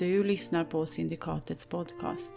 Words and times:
du 0.00 0.24
lyssnar 0.24 0.64
på 0.64 0.86
Syndikatets 0.86 1.66
podcast. 1.66 2.32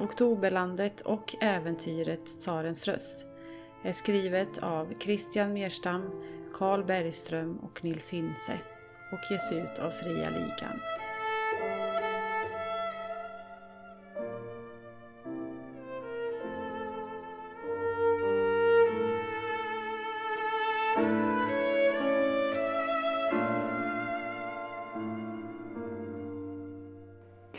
Oktoberlandet 0.00 1.00
och 1.00 1.34
äventyret 1.40 2.24
Tsarens 2.38 2.88
röst 2.88 3.26
är 3.84 3.92
skrivet 3.92 4.58
av 4.58 4.94
Christian 5.00 5.52
Merstam, 5.52 6.02
Carl 6.52 6.84
Bergström 6.84 7.56
och 7.56 7.84
Nils 7.84 8.12
Hintze 8.12 8.58
och 9.12 9.32
ges 9.32 9.52
ut 9.52 9.78
av 9.78 9.90
Fria 9.90 10.30
Ligan. 10.30 10.97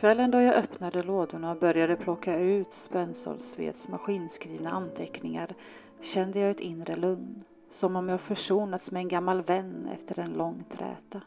Kvällen 0.09 0.31
då 0.31 0.41
jag 0.41 0.55
öppnade 0.55 1.04
lådorna 1.04 1.52
och 1.52 1.58
började 1.58 1.95
plocka 1.95 2.40
ut 2.40 2.73
Spensolsveds 2.73 3.88
maskinskrivna 3.88 4.70
anteckningar 4.70 5.55
kände 6.02 6.40
jag 6.40 6.52
ett 6.52 6.59
inre 6.59 6.95
lugn, 6.95 7.44
som 7.72 7.95
om 7.95 8.09
jag 8.09 8.22
försonats 8.22 8.91
med 8.91 8.99
en 8.99 9.08
gammal 9.08 9.41
vän 9.41 9.90
efter 9.94 10.20
en 10.20 10.34
lång 10.34 10.63
träta. 10.72 11.22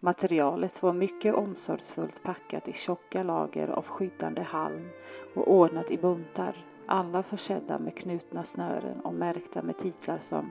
Materialet 0.00 0.82
var 0.82 0.92
mycket 0.92 1.34
omsorgsfullt 1.34 2.22
packat 2.22 2.68
i 2.68 2.72
tjocka 2.72 3.22
lager 3.22 3.68
av 3.68 3.86
skyddande 3.86 4.42
halm 4.42 4.88
och 5.34 5.52
ordnat 5.52 5.90
i 5.90 5.98
buntar, 5.98 6.56
alla 6.86 7.22
försedda 7.22 7.78
med 7.78 7.96
knutna 7.96 8.44
snören 8.44 9.00
och 9.00 9.14
märkta 9.14 9.62
med 9.62 9.78
titlar 9.78 10.18
som 10.18 10.50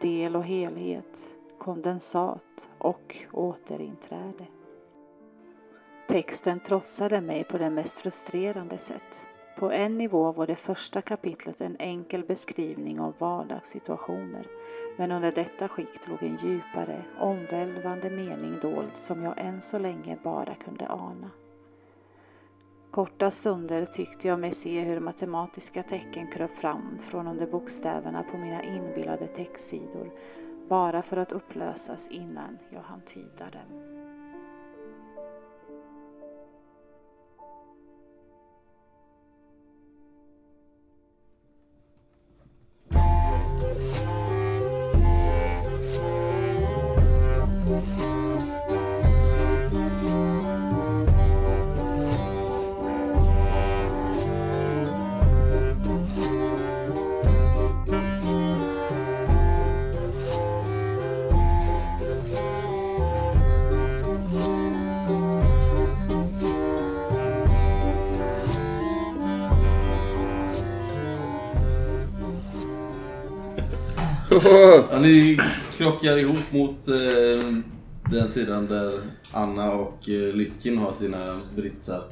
del 0.00 0.36
och 0.36 0.44
helhet, 0.44 1.30
kondensat 1.58 2.68
och 2.78 3.16
återinträde. 3.32 4.46
Texten 6.08 6.60
trotsade 6.60 7.20
mig 7.20 7.44
på 7.44 7.58
det 7.58 7.70
mest 7.70 7.98
frustrerande 7.98 8.78
sätt. 8.78 9.26
På 9.56 9.70
en 9.70 9.98
nivå 9.98 10.32
var 10.32 10.46
det 10.46 10.56
första 10.56 11.02
kapitlet 11.02 11.60
en 11.60 11.76
enkel 11.78 12.24
beskrivning 12.24 13.00
av 13.00 13.14
vardagssituationer. 13.18 14.46
Men 14.98 15.12
under 15.12 15.32
detta 15.32 15.68
skikt 15.68 16.08
låg 16.08 16.22
en 16.22 16.36
djupare, 16.36 17.04
omvälvande 17.18 18.10
mening 18.10 18.58
dold 18.62 18.92
som 18.96 19.22
jag 19.22 19.38
än 19.38 19.62
så 19.62 19.78
länge 19.78 20.18
bara 20.22 20.54
kunde 20.54 20.88
ana. 20.88 21.30
Korta 22.90 23.30
stunder 23.30 23.86
tyckte 23.86 24.28
jag 24.28 24.40
mig 24.40 24.54
se 24.54 24.80
hur 24.80 25.00
matematiska 25.00 25.82
tecken 25.82 26.30
kröp 26.30 26.56
fram 26.56 26.98
från 26.98 27.28
under 27.28 27.46
bokstäverna 27.46 28.22
på 28.22 28.38
mina 28.38 28.62
inbillade 28.62 29.26
textsidor 29.26 30.10
bara 30.68 31.02
för 31.02 31.16
att 31.16 31.32
upplösas 31.32 32.08
innan 32.10 32.58
jag 32.70 32.80
hann 32.80 33.00
tyda 33.00 33.44
dem. 33.50 33.95
Ja, 74.90 74.98
ni 74.98 75.38
krockar 75.76 76.18
ihop 76.18 76.52
mot 76.52 76.88
eh, 76.88 77.48
den 78.10 78.28
sidan 78.28 78.66
där 78.66 78.92
Anna 79.32 79.72
och 79.72 80.08
eh, 80.08 80.34
Lytkin 80.34 80.78
har 80.78 80.92
sina 80.92 81.40
britsar. 81.56 82.02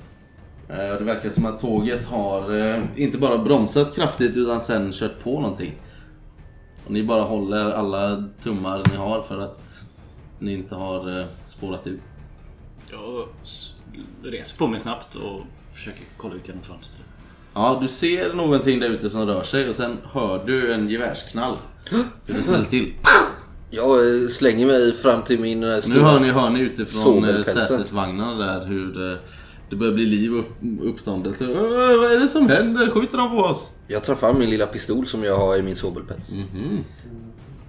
Eh, 0.69 0.77
det 0.99 1.05
verkar 1.05 1.31
som 1.31 1.47
att 1.47 1.61
tåget 1.61 2.07
har 2.07 2.57
eh, 2.57 2.83
inte 2.97 3.19
bara 3.19 3.39
bromsat 3.39 3.95
kraftigt 3.95 4.37
utan 4.37 4.61
sen 4.61 4.93
kört 4.93 5.23
på 5.23 5.41
någonting. 5.41 5.73
Och 6.85 6.91
ni 6.91 7.03
bara 7.03 7.23
håller 7.23 7.73
alla 7.73 8.25
tummar 8.43 8.83
ni 8.91 8.97
har 8.97 9.23
för 9.23 9.41
att 9.41 9.85
ni 10.39 10.53
inte 10.53 10.75
har 10.75 11.21
eh, 11.21 11.27
spårat 11.47 11.87
ut. 11.87 12.01
Jag 12.91 13.29
reser 14.23 14.59
på 14.59 14.67
mig 14.67 14.81
snabbt 14.81 15.15
och 15.15 15.41
försöker 15.75 16.03
kolla 16.17 16.35
ut 16.35 16.49
genom 16.49 16.63
fönstret. 16.63 17.07
Ja, 17.55 17.79
du 17.83 17.89
ser 17.89 18.35
någonting 18.35 18.81
där 18.81 18.89
ute 18.89 19.11
som 19.11 19.27
rör 19.27 19.43
sig 19.43 19.69
och 19.69 19.77
sen 19.77 19.99
hör 20.13 20.47
du 20.47 20.73
en 20.73 20.89
gevärsknall. 20.89 21.57
Hur 21.91 22.05
det 22.27 22.43
smäller 22.43 22.65
till. 22.65 22.93
Jag 23.71 24.23
eh, 24.23 24.29
slänger 24.29 24.67
mig 24.67 24.95
fram 24.95 25.23
till 25.23 25.41
min 25.41 25.63
eh, 25.63 25.69
Nu 25.75 25.83
stora... 25.83 26.03
hör 26.11 26.21
ni, 26.21 26.31
hör 26.31 26.51
ni 26.51 26.61
utifrån 26.61 27.25
eh, 27.25 27.43
sätesvagnarna 27.43 28.47
där 28.47 28.67
hur 28.67 29.19
det 29.71 29.77
börjar 29.77 29.93
bli 29.93 30.07
liv 30.07 30.33
och 30.33 30.39
upp, 30.39 30.51
uppståndelse. 30.83 31.45
Äh, 31.45 31.51
vad 31.99 32.13
är 32.13 32.19
det 32.21 32.29
som 32.29 32.49
händer? 32.49 32.91
Skjuter 32.91 33.19
de 33.19 33.31
på 33.31 33.37
oss? 33.37 33.69
Jag 33.87 34.05
tar 34.05 34.15
fram 34.15 34.39
min 34.39 34.51
lilla 34.51 34.67
pistol 34.67 35.07
som 35.07 35.25
jag 35.25 35.37
har 35.37 35.57
i 35.57 35.63
min 35.63 35.77
sobelpäls. 35.77 36.33
Mhm. 36.33 36.85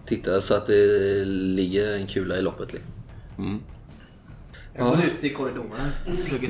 Tittar 0.05 0.39
så 0.39 0.53
att 0.53 0.67
det 0.67 1.25
ligger 1.25 1.95
en 1.95 2.07
kula 2.07 2.37
i 2.37 2.41
loppet. 2.41 2.73
liksom. 2.73 3.61
Jag 4.77 4.87
går 4.87 4.97
ut 5.15 5.23
i 5.23 5.29
korridoren. 5.29 5.69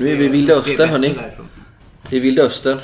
Nu 0.00 0.10
är 0.12 0.16
vi 0.16 0.24
i 0.24 0.28
Vilda 0.28 0.52
Östern, 0.52 0.88
hörni. 0.88 1.08
därifrån. 1.08 1.46
I 2.10 2.20
vilda 2.20 2.42
östern. 2.42 2.78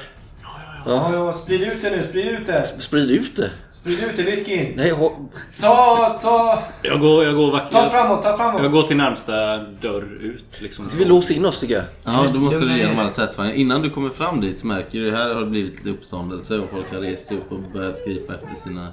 Ja, 0.87 1.15
ja, 1.15 1.33
sprid 1.33 1.61
ut 1.63 1.83
det 1.83 1.91
nu, 1.91 2.03
sprid 2.03 2.27
ut 2.27 2.47
det. 2.47 2.67
Sprid 2.79 3.11
ut 3.11 3.37
det. 3.37 3.51
Sprid 3.83 4.05
ut 4.05 4.17
det, 4.17 4.23
Litkin. 4.23 4.73
Nej, 4.77 4.93
ho- 4.93 5.29
Ta, 5.61 6.19
ta, 6.23 6.63
Jag 6.83 7.01
går, 7.01 7.25
jag 7.25 7.35
går 7.37 7.53
vackert. 7.53 7.71
ta 7.73 7.89
framåt, 7.89 8.23
ta 8.23 8.37
framåt. 8.37 8.63
Jag 8.63 8.73
går 8.73 8.83
till 8.83 8.97
närmsta 8.97 9.59
dörr 9.59 10.19
ut 10.21 10.61
liksom. 10.61 10.89
ska 10.89 10.99
vi 10.99 11.05
låsa 11.05 11.33
in 11.35 11.45
oss 11.45 11.61
tycker 11.61 11.75
jag? 11.75 11.85
Ja, 12.05 12.27
då 12.33 12.39
måste 12.41 12.59
du 12.61 12.77
igenom 12.77 12.99
alla 12.99 13.11
sätesvagnar. 13.11 13.55
Innan 13.55 13.83
du 13.83 13.91
kommer 13.91 14.11
fram 14.11 14.41
dit 14.41 14.59
så 14.59 14.67
märker 14.67 14.99
du 15.01 15.11
här 15.17 15.35
har 15.35 15.41
det 15.41 15.47
blivit 15.47 15.77
lite 15.77 15.91
uppståndelse 15.91 16.59
och 16.59 16.71
folk 16.71 16.93
har 16.93 16.99
rest 17.01 17.33
upp 17.33 17.53
och 17.53 17.59
börjat 17.73 18.05
gripa 18.07 18.35
efter 18.35 18.55
sina, 18.55 18.89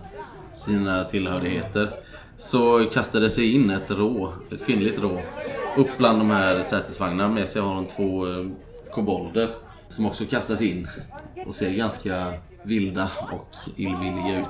sina 0.53 1.03
tillhörigheter. 1.03 1.89
Så 2.37 2.85
kastar 2.93 3.19
det 3.19 3.29
sig 3.29 3.53
in 3.53 3.69
ett 3.69 3.91
rå, 3.91 4.33
ett 4.51 4.65
kvinnligt 4.65 4.99
rå, 5.01 5.21
upp 5.77 5.87
bland 5.97 6.19
de 6.19 6.29
här 6.31 6.63
sätesvagnarna. 6.63 7.33
Med 7.33 7.47
sig 7.47 7.61
har 7.61 7.75
de 7.75 7.85
två 7.85 8.27
eh, 8.27 8.45
kobolder 8.93 9.49
som 9.89 10.05
också 10.05 10.23
kastas 10.25 10.61
in 10.61 10.87
och 11.47 11.55
ser 11.55 11.69
ganska 11.69 12.33
vilda 12.63 13.11
och 13.31 13.55
illvilliga 13.75 14.39
ut. 14.39 14.47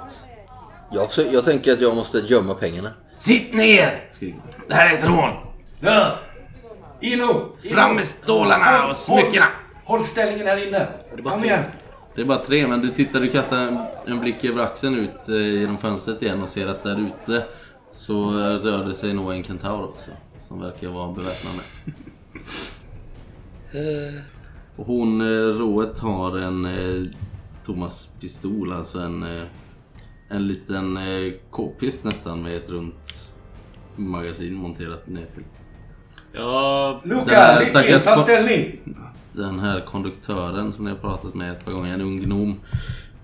Jag, 0.92 1.10
försöker, 1.10 1.34
jag 1.34 1.46
tänker 1.46 1.74
att 1.74 1.82
jag 1.82 1.96
måste 1.96 2.18
gömma 2.18 2.54
pengarna. 2.54 2.92
Sitt 3.16 3.54
ner! 3.54 4.10
Det 4.68 4.74
här 4.74 4.96
är 4.96 5.00
ett 5.00 5.08
rån! 5.08 5.32
Ja. 5.80 6.20
Ino! 7.02 7.56
Fram 7.72 7.96
med 7.96 8.08
stålarna 8.08 8.88
och 8.88 8.96
smyckena! 8.96 9.46
Håll 9.84 10.04
ställningen 10.04 10.48
här 10.48 10.68
inne. 10.68 10.88
Kom 11.24 11.44
igen. 11.44 11.64
Det 12.16 12.22
är 12.22 12.26
bara 12.26 12.46
tre, 12.46 12.68
men 12.68 12.82
du 12.82 12.90
tittar, 12.90 13.20
du 13.20 13.30
kastar 13.30 13.58
en, 13.58 13.80
en 14.06 14.20
blick 14.20 14.44
över 14.46 14.64
axeln 14.64 14.96
ut 14.96 15.30
eh, 15.30 15.60
genom 15.60 15.78
fönstret 15.78 16.22
igen 16.22 16.42
och 16.42 16.50
ser 16.50 16.68
att 16.68 16.84
där 16.84 17.08
ute 17.08 17.46
så 17.92 18.32
rör 18.32 18.86
det 18.86 18.94
sig 18.94 19.14
nog 19.14 19.32
en 19.32 19.44
kentaur 19.44 19.84
också. 19.84 20.12
Som 20.48 20.62
verkar 20.62 20.88
vara 20.88 21.12
beväpnad 21.12 21.54
med. 21.56 21.96
Och 24.76 24.86
hon, 24.86 25.22
eh, 25.22 25.58
rået, 25.58 26.00
har 26.00 26.38
en 26.38 26.66
eh, 26.66 27.04
Thomas 27.66 28.10
pistol, 28.20 28.74
alltså 28.74 29.00
en, 29.00 29.24
eh, 29.24 29.44
en 30.30 30.48
liten 30.48 30.98
eh, 30.98 31.34
k-pist 31.52 32.04
nästan 32.04 32.42
med 32.42 32.58
ett 32.58 32.70
runt 32.70 33.32
magasin 33.96 34.54
monterat 34.54 35.08
ner 35.08 35.26
till. 35.34 35.44
Luca, 37.04 37.60
Litkin, 37.60 37.70
stackars 37.70 38.04
ta 38.04 38.24
ställning. 38.24 38.80
Den 39.34 39.60
här 39.60 39.82
konduktören 39.82 40.74
som 40.74 40.86
ni 40.86 40.92
har 40.92 40.98
pratat 40.98 41.34
med 41.34 41.52
ett 41.52 41.66
par 41.66 41.72
gånger, 41.72 41.94
en 41.94 42.02
ung 42.02 42.20
gnom, 42.20 42.60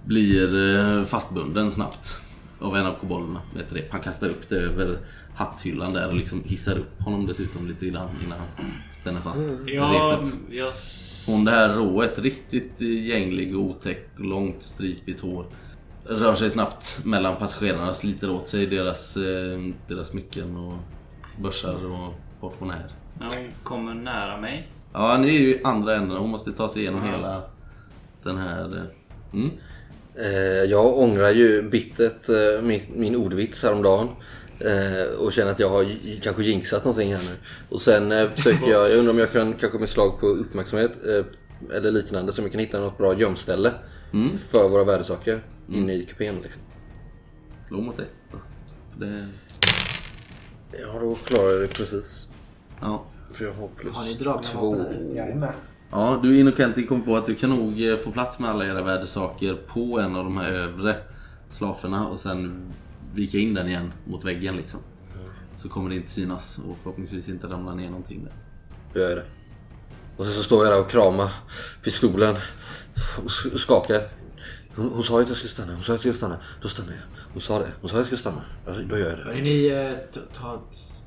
blir 0.05 0.75
eh, 0.79 1.03
fastbunden 1.03 1.71
snabbt 1.71 2.17
av 2.59 2.77
en 2.77 2.85
av 2.85 2.93
kobolderna 2.93 3.41
ett 3.59 3.75
rep. 3.75 3.91
Han 3.91 4.01
kastar 4.01 4.29
upp 4.29 4.49
det 4.49 4.55
över 4.55 4.97
hatthyllan 5.35 5.93
där 5.93 6.07
och 6.07 6.15
liksom 6.15 6.43
hissar 6.43 6.77
upp 6.77 7.01
honom 7.01 7.25
dessutom 7.25 7.67
lite 7.67 7.85
grann 7.85 8.09
innan 8.25 8.37
han 8.39 8.71
spänner 9.01 9.21
fast 9.21 9.69
Jag... 9.69 10.13
repet. 10.13 10.33
jag... 10.49 10.73
Hon 11.27 11.45
det 11.45 11.51
här 11.51 11.73
rået, 11.73 12.19
riktigt 12.19 12.81
gänglig 12.81 13.55
och 13.55 13.61
otäck, 13.61 14.07
långt 14.15 14.63
stripigt 14.63 15.19
hår. 15.19 15.45
Rör 16.07 16.35
sig 16.35 16.49
snabbt 16.49 16.99
mellan 17.05 17.35
passagerarna, 17.35 17.93
sliter 17.93 18.29
åt 18.29 18.49
sig 18.49 18.65
deras, 18.65 19.17
eh, 19.17 19.59
deras 19.87 20.07
smycken 20.07 20.57
och 20.57 20.73
börsar 21.43 21.85
och 21.85 22.13
portmonnäer. 22.39 22.91
När 23.19 23.27
hon 23.27 23.51
kommer 23.63 23.93
nära 23.93 24.37
mig. 24.41 24.67
Ja, 24.93 25.17
ni 25.17 25.27
är 25.27 25.39
ju 25.39 25.59
andra 25.63 25.95
änden. 25.95 26.17
Hon 26.17 26.29
måste 26.29 26.51
ta 26.51 26.69
sig 26.69 26.81
igenom 26.81 27.03
hela 27.03 27.41
den 28.23 28.37
här... 28.37 28.77
eh, 28.77 28.83
Mm. 29.33 29.51
Eh, 30.15 30.63
jag 30.71 30.97
ångrar 30.99 31.29
ju 31.29 31.69
bittert 31.69 32.29
min, 32.63 32.81
min 32.95 33.15
ordvits 33.15 33.63
häromdagen. 33.63 34.07
Eh, 34.59 35.19
och 35.19 35.33
känner 35.33 35.51
att 35.51 35.59
jag 35.59 35.69
har 35.69 35.85
kanske 36.21 36.43
jinxat 36.43 36.85
någonting 36.85 37.13
här 37.15 37.21
nu. 37.23 37.35
Och 37.69 37.81
sen 37.81 38.11
eh, 38.11 38.29
försöker 38.29 38.67
jag, 38.67 38.91
jag 38.91 38.97
undrar 38.97 39.13
om 39.13 39.19
jag 39.19 39.31
kan 39.31 39.53
kanske 39.53 39.79
med 39.79 39.89
slag 39.89 40.19
på 40.19 40.27
uppmärksamhet 40.27 40.91
eh, 41.07 41.75
eller 41.77 41.91
liknande 41.91 42.31
så 42.33 42.41
vi 42.41 42.49
kan 42.49 42.59
hitta 42.59 42.79
något 42.79 42.97
bra 42.97 43.19
gömställe 43.19 43.71
för 44.37 44.69
våra 44.69 44.83
värdesaker 44.83 45.43
inne 45.69 45.93
i 45.93 46.05
kupén. 46.05 46.35
Liksom. 46.43 46.61
Slå 47.63 47.81
mot 47.81 47.99
ett 47.99 48.11
då. 48.31 48.37
För 48.91 49.05
det... 49.05 49.27
Ja, 50.71 50.99
då 50.99 51.15
klarar 51.15 51.51
jag 51.51 51.61
det 51.61 51.67
precis. 51.67 52.27
Ja. 52.81 53.05
För 53.33 53.45
jag 53.45 53.53
har 53.53 53.67
plus 53.67 53.95
Har 53.95 54.03
ni 54.05 54.13
dragna 54.13 54.41
två. 54.43 54.75
vapen? 54.75 55.15
Jajamän. 55.15 55.53
Ja, 55.91 56.19
du 56.23 56.39
in 56.39 56.47
och 56.47 56.87
kom 56.87 57.01
på 57.01 57.17
att 57.17 57.25
du 57.25 57.35
kan 57.35 57.49
nog 57.49 57.87
eh, 57.89 57.97
få 57.97 58.11
plats 58.11 58.39
med 58.39 58.49
alla 58.49 58.65
era 58.65 58.81
värdesaker 58.81 59.53
på 59.67 59.99
en 59.99 60.15
av 60.15 60.23
de 60.23 60.37
här 60.37 60.51
övre 60.53 60.95
slaferna 61.49 62.07
och 62.07 62.19
sen 62.19 62.61
vika 63.13 63.37
in 63.37 63.53
den 63.53 63.67
igen 63.67 63.93
mot 64.05 64.25
väggen 64.25 64.55
liksom. 64.57 64.79
Så 65.57 65.69
kommer 65.69 65.89
det 65.89 65.95
inte 65.95 66.11
synas 66.11 66.59
och 66.69 66.77
förhoppningsvis 66.77 67.29
inte 67.29 67.47
ramla 67.47 67.73
ner 67.75 67.89
någonting 67.89 68.23
där. 68.23 68.33
Då 68.93 68.99
gör 68.99 69.09
jag 69.09 69.17
det. 69.17 69.25
Och 70.17 70.25
så, 70.25 70.31
så 70.31 70.43
står 70.43 70.65
jag 70.65 70.73
där 70.73 70.81
och 70.81 70.89
kramar 70.89 71.31
pistolen 71.83 72.35
och 73.17 73.25
s- 73.25 73.53
och 73.53 73.59
skakar. 73.59 74.01
Hon, 74.75 74.89
hon 74.89 75.03
sa 75.03 75.21
att 75.21 75.27
jag 75.27 75.37
skulle 75.37 75.49
stanna. 75.49 75.73
Hon 75.73 75.83
sa 75.83 75.91
att 75.93 75.95
jag 75.95 75.99
skulle 75.99 76.13
stanna. 76.13 76.37
Då 76.61 76.67
stannar 76.67 76.91
jag. 76.91 76.99
Hon 77.33 77.41
sa 77.41 77.59
det. 77.59 77.71
Hon 77.81 77.89
sa 77.89 77.95
att 77.95 77.99
jag 77.99 78.05
skulle 78.05 78.19
stanna. 78.19 78.41
Alltså, 78.67 78.83
då 78.83 78.97
gör 78.97 79.09
jag 79.09 79.17
det. 79.17 79.23
Hörni, 79.23 79.41
ni 79.41 79.67
eh, 79.67 80.21
ta, 80.33 80.61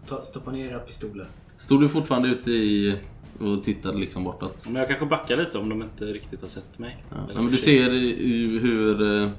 ta, 0.07 0.25
stoppa 0.25 0.51
ner 0.51 0.69
era 0.71 0.79
pistoler. 0.79 1.27
Stod 1.59 1.81
du 1.81 1.89
fortfarande 1.89 2.29
ute 2.29 2.51
i 2.51 2.99
och 3.41 3.65
tittade 3.65 3.99
liksom 3.99 4.25
bortåt? 4.25 4.65
Men 4.67 4.75
jag 4.75 4.89
kanske 4.89 5.07
backar 5.07 5.37
lite 5.37 5.59
om 5.59 5.69
de 5.69 5.83
inte 5.83 6.05
riktigt 6.05 6.41
har 6.43 6.49
sett 6.49 6.79
mig. 6.79 7.05
Ja. 7.11 7.35
Men 7.35 7.47
du 7.47 7.57
ser 7.57 7.95
i- 7.95 8.59
hur 8.59 9.23
eh, 9.23 9.31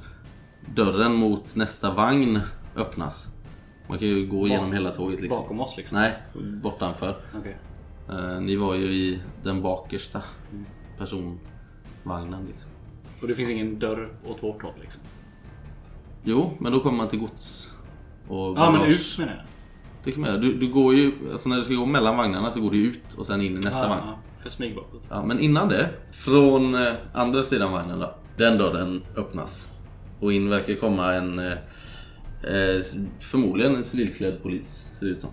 dörren 0.75 1.13
mot 1.13 1.55
nästa 1.55 1.91
vagn 1.93 2.39
öppnas. 2.75 3.27
Man 3.87 3.97
kan 3.99 4.07
ju 4.07 4.27
gå 4.27 4.47
igenom 4.47 4.73
hela 4.73 4.91
tåget 4.91 5.21
liksom. 5.21 5.41
Bakom 5.41 5.61
oss 5.61 5.77
liksom? 5.77 5.97
Nej, 5.97 6.13
bortanför. 6.63 7.15
Okej. 7.39 7.57
Eh, 8.09 8.39
ni 8.41 8.55
var 8.55 8.75
ju 8.75 8.83
i 8.93 9.19
den 9.43 9.61
bakersta 9.61 10.21
personvagnen 12.03 12.45
liksom. 12.51 12.69
Och 13.21 13.27
det 13.27 13.33
finns 13.35 13.49
ingen 13.49 13.79
dörr 13.79 14.09
åt 14.27 14.43
vårt 14.43 14.61
håll 14.63 14.73
liksom? 14.81 15.01
Jo, 16.23 16.53
men 16.59 16.71
då 16.71 16.79
kommer 16.79 16.97
man 16.97 17.09
till 17.09 17.19
gods 17.19 17.71
och 18.27 18.57
Ja 18.57 18.71
men 18.71 18.85
ut 18.91 19.15
menar 19.19 19.33
jag. 19.33 19.43
Det 20.03 20.11
kan 20.11 20.21
man 20.21 20.29
göra. 20.29 20.41
Du, 20.41 20.53
du 20.57 20.67
går 20.67 20.95
ju, 20.95 21.11
alltså 21.31 21.49
när 21.49 21.55
du 21.55 21.61
ska 21.61 21.73
gå 21.73 21.85
mellan 21.85 22.17
vagnarna 22.17 22.51
så 22.51 22.61
går 22.61 22.71
du 22.71 22.77
ut 22.77 23.13
och 23.17 23.25
sen 23.25 23.41
in 23.41 23.51
i 23.51 23.55
nästa 23.55 23.69
Ja, 23.83 23.87
vagn. 23.89 24.01
ja. 24.07 24.15
Jag 24.43 24.51
smyger 24.51 24.75
bakåt. 24.75 25.03
Ja, 25.09 25.25
men 25.25 25.39
innan 25.39 25.69
det, 25.69 25.89
från 26.11 26.75
eh, 26.75 26.93
andra 27.13 27.43
sidan 27.43 27.71
vagnen 27.71 27.99
då. 27.99 28.15
Den 28.37 28.57
dörren 28.57 29.01
öppnas. 29.15 29.71
Och 30.19 30.33
in 30.33 30.49
verkar 30.49 30.75
komma 30.75 31.13
en, 31.13 31.39
eh, 31.39 31.51
eh, 32.43 32.81
förmodligen 33.19 33.75
en 33.75 33.83
civilklädd 33.83 34.43
polis, 34.43 34.87
ser 34.99 35.05
det 35.05 35.11
ut 35.11 35.21
som. 35.21 35.29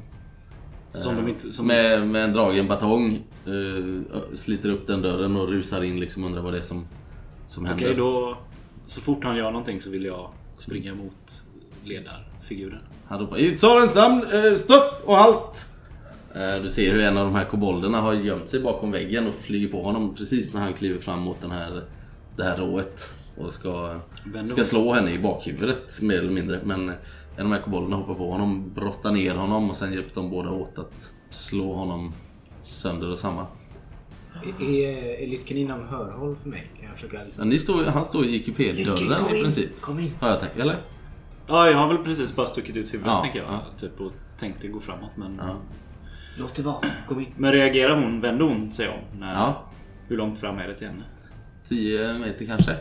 Som 0.99 1.17
de 1.17 1.29
inte... 1.29 1.53
Som, 1.53 1.67
Med, 1.67 2.09
med 2.09 2.25
en 2.25 2.33
dragen 2.33 2.69
batong. 2.69 3.23
Eh, 3.47 4.35
sliter 4.35 4.69
upp 4.69 4.87
den 4.87 5.03
dörren 5.03 5.37
och 5.37 5.49
rusar 5.49 5.85
in 5.85 6.01
liksom 6.01 6.25
undrar 6.25 6.43
vad 6.43 6.53
det 6.53 6.59
är 6.59 6.63
som, 6.63 6.87
som 7.49 7.65
händer. 7.65 7.85
Okej 7.85 7.97
då... 7.97 8.39
Så 8.87 9.01
fort 9.01 9.25
han 9.25 9.37
gör 9.37 9.51
någonting 9.51 9.81
så 9.81 9.91
vill 9.91 10.05
jag 10.05 10.31
springa 10.59 10.95
mot 10.95 11.43
ledarfiguren. 11.85 12.81
Han 13.07 13.21
ropar 13.21 13.39
i 13.39 13.57
tsarens 13.57 13.95
namn, 13.95 14.23
eh, 14.33 14.59
stopp 14.59 15.03
och 15.05 15.17
halt! 15.17 15.69
Eh, 16.35 16.63
du 16.63 16.69
ser 16.69 16.93
hur 16.93 17.01
en 17.01 17.19
av 17.19 17.25
de 17.25 17.35
här 17.35 17.45
kobolderna 17.45 18.01
har 18.01 18.15
gömt 18.15 18.49
sig 18.49 18.61
bakom 18.61 18.91
väggen 18.91 19.27
och 19.27 19.35
flyger 19.35 19.69
på 19.69 19.83
honom 19.83 20.15
precis 20.15 20.55
när 20.55 20.61
han 20.61 20.73
kliver 20.73 20.99
fram 20.99 21.21
mot 21.21 21.41
den 21.41 21.51
här, 21.51 21.83
det 22.37 22.45
här 22.45 22.57
rået. 22.57 23.13
Och 23.37 23.53
ska, 23.53 24.01
ska 24.47 24.65
slå 24.65 24.93
henne 24.93 25.13
i 25.13 25.19
bakhuvudet 25.19 26.03
mer 26.03 26.19
eller 26.19 26.31
mindre. 26.31 26.61
Men 26.65 26.93
en 27.37 27.47
av 27.47 27.51
de 27.51 27.57
här 27.57 27.63
kobolderna 27.63 27.97
hoppar 27.97 28.15
på 28.15 28.31
honom, 28.31 28.71
brottar 28.75 29.13
ner 29.13 29.35
honom 29.35 29.71
och 29.71 29.77
sen 29.77 29.93
hjälps 29.93 30.15
de 30.15 30.31
båda 30.31 30.51
åt 30.51 30.79
att 30.79 31.13
slå 31.31 31.73
honom 31.73 32.13
sönder 32.63 33.11
och 33.11 33.19
samman. 33.19 33.47
Är, 34.61 35.27
Lytken 35.27 35.57
inom 35.57 35.89
hörhåll 35.89 36.37
för 36.37 36.49
mig? 36.49 36.71
Kan 36.79 36.87
jag 36.89 36.95
försöka 36.95 37.17
Ja, 37.19 37.25
liksom... 37.25 37.49
ni 37.49 37.59
står, 37.59 37.85
han 37.85 38.05
står 38.05 38.27
i 38.27 38.39
kupédörren 38.41 39.37
i 39.37 39.43
princip. 39.43 39.81
Kom 39.81 39.99
in! 39.99 40.11
Har 40.21 40.29
jag 40.29 40.41
tänkt, 40.41 40.59
eller? 40.59 40.79
Ja, 41.47 41.71
jag 41.71 41.79
har 41.79 41.89
väl 41.89 41.99
precis 42.05 42.37
bara 42.37 42.47
stuckit 42.47 42.77
ut 42.77 42.95
huvudet 42.95 43.13
Ja, 43.13 43.21
tänker 43.21 43.39
jag. 43.39 43.49
ja. 43.49 43.61
Typ 43.79 44.01
och 44.01 44.13
tänkte 44.39 44.69
gå 44.69 44.81
framåt 44.81 45.11
men... 45.17 45.41
Ja. 45.47 45.57
Låt 46.39 46.55
det 46.55 46.63
vara. 46.63 46.77
Kom 47.09 47.21
in. 47.21 47.27
Men 47.37 47.53
reagerar 47.53 47.97
hon? 48.03 48.21
Vänder 48.21 48.45
hon 48.45 48.73
sig 48.73 48.89
om? 48.89 49.19
När, 49.21 49.35
Ja. 49.35 49.63
Hur 50.09 50.17
långt 50.17 50.39
fram 50.39 50.59
är 50.59 50.69
det 50.69 50.75
till 50.75 50.87
henne? 50.87 51.03
10 51.69 52.19
meter 52.19 52.47
kanske. 52.47 52.77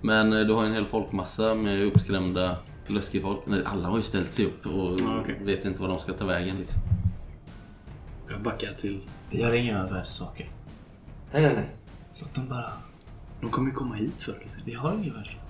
Men 0.00 0.32
eh, 0.32 0.40
du 0.40 0.52
har 0.54 0.64
en 0.64 0.72
hel 0.72 0.84
folkmassa 0.86 1.54
med 1.54 1.82
uppskrämda 1.84 2.56
löskefolk. 2.92 3.40
Nej, 3.46 3.62
Alla 3.66 3.88
har 3.88 3.96
ju 3.96 4.02
ställt 4.02 4.34
sig 4.34 4.46
upp 4.46 4.66
och 4.66 5.00
Ja, 5.00 5.20
okej. 5.20 5.38
vet 5.42 5.64
inte 5.64 5.80
var 5.82 5.88
de 5.88 5.98
ska 5.98 6.12
ta 6.12 6.24
vägen. 6.24 6.56
Liksom. 6.56 6.80
Jag 8.30 8.40
backar 8.42 8.72
till... 8.72 9.00
Vi 9.30 9.42
har 9.42 9.52
inga 9.52 9.86
värdesaker. 9.86 10.50
Nej, 11.32 11.42
nej, 11.42 11.52
nej. 11.54 11.68
Låt 12.18 12.34
dem 12.34 12.48
bara... 12.48 12.72
De 13.40 13.50
kommer 13.50 13.68
ju 13.70 13.74
komma 13.74 13.94
hit 13.94 14.22
förr 14.22 14.32
eller 14.40 14.48
senare. 14.48 14.62
Vi 14.66 14.74
har 14.74 14.92
inga 14.92 15.12
värdesaker. 15.12 15.40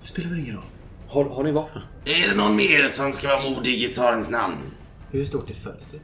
Det 0.00 0.06
spelar 0.06 0.30
väl 0.30 0.38
ingen 0.38 0.54
roll. 0.56 0.64
Har, 1.08 1.24
har 1.24 1.44
ni 1.44 1.52
vapen? 1.52 1.82
Är 2.04 2.28
det 2.28 2.34
någon 2.34 2.56
mer 2.56 2.88
som 2.88 3.12
ska 3.12 3.28
vara 3.28 3.50
modig 3.50 3.82
i 3.82 3.88
tsarens 3.88 4.30
namn? 4.30 4.56
Hur 5.10 5.24
stort 5.24 5.50
är 5.50 5.54
fönstret? 5.54 6.02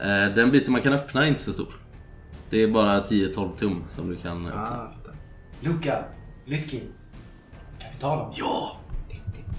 Eh, 0.00 0.34
Den 0.34 0.50
biten 0.50 0.72
man 0.72 0.82
kan 0.82 0.92
öppna 0.92 1.24
är 1.24 1.28
inte 1.28 1.42
så 1.42 1.52
stor. 1.52 1.74
Det 2.50 2.62
är 2.62 2.68
bara 2.68 3.00
10-12 3.04 3.56
tum 3.58 3.84
som 3.94 4.08
du 4.08 4.16
kan 4.16 4.46
öppna. 4.46 4.60
Ah, 4.68 4.84
jag 4.84 4.92
fattar. 4.98 5.14
Luca, 5.60 6.04
Lytkin. 6.44 6.92
Kan 7.78 7.90
vi 7.94 7.98
ta 8.00 8.16
dem? 8.16 8.32
Ja! 8.36 8.76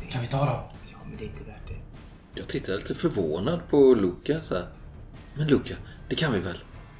Det, 0.09 0.11
det, 0.11 0.13
Kan 0.13 0.21
vi 0.21 0.27
ta 0.27 0.45
dem? 0.45 0.61
ja, 0.91 0.97
men 1.09 1.17
det 1.17 1.23
är 1.23 1.27
inte 1.27 1.44
värt 1.44 1.67
det. 1.67 2.39
Jag 2.39 2.47
tittar 2.47 2.73
lite 2.73 2.95
förvånad 2.95 3.59
på 3.69 3.77
Luca 3.77 4.41
så 4.44 4.56
här. 4.56 4.65
Men 5.35 5.47
Luca, 5.47 5.75
det 6.09 6.15
kan 6.15 6.33
vi 6.33 6.39
väl? 6.39 6.57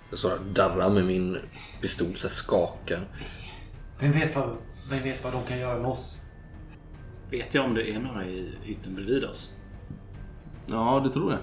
Jag 0.10 0.20
står 0.20 0.32
och 0.32 0.46
darrar 0.54 0.90
med 0.90 1.06
min 1.06 1.38
pistol 1.82 2.16
så 2.16 2.28
här 2.28 2.34
skakar. 2.36 3.00
Vem 4.00 4.12
vet, 4.12 4.36
vad, 4.36 4.58
vem 4.90 5.04
vet 5.04 5.24
vad 5.24 5.34
de 5.34 5.44
kan 5.44 5.60
göra 5.60 5.80
med 5.80 5.92
oss? 5.92 6.18
Vet 7.32 7.54
jag 7.54 7.66
om 7.66 7.74
det 7.74 7.92
är 7.92 8.00
några 8.00 8.26
i 8.26 8.54
hytten 8.64 8.96
bredvid 8.96 9.24
oss? 9.24 9.54
Ja, 10.68 11.02
du 11.04 11.10
tror 11.10 11.32
det. 11.32 11.40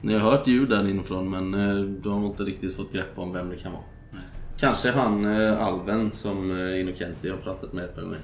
Ni 0.00 0.14
har 0.14 0.30
hört 0.30 0.46
ljud 0.46 0.68
där 0.68 0.88
inifrån 0.88 1.30
men 1.30 1.54
eh, 1.54 1.84
du 1.84 2.08
har 2.08 2.26
inte 2.26 2.42
riktigt 2.42 2.76
fått 2.76 2.92
grepp 2.92 3.18
om 3.18 3.32
vem 3.32 3.48
det 3.50 3.56
kan 3.56 3.72
vara. 3.72 3.82
Nej. 4.12 4.22
Kanske 4.58 4.90
han 4.90 5.24
eh, 5.24 5.62
alven 5.62 6.12
som 6.12 6.50
eh, 6.50 6.80
Innocenti 6.80 7.30
har 7.30 7.36
pratat 7.36 7.72
med 7.72 7.84
ett 7.84 7.94
par 7.94 8.02
gånger. 8.02 8.20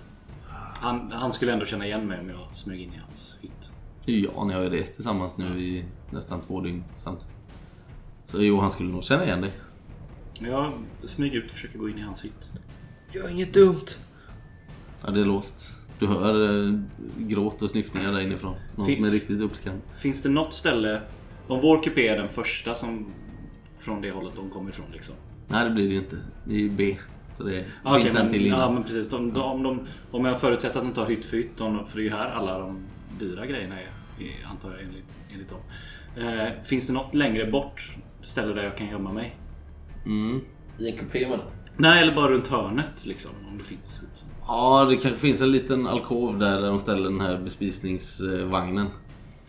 Han, 0.77 1.13
han 1.13 1.33
skulle 1.33 1.53
ändå 1.53 1.67
känna 1.67 1.87
igen 1.87 2.07
mig 2.07 2.21
om 2.21 2.29
jag 2.29 2.39
smög 2.53 2.81
in 2.81 2.93
i 2.93 2.97
hans 2.97 3.39
hytt. 3.43 3.71
Ja, 4.05 4.45
ni 4.45 4.55
har 4.55 4.63
ju 4.63 4.69
rest 4.69 4.95
tillsammans 4.95 5.39
nu 5.39 5.61
i 5.61 5.85
nästan 6.11 6.41
två 6.41 6.61
dygn 6.61 6.85
samtidigt. 6.97 7.35
Så 8.27 8.43
jo, 8.43 8.61
han 8.61 8.71
skulle 8.71 8.89
nog 8.93 9.05
känna 9.05 9.25
igen 9.25 9.41
dig. 9.41 9.53
Jag 10.35 10.73
smyger 11.05 11.39
ut 11.39 11.45
och 11.45 11.51
försöker 11.51 11.79
gå 11.79 11.89
in 11.89 11.99
i 11.99 12.03
hans 12.03 12.25
hytt. 12.25 12.51
Gör 13.13 13.29
inget 13.29 13.55
dumt. 13.55 13.87
Ja, 15.05 15.11
det 15.11 15.21
är 15.21 15.25
låst. 15.25 15.77
Du 15.99 16.07
hör 16.07 16.65
eh, 16.69 16.81
gråt 17.19 17.63
och 17.63 17.71
snyftningar 17.71 18.13
där 18.13 18.21
inifrån. 18.21 18.55
Någon 18.77 18.87
Fin- 18.87 18.97
som 18.97 19.05
är 19.05 19.11
riktigt 19.11 19.41
uppskrämd. 19.41 19.81
Finns 19.99 20.23
det 20.23 20.29
något 20.29 20.55
ställe... 20.55 21.01
Om 21.47 21.61
vår 21.61 21.83
kupé 21.83 22.09
är 22.09 22.17
den 22.17 22.29
första 22.29 22.75
som... 22.75 23.07
Från 23.79 24.01
det 24.01 24.11
hållet 24.11 24.35
de 24.37 24.51
kommer 24.51 24.71
ifrån 24.71 24.87
liksom. 24.93 25.15
Nej, 25.49 25.65
det 25.65 25.71
blir 25.71 25.85
det 25.85 25.95
ju 25.95 25.99
inte. 25.99 26.17
Det 26.45 26.55
är 26.55 26.59
ju 26.59 26.71
B. 26.71 26.97
Så 27.37 27.43
det 27.43 27.65
Ah, 27.83 27.95
finns 27.95 28.07
okej, 28.07 28.21
en 28.21 28.25
men, 28.27 28.33
till 28.33 28.47
innan. 28.47 28.61
ja, 28.61 28.71
men 28.71 28.83
precis. 28.83 29.09
De, 29.09 29.33
de, 29.33 29.43
om, 29.43 29.63
de, 29.63 29.81
om 30.11 30.25
jag 30.25 30.41
förutsätter 30.41 30.79
att 30.81 30.85
de 30.87 30.93
tar 30.95 31.07
hytt 31.07 31.25
för 31.25 31.37
hytt. 31.37 31.57
De, 31.57 31.87
för 31.87 31.97
det 31.97 32.03
är 32.03 32.05
ju 32.05 32.11
här 32.11 32.29
alla 32.31 32.59
de 32.59 32.79
dyra 33.19 33.47
grejerna 33.47 33.75
är. 33.75 33.89
är 34.25 34.47
antar 34.51 34.71
jag 34.71 34.81
enligt, 34.81 35.05
enligt 35.33 35.49
dem. 35.51 35.61
Eh, 36.29 36.65
finns 36.65 36.87
det 36.87 36.93
något 36.93 37.15
längre 37.15 37.51
bort 37.51 37.91
ställe 38.23 38.55
där 38.55 38.63
jag 38.65 38.77
kan 38.77 38.87
gömma 38.89 39.13
mig? 39.13 39.37
Mm. 40.07 40.41
I 40.79 40.91
en 40.91 40.97
kupé 40.97 41.27
men. 41.31 41.39
Nej, 41.77 42.03
eller 42.03 42.15
bara 42.15 42.31
runt 42.31 42.47
hörnet 42.49 43.07
liksom. 43.07 43.31
Om 43.51 43.59
det 43.59 43.65
finns. 43.65 44.05
Liksom. 44.09 44.29
Ja, 44.47 44.87
det 44.91 44.97
kanske 44.97 45.21
finns 45.21 45.41
en 45.41 45.53
liten 45.53 45.87
alkov 45.87 46.39
där, 46.39 46.61
där 46.61 46.69
de 46.69 46.79
ställer 46.79 47.11
den 47.11 47.21
här 47.21 47.39
bespisningsvagnen. 47.39 48.87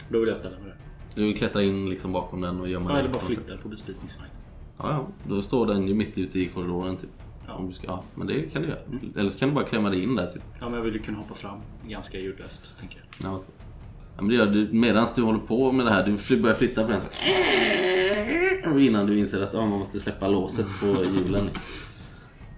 Då 0.09 0.19
vill 0.19 0.29
jag 0.29 0.37
ställa 0.37 0.55
mig 0.59 0.65
där. 0.65 0.75
Du 1.15 1.33
klättrar 1.33 1.61
in 1.61 1.89
liksom 1.89 2.11
bakom 2.11 2.41
den 2.41 2.59
och 2.59 2.69
gömmer 2.69 2.89
Ja, 2.89 2.93
dig 2.95 3.03
eller 3.03 3.13
bara 3.13 3.21
flyttar 3.23 3.57
på 3.57 3.69
bespisningsvagnen. 3.69 4.35
Ja, 4.77 4.89
ja. 4.89 5.07
Då 5.27 5.41
står 5.41 5.67
den 5.67 5.87
ju 5.87 5.93
mitt 5.93 6.17
ute 6.17 6.39
i 6.39 6.45
korridoren 6.45 6.97
typ. 6.97 7.09
Ja. 7.47 7.53
Om 7.53 7.67
du 7.67 7.73
ska, 7.73 7.87
ja, 7.87 8.03
men 8.15 8.27
det 8.27 8.41
kan 8.41 8.61
du 8.61 8.67
göra. 8.67 8.79
Eller 9.17 9.29
så 9.29 9.39
kan 9.39 9.49
du 9.49 9.55
bara 9.55 9.65
klämma 9.65 9.89
dig 9.89 10.03
in 10.03 10.15
där 10.15 10.31
typ. 10.31 10.41
Ja, 10.59 10.65
men 10.69 10.73
jag 10.73 10.81
vill 10.81 10.93
ju 10.93 10.99
kunna 11.01 11.17
hoppa 11.17 11.35
fram 11.35 11.59
ganska 11.87 12.19
ljudlöst, 12.19 12.75
tänker 12.79 12.97
jag. 13.19 13.31
Ja, 13.31 13.35
okej. 13.35 13.47
ja, 14.15 14.21
men 14.21 14.27
det 14.29 14.35
gör 14.35 14.45
du 14.47 14.67
medan 14.71 15.07
du 15.15 15.21
håller 15.21 15.39
på 15.39 15.71
med 15.71 15.85
det 15.85 15.91
här. 15.91 16.17
Du 16.29 16.41
börjar 16.41 16.55
flytta 16.55 16.83
på 16.83 16.91
den 16.91 17.01
så. 17.01 17.07
Och 18.73 18.79
innan 18.79 19.05
du 19.05 19.19
inser 19.19 19.41
att 19.43 19.53
ja, 19.53 19.59
man 19.61 19.79
måste 19.79 19.99
släppa 19.99 20.27
låset 20.27 20.65
på 20.81 20.85
hjulen. 21.03 21.49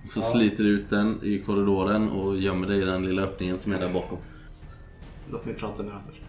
Så 0.05 0.21
sliter 0.21 0.63
du 0.63 0.69
ut 0.69 0.89
den 0.89 1.19
i 1.23 1.39
korridoren 1.39 2.09
och 2.09 2.37
gömmer 2.37 2.67
dig 2.67 2.81
i 2.81 2.85
den 2.85 3.05
lilla 3.05 3.21
öppningen 3.21 3.59
som 3.59 3.71
är 3.71 3.79
där 3.79 3.93
bakom. 3.93 4.17
Låt 5.31 5.45
mig 5.45 5.53
prata 5.55 5.83
med 5.83 5.91
honom 5.91 6.07
först. 6.09 6.21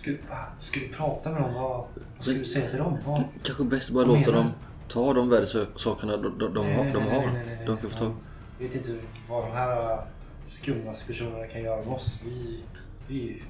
Ska, 0.00 0.10
du- 0.10 0.18
ska 0.60 0.80
du 0.80 0.88
prata 0.88 1.30
med 1.30 1.42
dem? 1.42 1.54
Vad, 1.54 1.70
vad 2.16 2.24
ska 2.24 2.32
du 2.32 2.44
säga 2.44 2.70
till 2.70 2.78
dem? 2.78 2.98
Vad? 3.06 3.22
Kanske 3.42 3.64
bäst 3.64 3.90
bara 3.90 4.06
Vad 4.06 4.18
låta 4.18 4.32
dem 4.32 4.46
ta 4.88 5.12
de 5.14 5.28
värdesakerna 5.28 6.16
de, 6.16 6.38
de, 6.38 6.54
de, 6.54 6.64
Nej, 6.66 6.76
har. 6.76 6.84
nej, 6.84 6.92
De, 6.92 6.98
nej, 6.98 7.18
har. 7.58 7.66
de 7.66 7.76
kan 7.76 7.90
få 7.90 7.98
tag 7.98 8.12
Jag 8.58 8.66
vet 8.66 8.76
inte 8.76 8.90
vad 9.28 9.44
de 9.44 9.52
här 9.52 10.00
skumma 10.44 10.92
personerna 11.06 11.46
kan 11.46 11.62
göra 11.62 11.76
med 11.76 11.94
oss. 11.94 12.18
Vi, 12.24 12.60
vi, 13.08 13.42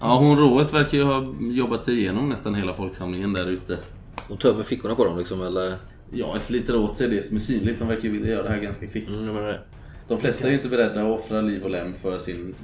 Ja, 0.00 0.18
hon 0.18 0.36
rået 0.38 0.74
verkar 0.74 0.98
ju 0.98 1.04
ha 1.04 1.34
jobbat 1.40 1.88
igenom 1.88 2.28
nästan 2.28 2.54
hela 2.54 2.74
folksamlingen 2.74 3.32
där 3.32 3.46
ute. 3.46 3.78
De 4.28 4.36
tömmer 4.36 4.62
fickorna 4.62 4.94
på 4.94 5.04
dem 5.04 5.18
liksom 5.18 5.42
eller? 5.42 5.76
Ja, 6.12 6.38
sliter 6.38 6.76
åt 6.76 6.96
sig 6.96 7.08
det 7.08 7.22
som 7.22 7.36
är 7.36 7.40
synligt. 7.40 7.78
De 7.78 7.88
verkar 7.88 8.02
ju 8.02 8.10
vilja 8.10 8.28
göra 8.32 8.42
det 8.42 8.48
här 8.48 8.60
ganska 8.60 8.86
kvickt. 8.86 9.08
Mm, 9.08 9.34
det. 9.34 9.60
De 10.08 10.18
flesta 10.18 10.44
är 10.46 10.50
ju 10.50 10.56
inte 10.56 10.68
beredda 10.68 11.00
att 11.00 11.20
offra 11.20 11.40
liv 11.40 11.62
och 11.64 11.70
lem 11.70 11.94
för 11.94 12.18
sin 12.18 12.54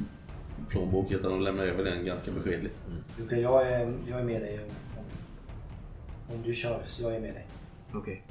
plånbok 0.68 1.12
utan 1.12 1.30
de 1.30 1.40
lämnar 1.40 1.64
över 1.64 1.84
den 1.84 2.04
ganska 2.04 2.30
beskedligt. 2.30 2.76
Luka, 3.18 3.36
jag 3.36 3.66
är, 3.68 3.92
jag 4.10 4.20
är 4.20 4.24
med 4.24 4.40
dig. 4.40 4.60
Om, 4.98 5.04
om 6.36 6.42
du 6.42 6.54
kör 6.54 6.82
så 6.86 7.02
jag 7.02 7.14
är 7.16 7.20
med 7.20 7.34
dig. 7.34 7.46
Okej. 7.94 8.24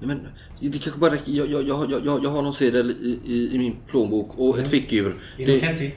Nej, 0.00 0.08
men 0.08 0.28
det 0.72 0.78
kanske 0.78 1.00
bara 1.00 1.12
räcker. 1.12 1.32
Jag, 1.32 1.50
jag, 1.50 1.68
jag, 1.68 1.90
jag, 2.04 2.24
jag, 2.24 2.30
har 2.30 2.42
någon 2.42 2.54
sedel 2.54 2.90
i, 2.90 3.20
i, 3.24 3.54
i 3.54 3.58
min 3.58 3.76
plånbok 3.86 4.38
och 4.38 4.58
ett 4.58 4.68
fickur. 4.68 5.16
Är 5.38 5.46
du 5.46 5.52
Det, 5.52 5.60
Kenty? 5.60 5.90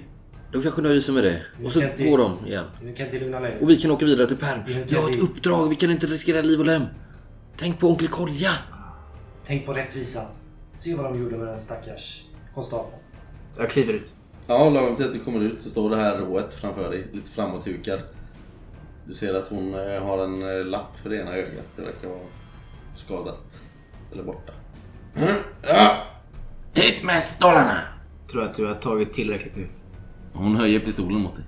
de 0.52 0.62
kanske 0.62 0.82
nöjer 0.82 1.02
sig 1.02 1.14
med 1.14 1.24
det. 1.24 1.42
Och 1.64 1.72
så 1.72 1.80
går 1.80 2.18
de 2.18 2.48
igen. 2.48 2.66
Du 2.82 2.96
Kenty, 2.96 3.20
lugna 3.20 3.40
ner 3.40 3.50
dig. 3.50 3.60
Och 3.62 3.70
vi 3.70 3.78
kan 3.78 3.92
åka 3.92 4.06
vidare 4.06 4.28
till 4.28 4.38
Perm. 4.38 4.60
Vi 4.88 4.96
har 4.96 5.10
ett 5.10 5.24
uppdrag, 5.24 5.70
vi 5.70 5.76
kan 5.76 5.92
inte 5.92 6.08
riskera 6.08 6.42
liv 6.42 6.60
och 6.60 6.66
lem. 6.66 6.84
Tänk 7.58 7.80
på 7.80 7.88
onkel 7.88 8.08
Kolja. 8.08 8.52
Tänk 9.46 9.66
på 9.66 9.74
rättvisa. 9.74 10.22
Se 10.76 10.96
vad 10.96 11.06
de 11.06 11.22
gjorde 11.24 11.38
med 11.38 11.48
den 11.48 11.60
stackars 11.60 12.24
konstapeln. 12.56 13.02
Jag 13.58 13.70
kliver 13.70 13.94
ut. 13.94 14.14
Ja, 14.48 14.70
lagom 14.70 14.96
till 14.96 15.06
att 15.06 15.14
du 15.14 15.20
kommer 15.20 15.40
ut 15.40 15.62
så 15.62 15.70
står 15.70 15.90
det 15.90 15.96
här 15.96 16.18
rået 16.18 16.54
framför 16.54 16.90
dig, 16.90 17.08
lite 17.14 17.32
framåthukad. 17.32 18.00
Du 19.08 19.14
ser 19.14 19.34
att 19.34 19.48
hon 19.48 19.74
eh, 19.74 20.04
har 20.04 20.24
en 20.24 20.60
eh, 20.60 20.66
lapp 20.66 21.00
för 21.04 21.10
det 21.10 21.18
ena 21.22 21.32
ögat. 21.34 21.66
Det 21.76 21.82
verkar 21.82 22.08
vara 22.08 22.20
skadat. 23.00 23.62
Eller 24.12 24.24
borta. 24.24 24.54
Ja! 25.62 26.04
Hit 26.74 27.04
med 27.04 27.24
stålarna! 27.24 27.82
Tror 28.32 28.44
att 28.44 28.56
du 28.56 28.66
har 28.66 28.76
tagit 28.76 29.14
tillräckligt 29.14 29.56
nu. 29.56 29.68
Hon 30.34 30.56
höjer 30.56 30.80
pistolen 30.80 31.22
mot 31.22 31.36
dig. 31.36 31.46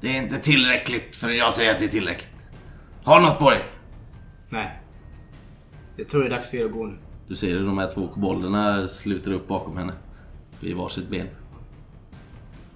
Det 0.00 0.16
är 0.16 0.22
inte 0.22 0.38
tillräckligt 0.38 1.16
förrän 1.16 1.36
jag 1.36 1.54
säger 1.54 1.70
att 1.70 1.78
det 1.78 1.84
är 1.84 1.88
tillräckligt. 1.88 2.34
Har 3.04 3.20
något 3.20 3.38
på 3.38 3.50
dig? 3.50 3.64
Nej. 4.48 4.80
Jag 5.96 6.08
tror 6.08 6.20
det 6.20 6.26
är 6.26 6.30
dags 6.30 6.50
för 6.50 6.56
er 6.56 6.64
att 6.64 6.72
gå 6.72 6.86
nu. 6.86 6.96
Du 7.28 7.36
ser 7.36 7.58
hur 7.58 7.66
de 7.66 7.78
här 7.78 7.90
två 7.90 8.08
kobolderna 8.08 8.86
sluter 8.88 9.30
upp 9.30 9.48
bakom 9.48 9.76
henne. 9.76 9.92
Vid 10.60 10.76
varsitt 10.76 11.08
ben. 11.08 11.28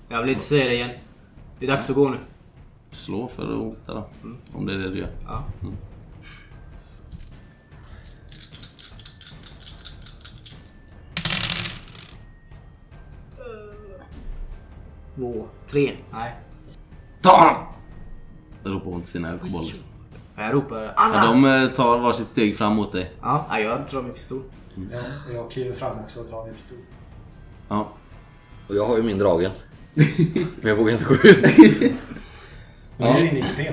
Jag 0.09 0.21
vill 0.21 0.31
inte 0.31 0.45
säga 0.45 0.65
det 0.65 0.75
igen. 0.75 0.91
Det 1.59 1.67
är 1.67 1.71
dags 1.71 1.91
att 1.91 1.97
gå 1.97 2.09
nu. 2.09 2.19
Slå 2.91 3.29
för 3.29 3.43
att 3.43 3.59
hota 3.59 3.95
då. 3.95 4.09
Om 4.53 4.67
det 4.67 4.75
är 4.75 4.79
det 4.79 4.91
du 4.91 4.99
gör. 4.99 5.11
Ja. 5.25 5.45
Två, 15.17 15.47
tre. 15.71 15.93
Nej. 16.11 16.33
Ta 17.23 17.31
honom! 17.39 17.63
Ropar 18.65 18.91
hon 18.91 19.01
till 19.03 19.11
sina 19.11 19.39
kobolder. 19.39 19.75
Jag 20.37 20.55
ropar 20.55 20.83
Ja, 20.83 20.91
Anna! 20.97 21.27
de 21.27 21.45
eh, 21.65 21.69
tar 21.69 21.99
varsitt 21.99 22.29
steg 22.29 22.57
fram 22.57 22.75
mot 22.77 22.93
dig. 22.93 23.11
Ja, 23.21 23.61
jag 23.61 23.79
drar 23.91 24.03
min 24.03 24.13
pistol. 24.13 24.43
Ja, 24.93 24.99
och 25.29 25.35
jag 25.35 25.51
kliver 25.51 25.73
fram 25.75 25.99
också 25.99 26.21
och 26.21 26.27
drar 26.27 26.45
min 26.45 26.55
pistol. 26.55 26.79
Ja. 27.69 27.89
Och 28.69 28.75
jag 28.75 28.87
har 28.87 28.97
ju 28.97 29.03
min 29.03 29.19
dragen. 29.19 29.51
Men 29.95 30.69
jag 30.69 30.77
vågar 30.77 30.93
inte 30.93 31.05
gå 31.05 31.15
ut. 31.15 31.45
Ja. 32.99 33.19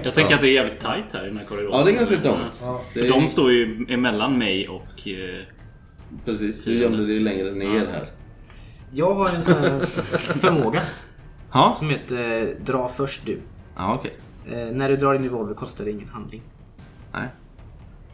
Jag 0.04 0.14
tänker 0.14 0.36
att 0.36 0.42
det 0.42 0.48
är 0.48 0.54
jävligt 0.54 0.80
tight 0.80 1.06
här 1.14 1.24
i 1.26 1.28
den 1.28 1.38
här 1.38 1.46
korridoren. 1.46 1.80
Ja, 1.80 1.86
det 1.86 1.92
är 1.92 1.96
ganska 1.96 2.18
trångt. 2.18 2.60
Ja. 2.62 2.82
Det 2.94 3.00
För 3.00 3.06
är, 3.06 3.10
de 3.12 3.30
står 3.30 3.52
ju 3.52 3.86
emellan 3.90 4.38
mig 4.38 4.68
och... 4.68 5.08
Eh, 5.08 5.44
Precis, 6.26 6.64
du 6.64 6.78
gömde 6.78 7.06
dig 7.08 7.20
längre 7.20 7.52
ner 7.52 7.88
här. 7.88 8.08
Jag 8.92 9.14
har 9.14 9.30
en 9.30 9.44
sån 9.44 9.54
här 9.54 9.80
förmåga 10.40 10.82
Ja, 11.52 11.76
som 11.80 11.90
heter 11.90 12.42
eh, 12.42 12.48
Dra 12.66 12.92
först 12.98 13.26
du. 13.26 13.40
ja 13.76 13.96
okej. 13.96 14.14
Eh, 14.48 14.76
när 14.76 14.90
du 14.90 14.96
drar 14.96 15.14
din 15.14 15.24
revolver 15.24 15.54
kostar 15.54 15.86
det 15.86 15.92
ingen 15.92 16.10
handling. 16.10 16.42
Nej. 17.14 17.28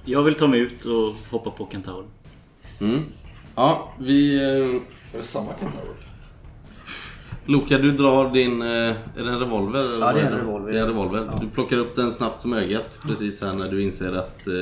jag 0.05 0.23
vill 0.23 0.35
ta 0.35 0.47
mig 0.47 0.59
ut 0.59 0.85
och 0.85 1.31
hoppa 1.31 1.49
på 1.49 1.67
kentauren. 1.71 2.07
Mm. 2.81 3.01
Ja, 3.55 3.93
vi... 3.99 4.35
eh, 4.35 4.75
Är 5.13 5.17
det 5.17 5.23
samma 5.23 5.51
kentaur? 5.59 5.95
Loka, 7.45 7.77
du 7.77 7.91
drar 7.91 8.29
din... 8.33 8.61
eh, 8.61 8.67
Är 8.67 8.95
det 9.23 9.29
en 9.29 9.39
revolver? 9.39 9.79
eller 9.79 10.05
Ja, 10.05 10.13
det 10.13 10.19
är 10.21 10.31
en 10.31 10.37
revolver. 10.37 10.71
Det 10.71 10.77
är 10.79 10.81
en 10.81 10.87
revolver. 10.87 11.29
Ja. 11.31 11.37
Du 11.41 11.47
plockar 11.49 11.77
upp 11.77 11.95
den 11.95 12.11
snabbt 12.11 12.41
som 12.41 12.53
ögat 12.53 12.99
precis 13.01 13.41
här 13.41 13.53
när 13.53 13.71
du 13.71 13.83
inser 13.83 14.13
att 14.13 14.47
eh, 14.47 14.53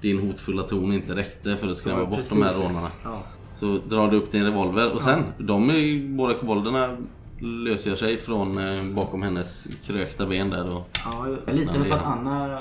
din 0.00 0.18
hotfulla 0.18 0.62
ton 0.62 0.92
inte 0.92 1.14
räckte 1.14 1.56
för 1.56 1.68
att 1.68 1.76
skrämma 1.76 1.98
Ja, 2.00 2.06
bort 2.06 2.28
de 2.30 2.42
här 2.42 2.52
rånarna. 2.52 2.88
Ja. 3.04 3.22
Så 3.52 3.78
drar 3.88 4.10
du 4.10 4.16
upp 4.16 4.30
din 4.32 4.44
revolver 4.44 4.92
och 4.92 5.02
sen, 5.02 5.22
de 5.38 5.70
är, 5.70 6.08
båda 6.16 6.34
kobolderna 6.34 6.96
löser 7.38 7.94
sig 7.96 8.16
från 8.16 8.58
eh, 8.58 8.84
bakom 8.84 9.22
hennes 9.22 9.68
krökta 9.84 10.26
ben 10.26 10.50
där 10.50 10.76
och... 10.76 10.88
Ja, 11.04 11.26
jag 11.46 11.54
litar 11.54 11.84
på 11.88 11.94
att 11.94 12.02
Anna 12.02 12.60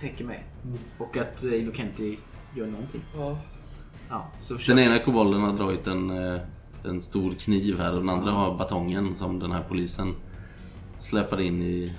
täcker 0.00 0.24
mig. 0.24 0.44
Och 0.98 1.16
att 1.16 1.44
eh, 1.44 1.60
Innocenti 1.60 2.18
gör 2.56 2.66
någonting. 2.66 3.00
Ja. 3.16 3.38
Ja, 4.08 4.30
så 4.40 4.54
Den 4.66 4.78
ena 4.78 4.98
kobolden 4.98 5.40
har 5.40 5.52
dragit 5.52 5.86
en, 5.86 6.10
eh, 6.34 6.40
en 6.84 7.00
stor 7.00 7.34
kniv 7.34 7.78
här 7.78 7.92
och 7.92 7.98
den 8.00 8.08
andra 8.08 8.30
har 8.30 8.58
batongen 8.58 9.14
som 9.14 9.38
den 9.38 9.52
här 9.52 9.62
polisen 9.68 10.14
släpar 10.98 11.40
in 11.40 11.62
i... 11.62 11.92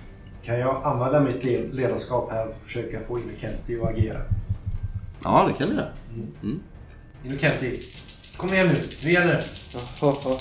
Kan 0.43 0.59
jag 0.59 0.83
använda 0.83 1.19
mitt 1.19 1.43
le- 1.43 1.67
ledarskap 1.71 2.31
här 2.31 2.47
och 2.47 2.55
försöka 2.63 3.01
få 3.01 3.17
in 3.19 3.31
Kenty 3.39 3.79
att 3.79 3.89
agera? 3.89 4.21
Ja, 5.23 5.47
det 5.47 5.53
kan 5.53 5.69
du 5.69 5.75
göra. 5.75 5.89
In 7.23 7.39
Kenty. 7.39 7.77
Kom 8.37 8.49
igen 8.49 8.67
nu, 8.67 8.73
nu 9.03 9.11
gäller 9.11 9.27
det. 9.27 9.43
Ja, 10.01 10.37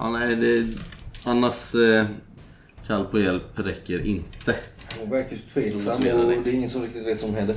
nej, 0.00 0.36
det... 0.36 0.66
Annas 1.24 1.74
eh, 1.74 2.06
kall 2.86 3.04
på 3.04 3.20
hjälp 3.20 3.42
räcker 3.54 4.06
inte. 4.06 4.56
Hon 5.00 5.10
verkar 5.10 5.36
ju 5.36 5.38
tveksam 5.38 5.96
och 5.96 6.00
dig. 6.00 6.40
det 6.44 6.50
är 6.50 6.54
ingen 6.54 6.70
som 6.70 6.82
riktigt 6.82 7.02
vet 7.02 7.08
vad 7.08 7.16
som 7.16 7.34
händer. 7.34 7.56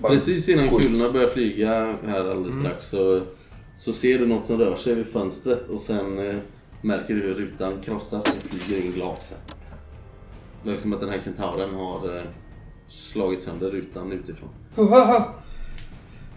Bara 0.00 0.12
Precis 0.12 0.48
innan 0.48 0.64
ut. 0.64 0.82
kulorna 0.82 1.12
börjar 1.12 1.28
flyga 1.28 1.96
här 2.06 2.30
alldeles 2.30 2.58
strax 2.58 2.86
så, 2.86 3.22
så 3.76 3.92
ser 3.92 4.18
du 4.18 4.26
något 4.26 4.44
som 4.44 4.58
rör 4.58 4.76
sig 4.76 4.94
vid 4.94 5.06
fönstret 5.06 5.68
och 5.68 5.80
sen 5.80 6.30
eh, 6.30 6.36
märker 6.82 7.14
du 7.14 7.20
hur 7.20 7.34
rutan 7.34 7.80
krossas 7.80 8.24
och 8.24 8.42
flyger 8.42 8.84
in 8.84 8.92
glas. 8.92 9.32
Det 10.62 10.68
verkar 10.70 10.82
som 10.82 10.92
att 10.92 11.00
den 11.00 11.08
här 11.08 11.20
kentauren 11.24 11.74
har 11.74 12.16
eh, 12.16 12.22
slagit 12.88 13.42
sönder 13.42 13.70
rutan 13.70 14.12
utifrån. 14.12 14.48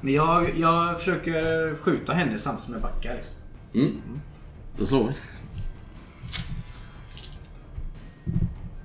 Men 0.02 0.14
jag, 0.14 0.58
jag 0.58 1.00
försöker 1.00 1.76
skjuta 1.76 2.14
henne 2.14 2.38
samtidigt 2.38 2.66
som 2.66 2.74
jag 2.74 2.82
backar. 2.82 3.16
Liksom. 3.16 3.36
Mm. 3.74 4.02
Då 4.78 4.86
slår 4.86 5.08
vi. 5.08 5.14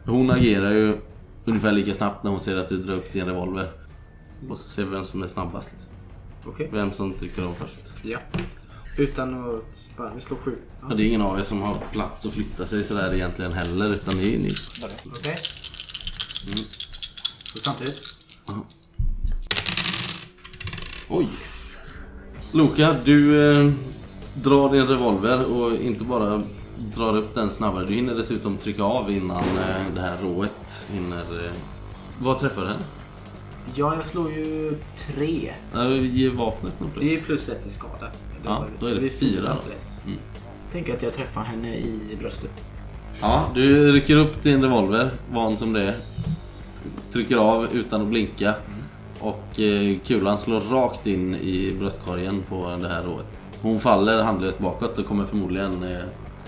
Hon 0.04 0.30
agerar 0.30 0.70
ju 0.70 0.96
ungefär 1.44 1.72
lika 1.72 1.94
snabbt 1.94 2.24
när 2.24 2.30
hon 2.30 2.40
ser 2.40 2.56
att 2.56 2.68
du 2.68 2.76
drar 2.82 2.94
upp 2.94 3.12
din 3.12 3.26
revolver. 3.26 3.66
Och 4.48 4.56
så 4.56 4.68
ser 4.68 4.84
vi 4.84 4.90
vem 4.90 5.04
som 5.04 5.22
är 5.22 5.26
snabbast. 5.26 5.70
Liksom. 5.72 5.90
Okej. 6.44 6.68
Vem 6.72 6.92
som 6.92 7.12
trycker 7.12 7.42
av 7.42 7.52
först. 7.54 7.76
Ja. 8.02 8.18
Utan 8.98 9.54
att 9.54 9.90
bara 9.96 10.12
vi 10.14 10.20
slår 10.20 10.36
sju. 10.36 10.56
Ja, 10.80 10.86
Ja. 10.90 10.94
det 10.94 11.02
är 11.02 11.06
ingen 11.06 11.22
av 11.22 11.38
er 11.38 11.42
som 11.42 11.62
har 11.62 11.76
plats 11.92 12.26
att 12.26 12.32
flytta 12.32 12.66
sig 12.66 12.84
sådär 12.84 13.14
egentligen 13.14 13.52
heller. 13.52 13.94
Utan 13.94 14.16
det 14.16 14.34
är 14.34 14.38
ni. 14.38 14.48
Okej. 15.06 15.36
Så 17.52 17.58
samtidigt. 17.58 18.00
Oj. 21.08 21.28
Loka, 22.52 22.96
du 23.04 23.50
eh, 23.52 23.72
drar 24.34 24.72
din 24.72 24.86
revolver 24.86 25.44
och 25.44 25.72
inte 25.76 26.04
bara 26.04 26.42
drar 26.80 27.16
upp 27.16 27.34
den 27.34 27.50
snabbare. 27.50 27.86
Du 27.86 27.94
hinner 27.94 28.14
dessutom 28.14 28.56
trycka 28.56 28.82
av 28.82 29.10
innan 29.10 29.36
eh, 29.44 29.94
det 29.94 30.00
här 30.00 30.16
rået 30.22 30.86
hinner... 30.92 31.44
Eh, 31.46 31.52
vad 32.18 32.38
träffar 32.38 32.62
den? 32.64 32.76
Ja, 33.74 33.94
jag 33.94 34.04
slår 34.04 34.30
ju 34.30 34.76
tre. 34.96 35.54
Ja, 35.74 35.88
Ge 35.88 36.28
vapnet 36.28 36.80
något 36.80 36.90
Det 37.00 37.14
är 37.14 37.20
plus. 37.20 37.22
plus 37.24 37.48
ett 37.48 37.66
i 37.66 37.70
skada. 37.70 38.06
Ja, 38.44 38.64
då 38.80 38.86
är 38.86 38.94
Så 38.94 39.00
det 39.00 39.10
fyra 39.10 39.54
stress. 39.54 40.00
Mm. 40.06 40.18
Tänker 40.72 40.94
att 40.96 41.02
jag 41.02 41.12
träffar 41.12 41.42
henne 41.42 41.76
i 41.76 42.16
bröstet. 42.20 42.50
Ja, 43.20 43.44
du 43.54 43.92
rycker 43.92 44.16
upp 44.16 44.42
din 44.42 44.62
revolver, 44.62 45.10
van 45.32 45.56
som 45.56 45.72
det 45.72 45.82
är. 45.82 45.96
Trycker 47.12 47.36
av 47.36 47.66
utan 47.72 48.02
att 48.02 48.08
blinka. 48.08 48.54
Och 49.20 49.60
eh, 49.60 49.98
kulan 50.06 50.38
slår 50.38 50.60
rakt 50.60 51.06
in 51.06 51.34
i 51.34 51.74
bröstkorgen 51.78 52.42
på 52.48 52.78
det 52.82 52.88
här 52.88 53.02
rået. 53.02 53.26
Hon 53.62 53.80
faller 53.80 54.22
handlöst 54.22 54.58
bakåt 54.58 54.98
och 54.98 55.06
kommer 55.06 55.24
förmodligen 55.24 55.82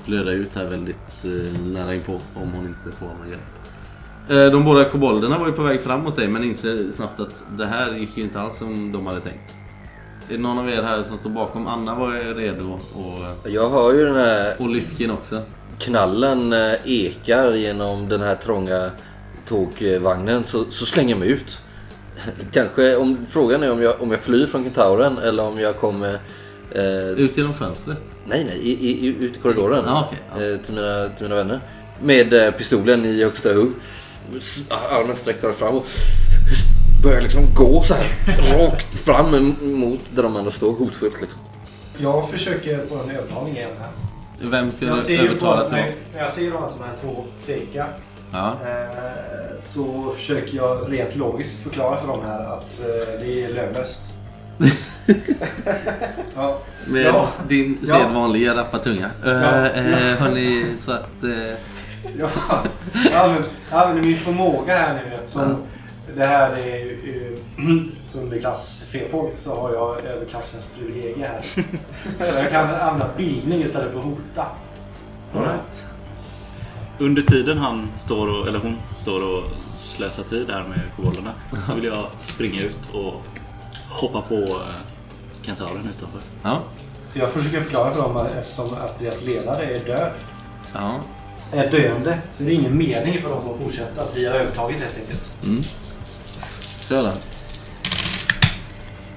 blöda 0.07 0.31
ut 0.31 0.55
här 0.55 0.65
väldigt 0.65 1.25
eh, 1.25 1.61
nära 1.63 1.95
inpå 1.95 2.21
om 2.35 2.53
hon 2.53 2.67
inte 2.67 2.99
får 2.99 3.07
någon 3.07 3.31
hjälp. 3.31 3.43
Eh, 4.31 4.53
de 4.53 4.65
båda 4.65 4.85
kobolderna 4.85 5.39
var 5.39 5.47
ju 5.47 5.53
på 5.53 5.63
väg 5.63 5.81
fram 5.81 6.01
mot 6.01 6.17
dig 6.17 6.29
men 6.29 6.45
inser 6.45 6.91
snabbt 6.93 7.21
att 7.21 7.45
det 7.59 7.67
här 7.67 7.93
gick 7.93 8.17
ju 8.17 8.23
inte 8.23 8.41
alls 8.41 8.59
som 8.59 8.93
de 8.93 9.07
hade 9.07 9.21
tänkt. 9.21 9.53
Är 10.29 10.37
det 10.37 10.43
någon 10.43 10.59
av 10.59 10.69
er 10.69 10.83
här 10.83 11.03
som 11.03 11.19
står 11.19 11.31
bakom? 11.31 11.67
Anna 11.67 11.95
var 11.95 12.35
redo 12.35 12.81
och, 12.95 13.51
Jag 13.51 13.71
hör 13.71 13.93
ju 13.93 14.05
den 14.05 14.17
här 14.17 14.55
och 14.59 14.69
Lytkin 14.69 15.11
också. 15.11 15.43
knallen 15.79 16.53
eh, 16.53 16.75
ekar 16.85 17.53
genom 17.53 18.09
den 18.09 18.21
här 18.21 18.35
trånga 18.35 18.91
tågvagnen 19.49 20.45
så, 20.45 20.65
så 20.71 20.87
slänger 20.87 21.11
jag 21.11 21.19
mig 21.19 21.31
ut. 21.31 21.59
Kanske 22.53 22.97
om 22.97 23.27
frågan 23.29 23.63
är 23.63 23.73
om 23.73 23.83
jag, 23.83 24.03
om 24.03 24.11
jag 24.11 24.21
flyr 24.21 24.47
från 24.47 24.65
kentauren 24.65 25.19
eller 25.19 25.43
om 25.43 25.59
jag 25.59 25.77
kommer 25.77 26.13
Eh, 26.13 26.19
Ut 27.17 27.37
genom 27.37 27.55
fönstret? 27.55 27.99
nej, 28.27 28.45
nej, 28.45 28.59
i, 28.59 29.07
i, 29.07 29.07
ut 29.07 29.37
i 29.37 29.41
korridoren. 29.41 29.85
Ja, 29.87 30.09
okej, 30.09 30.23
ja. 30.35 30.53
eh, 30.53 30.59
till, 30.61 30.75
mina, 30.75 31.09
till 31.09 31.23
mina 31.25 31.35
vänner. 31.35 31.61
Med 32.03 32.33
eh, 32.33 32.51
pistolen 32.51 33.05
i 33.05 33.23
högsta 33.25 33.53
hugg. 33.53 33.73
Armen 34.91 35.17
sträckt 35.17 35.57
fram 35.59 35.75
och 35.75 35.87
börjar 37.03 37.21
liksom 37.21 37.43
gå 37.55 37.83
så 37.83 37.95
här 37.95 38.59
rakt 38.59 38.99
fram 38.99 39.55
mot 39.63 40.01
där 40.15 40.23
de 40.23 40.37
ändå 40.37 40.51
står 40.51 40.73
hotfullt. 40.73 41.21
Liksom. 41.21 41.41
Jag 41.99 42.31
försöker 42.31 42.79
på 42.79 42.95
en 42.95 43.11
övertalning 43.11 43.57
igen 43.57 43.71
här. 43.81 43.91
Vem 44.51 44.73
ska 44.73 44.85
Jag 44.85 44.99
du 45.07 45.13
ju 45.13 45.19
övertala 45.19 45.69
till 45.69 45.77
när 46.15 46.21
jag 46.21 46.33
ser 46.33 46.47
att 46.47 46.79
de 46.79 46.85
här 46.85 46.97
två 47.03 47.25
tvekar 47.47 47.89
Ja. 48.33 48.57
eh, 48.65 49.57
så 49.59 50.11
försöker 50.17 50.57
jag 50.57 50.93
rent 50.93 51.17
logiskt 51.17 51.63
förklara 51.63 51.97
för 51.97 52.09
dem 52.09 52.21
här 52.27 52.45
att 52.45 52.81
eh, 52.81 53.21
det 53.21 53.45
är 53.45 53.55
lönlöst. 53.55 54.01
Ja. 56.37 56.59
Med 56.87 57.03
Ja. 57.05 57.29
din 57.49 57.79
Ja. 57.83 57.97
sedvanliga 57.99 58.55
rappa 58.57 58.79
tunga. 58.79 59.11
Ja. 59.25 59.31
Uh, 59.31 60.17
hörni, 60.19 60.67
så 60.79 60.93
att... 60.93 61.25
eh, 61.25 61.55
Ja, 62.19 62.29
jag 63.11 63.15
använder, 63.25 63.49
jag 63.71 63.81
använder 63.83 64.05
min 64.09 64.17
förmåga 64.17 64.75
här 64.75 64.95
nu 64.95 65.15
eftersom 65.15 65.57
det 66.17 66.27
här 66.27 66.51
är 66.53 66.77
ju 66.77 67.39
underklass 68.15 68.85
fefolk 68.93 69.33
så 69.37 69.61
har 69.61 69.73
jag 69.73 70.05
överklassens 70.05 70.73
privilegier 70.79 71.29
här. 71.29 71.65
jag 72.43 72.51
kan 72.51 72.75
använda 72.75 73.09
bildning 73.17 73.63
istället 73.63 73.93
för 73.93 73.99
att 73.99 74.05
hota. 74.05 74.47
all 75.35 75.43
right. 75.43 75.85
Under 76.99 77.23
tiden 77.23 77.59
han 77.59 77.89
står 77.95 78.29
och, 78.29 78.49
eller 78.49 78.59
hon 78.59 78.77
står 78.95 79.21
och 79.37 79.43
slösar 79.77 80.23
tid 80.23 80.51
här 80.51 80.65
med 80.69 80.81
kobolderna 80.97 81.33
så 81.67 81.75
vill 81.75 81.85
jag 81.85 82.07
springa 82.19 82.61
ut 82.63 82.91
och 82.95 83.15
hoppa 83.89 84.23
på 84.23 84.35
eh, 84.35 84.77
kentauren 85.43 85.89
utanför. 85.97 86.21
Ja. 86.43 86.63
Så 87.07 87.19
jag 87.19 87.31
försöker 87.31 87.61
förklara 87.61 87.95
för 87.95 88.03
dem 88.03 88.17
att 88.17 88.37
eftersom 88.37 88.65
att 88.65 88.99
deras 88.99 89.23
ledare 89.25 89.65
är 89.65 89.85
död. 89.85 90.13
Ja. 90.75 91.01
Är 91.53 91.71
döende. 91.71 92.19
Så 92.33 92.43
det 92.43 92.51
är 92.51 92.55
ingen 92.55 92.79
mening 92.79 93.23
för 93.23 93.29
dem 93.29 93.39
att 93.39 93.63
fortsätta. 93.63 94.01
Att 94.01 94.17
vi 94.17 94.27
har 94.27 94.35
övertagit 94.35 94.81
helt 94.81 94.99
enkelt. 94.99 95.45
Mm. 95.45 95.63
Kör 96.89 96.99
då. 96.99 97.11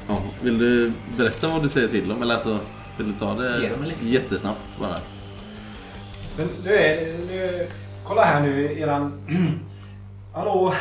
Ja, 0.08 0.20
vill 0.42 0.58
du 0.58 0.92
berätta 1.18 1.48
vad 1.48 1.64
du 1.64 1.70
säger 1.70 1.88
till 1.88 2.10
dem? 2.10 2.22
Eller 2.22 2.34
alltså, 2.34 2.60
vill 2.98 3.12
du 3.12 3.20
ta 3.20 3.34
det 3.34 3.60
läxa. 3.60 4.10
jättesnabbt 4.10 4.80
bara? 4.80 5.00
Men 6.38 6.50
nu 6.64 6.76
är 6.76 7.18
nu, 7.28 7.68
Kolla 8.08 8.22
här 8.22 8.42
nu 8.42 8.80
eran... 8.80 9.28
Hallå? 10.34 10.74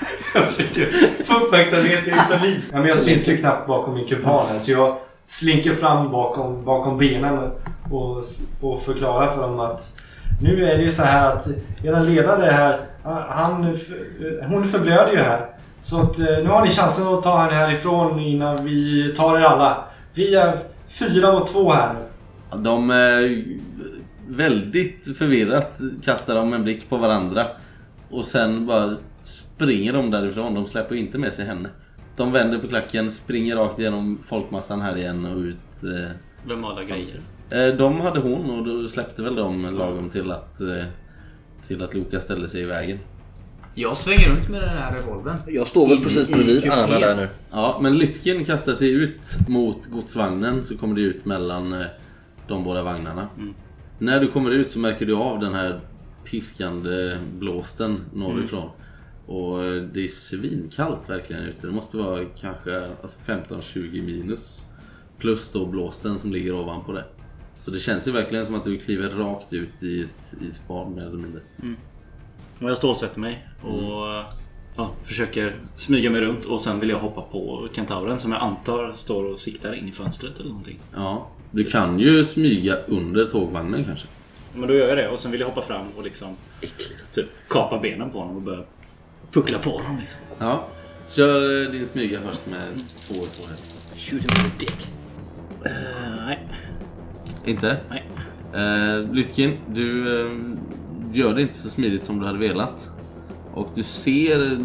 jag 0.34 0.44
försöker 0.44 0.90
få 1.24 1.34
uppmärksamhet. 1.34 2.00
Jag 2.06 2.18
är 2.18 2.24
så 2.24 2.46
liten. 2.46 2.62
Ja, 2.72 2.78
men 2.78 2.88
jag 2.88 2.98
syns 2.98 3.28
ju 3.28 3.36
knappt 3.36 3.66
bakom 3.66 3.94
min 3.94 4.06
kupan 4.06 4.46
här. 4.46 4.58
Så 4.58 4.70
jag 4.70 4.96
slinker 5.24 5.74
fram 5.74 6.10
bakom, 6.10 6.64
bakom 6.64 6.98
benen 6.98 7.38
och, 7.90 8.22
och 8.60 8.82
förklarar 8.82 9.28
för 9.28 9.42
dem 9.42 9.60
att 9.60 9.92
nu 10.42 10.64
är 10.64 10.78
det 10.78 10.82
ju 10.82 10.92
så 10.92 11.02
här 11.02 11.36
att 11.36 11.48
eran 11.84 12.06
ledare 12.06 12.50
här, 12.50 12.80
han, 13.28 13.76
hon 14.48 14.68
förblöder 14.68 15.12
ju 15.12 15.18
här. 15.18 15.46
Så 15.80 16.00
att, 16.00 16.18
eh, 16.18 16.26
nu 16.26 16.46
har 16.46 16.64
ni 16.64 16.70
chansen 16.70 17.06
att 17.06 17.22
ta 17.22 17.42
henne 17.42 17.54
härifrån 17.54 18.20
innan 18.20 18.64
vi 18.64 19.08
tar 19.16 19.38
er 19.38 19.42
alla. 19.42 19.84
Vi 20.14 20.34
är 20.34 20.58
fyra 20.88 21.32
mot 21.32 21.52
två 21.52 21.72
här 21.72 21.94
nu. 21.94 22.00
Ja, 22.50 22.56
De 22.56 22.90
är 22.90 23.44
väldigt 24.28 25.18
förvirrat 25.18 25.80
kastar 26.04 26.34
de 26.34 26.52
en 26.52 26.62
blick 26.62 26.88
på 26.88 26.96
varandra. 26.96 27.46
Och 28.10 28.24
sen 28.24 28.66
bara 28.66 28.94
springer 29.22 29.92
de 29.92 30.10
därifrån. 30.10 30.54
De 30.54 30.66
släpper 30.66 30.94
inte 30.94 31.18
med 31.18 31.32
sig 31.34 31.44
henne. 31.46 31.68
De 32.16 32.32
vänder 32.32 32.58
på 32.58 32.68
klacken, 32.68 33.10
springer 33.10 33.56
rakt 33.56 33.78
igenom 33.78 34.18
folkmassan 34.24 34.80
här 34.80 34.96
igen 34.96 35.24
och 35.24 35.38
ut. 35.38 35.56
eh, 35.84 36.10
Vem 36.48 36.64
har 36.64 36.70
alla 36.72 36.84
grejer? 36.84 37.20
Eh, 37.50 37.66
De 37.76 38.00
hade 38.00 38.20
hon 38.20 38.50
och 38.50 38.64
då 38.66 38.88
släppte 38.88 39.22
väl 39.22 39.34
de 39.34 39.62
lagom 39.78 40.10
till 40.10 40.30
att, 40.30 40.60
eh, 40.60 40.84
till 41.66 41.82
att 41.82 41.94
Luka 41.94 42.20
ställde 42.20 42.48
sig 42.48 42.60
i 42.60 42.64
vägen. 42.64 42.98
Jag 43.74 43.96
svänger 43.96 44.28
runt 44.28 44.48
med 44.48 44.60
den 44.60 44.68
här 44.68 44.96
revolvern. 44.96 45.36
Jag 45.46 45.66
står 45.66 45.88
väl 45.88 45.96
In 45.96 46.02
precis 46.02 46.28
bredvid. 46.28 46.70
Anna 46.70 46.98
där 46.98 47.16
nu. 47.16 47.28
Ja, 47.50 47.78
men 47.82 47.98
Lytkin 47.98 48.44
kastar 48.44 48.74
sig 48.74 48.90
ut 48.92 49.48
mot 49.48 49.86
godsvagnen 49.86 50.64
så 50.64 50.76
kommer 50.78 50.94
det 50.94 51.00
ut 51.00 51.24
mellan 51.24 51.72
eh, 51.72 51.86
de 52.48 52.64
båda 52.64 52.82
vagnarna. 52.82 53.28
När 53.98 54.20
du 54.20 54.26
kommer 54.28 54.50
ut 54.50 54.70
så 54.70 54.78
märker 54.78 55.06
du 55.06 55.14
av 55.16 55.40
den 55.40 55.54
här 55.54 55.80
piskande 56.24 57.16
blåsten 57.38 58.00
norrifrån. 58.14 58.70
Och 59.30 59.58
det 59.92 60.04
är 60.04 60.08
svinkallt 60.08 61.10
verkligen 61.10 61.42
ute. 61.42 61.66
Det 61.66 61.72
måste 61.72 61.96
vara 61.96 62.24
kanske 62.40 62.86
alltså 63.02 63.18
15-20 63.26 64.02
minus. 64.02 64.66
Plus 65.18 65.52
då 65.52 65.66
blåsten 65.66 66.18
som 66.18 66.32
ligger 66.32 66.54
ovanpå 66.54 66.92
det. 66.92 67.04
Så 67.58 67.70
det 67.70 67.78
känns 67.78 68.08
ju 68.08 68.12
verkligen 68.12 68.46
som 68.46 68.54
att 68.54 68.64
du 68.64 68.78
kliver 68.78 69.08
rakt 69.08 69.52
ut 69.52 69.82
i 69.82 70.00
ett 70.00 70.34
isbad 70.40 70.90
mer 70.90 71.02
eller 71.02 71.16
mindre. 71.16 71.40
Och 72.60 72.70
jag 72.70 72.76
stålsätter 72.76 73.20
mig 73.20 73.48
och 73.62 74.24
ja, 74.76 74.90
försöker 75.04 75.56
smyga 75.76 76.10
mig 76.10 76.20
runt 76.20 76.44
och 76.44 76.60
sen 76.60 76.80
vill 76.80 76.88
jag 76.88 76.98
hoppa 76.98 77.22
på 77.22 77.68
kentauren 77.72 78.18
som 78.18 78.32
jag 78.32 78.42
antar 78.42 78.92
står 78.92 79.24
och 79.24 79.40
siktar 79.40 79.72
in 79.72 79.88
i 79.88 79.92
fönstret 79.92 80.40
eller 80.40 80.48
någonting. 80.48 80.78
Ja, 80.94 81.28
du 81.50 81.64
kan 81.64 81.98
ju 81.98 82.24
smyga 82.24 82.76
under 82.86 83.26
tågvagnen 83.26 83.84
kanske. 83.84 84.06
Men 84.54 84.68
då 84.68 84.74
gör 84.74 84.88
jag 84.88 84.98
det 84.98 85.08
och 85.08 85.20
sen 85.20 85.30
vill 85.30 85.40
jag 85.40 85.48
hoppa 85.48 85.62
fram 85.62 85.86
och 85.96 86.04
liksom 86.04 86.36
typ 87.12 87.26
kapa 87.48 87.78
benen 87.78 88.10
på 88.10 88.18
honom 88.18 88.36
och 88.36 88.42
börja 88.42 88.64
puckla 89.32 89.58
på 89.58 89.70
honom 89.70 89.98
liksom. 90.00 90.20
Ja. 90.38 90.66
Kör 91.08 91.64
eh, 91.64 91.70
din 91.70 91.86
smyga 91.86 92.20
först 92.20 92.46
med 92.46 92.78
två 92.78 93.14
på 93.14 93.48
här. 93.48 93.56
Shoot 93.94 94.22
him 94.22 94.44
in 94.44 94.50
the 94.50 94.58
dick. 94.58 94.88
Eh, 95.64 96.26
nej, 96.26 96.48
Inte? 97.44 97.76
nej. 97.90 98.04
Uh, 98.54 99.12
Lytkin, 99.14 99.56
du 99.66 100.20
eh, 100.20 100.38
gör 101.12 101.34
det 101.34 101.42
inte 101.42 101.58
så 101.58 101.70
smidigt 101.70 102.04
som 102.04 102.20
du 102.20 102.26
hade 102.26 102.38
velat. 102.38 102.90
Och 103.54 103.68
du 103.74 103.82
ser 103.82 104.58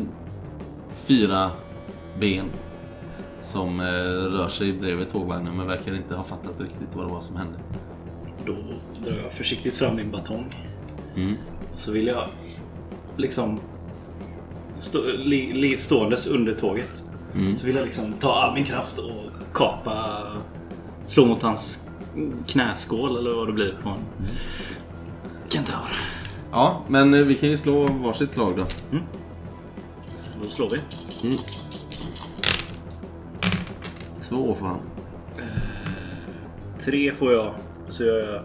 fyra 0.94 1.52
ben 2.20 2.50
som 3.42 3.80
eh, 3.80 3.86
rör 3.86 4.48
sig 4.48 4.74
bredvid 4.74 5.10
tågvagnen 5.10 5.58
men 5.58 5.68
verkar 5.68 5.96
inte 5.96 6.16
ha 6.16 6.24
fattat 6.24 6.60
riktigt 6.60 6.88
vad 6.94 7.06
det 7.06 7.12
var 7.12 7.22
som 7.22 7.36
hände. 7.36 7.60
Då 8.46 8.56
drar 9.04 9.18
jag 9.18 9.32
försiktigt 9.32 9.78
fram 9.78 9.96
min 9.96 10.12
batong. 10.12 10.54
Mm. 11.16 11.36
Och 11.74 11.80
så 11.80 11.92
vill 11.92 12.08
jag 12.08 12.30
liksom 13.18 13.60
stå, 14.80 15.00
li, 15.18 15.54
li, 15.54 15.78
ståendes 15.78 16.28
under 16.28 16.54
tåget. 16.54 17.04
Mm. 17.34 17.58
Så 17.58 17.66
vill 17.66 17.76
jag 17.76 17.86
liksom 17.86 18.14
ta 18.20 18.34
all 18.36 18.54
min 18.54 18.64
kraft 18.64 18.98
och 18.98 19.14
kapa, 19.54 20.24
slå 21.08 21.26
mot 21.26 21.42
hans 21.42 21.88
knäskål 22.48 23.18
eller 23.18 23.34
vad 23.34 23.48
det 23.48 23.54
blir 23.54 23.76
på 23.84 23.90
en 23.90 24.00
kentaur. 25.50 25.98
Ja, 26.52 26.82
men 26.88 27.14
eh, 27.14 27.22
vi 27.22 27.36
kan 27.36 27.50
ju 27.50 27.58
slå 27.58 27.88
varsitt 27.88 28.34
slag 28.34 28.56
då. 28.58 28.66
Då 30.42 30.46
slår 30.46 30.70
vi. 30.70 30.78
Två 34.30 34.56
får 34.60 34.66
han. 34.68 34.80
Tre 36.80 37.14
får 37.14 37.34
jag. 37.34 37.54
Så 37.90 38.04
gör 38.04 38.34
jag... 38.34 38.42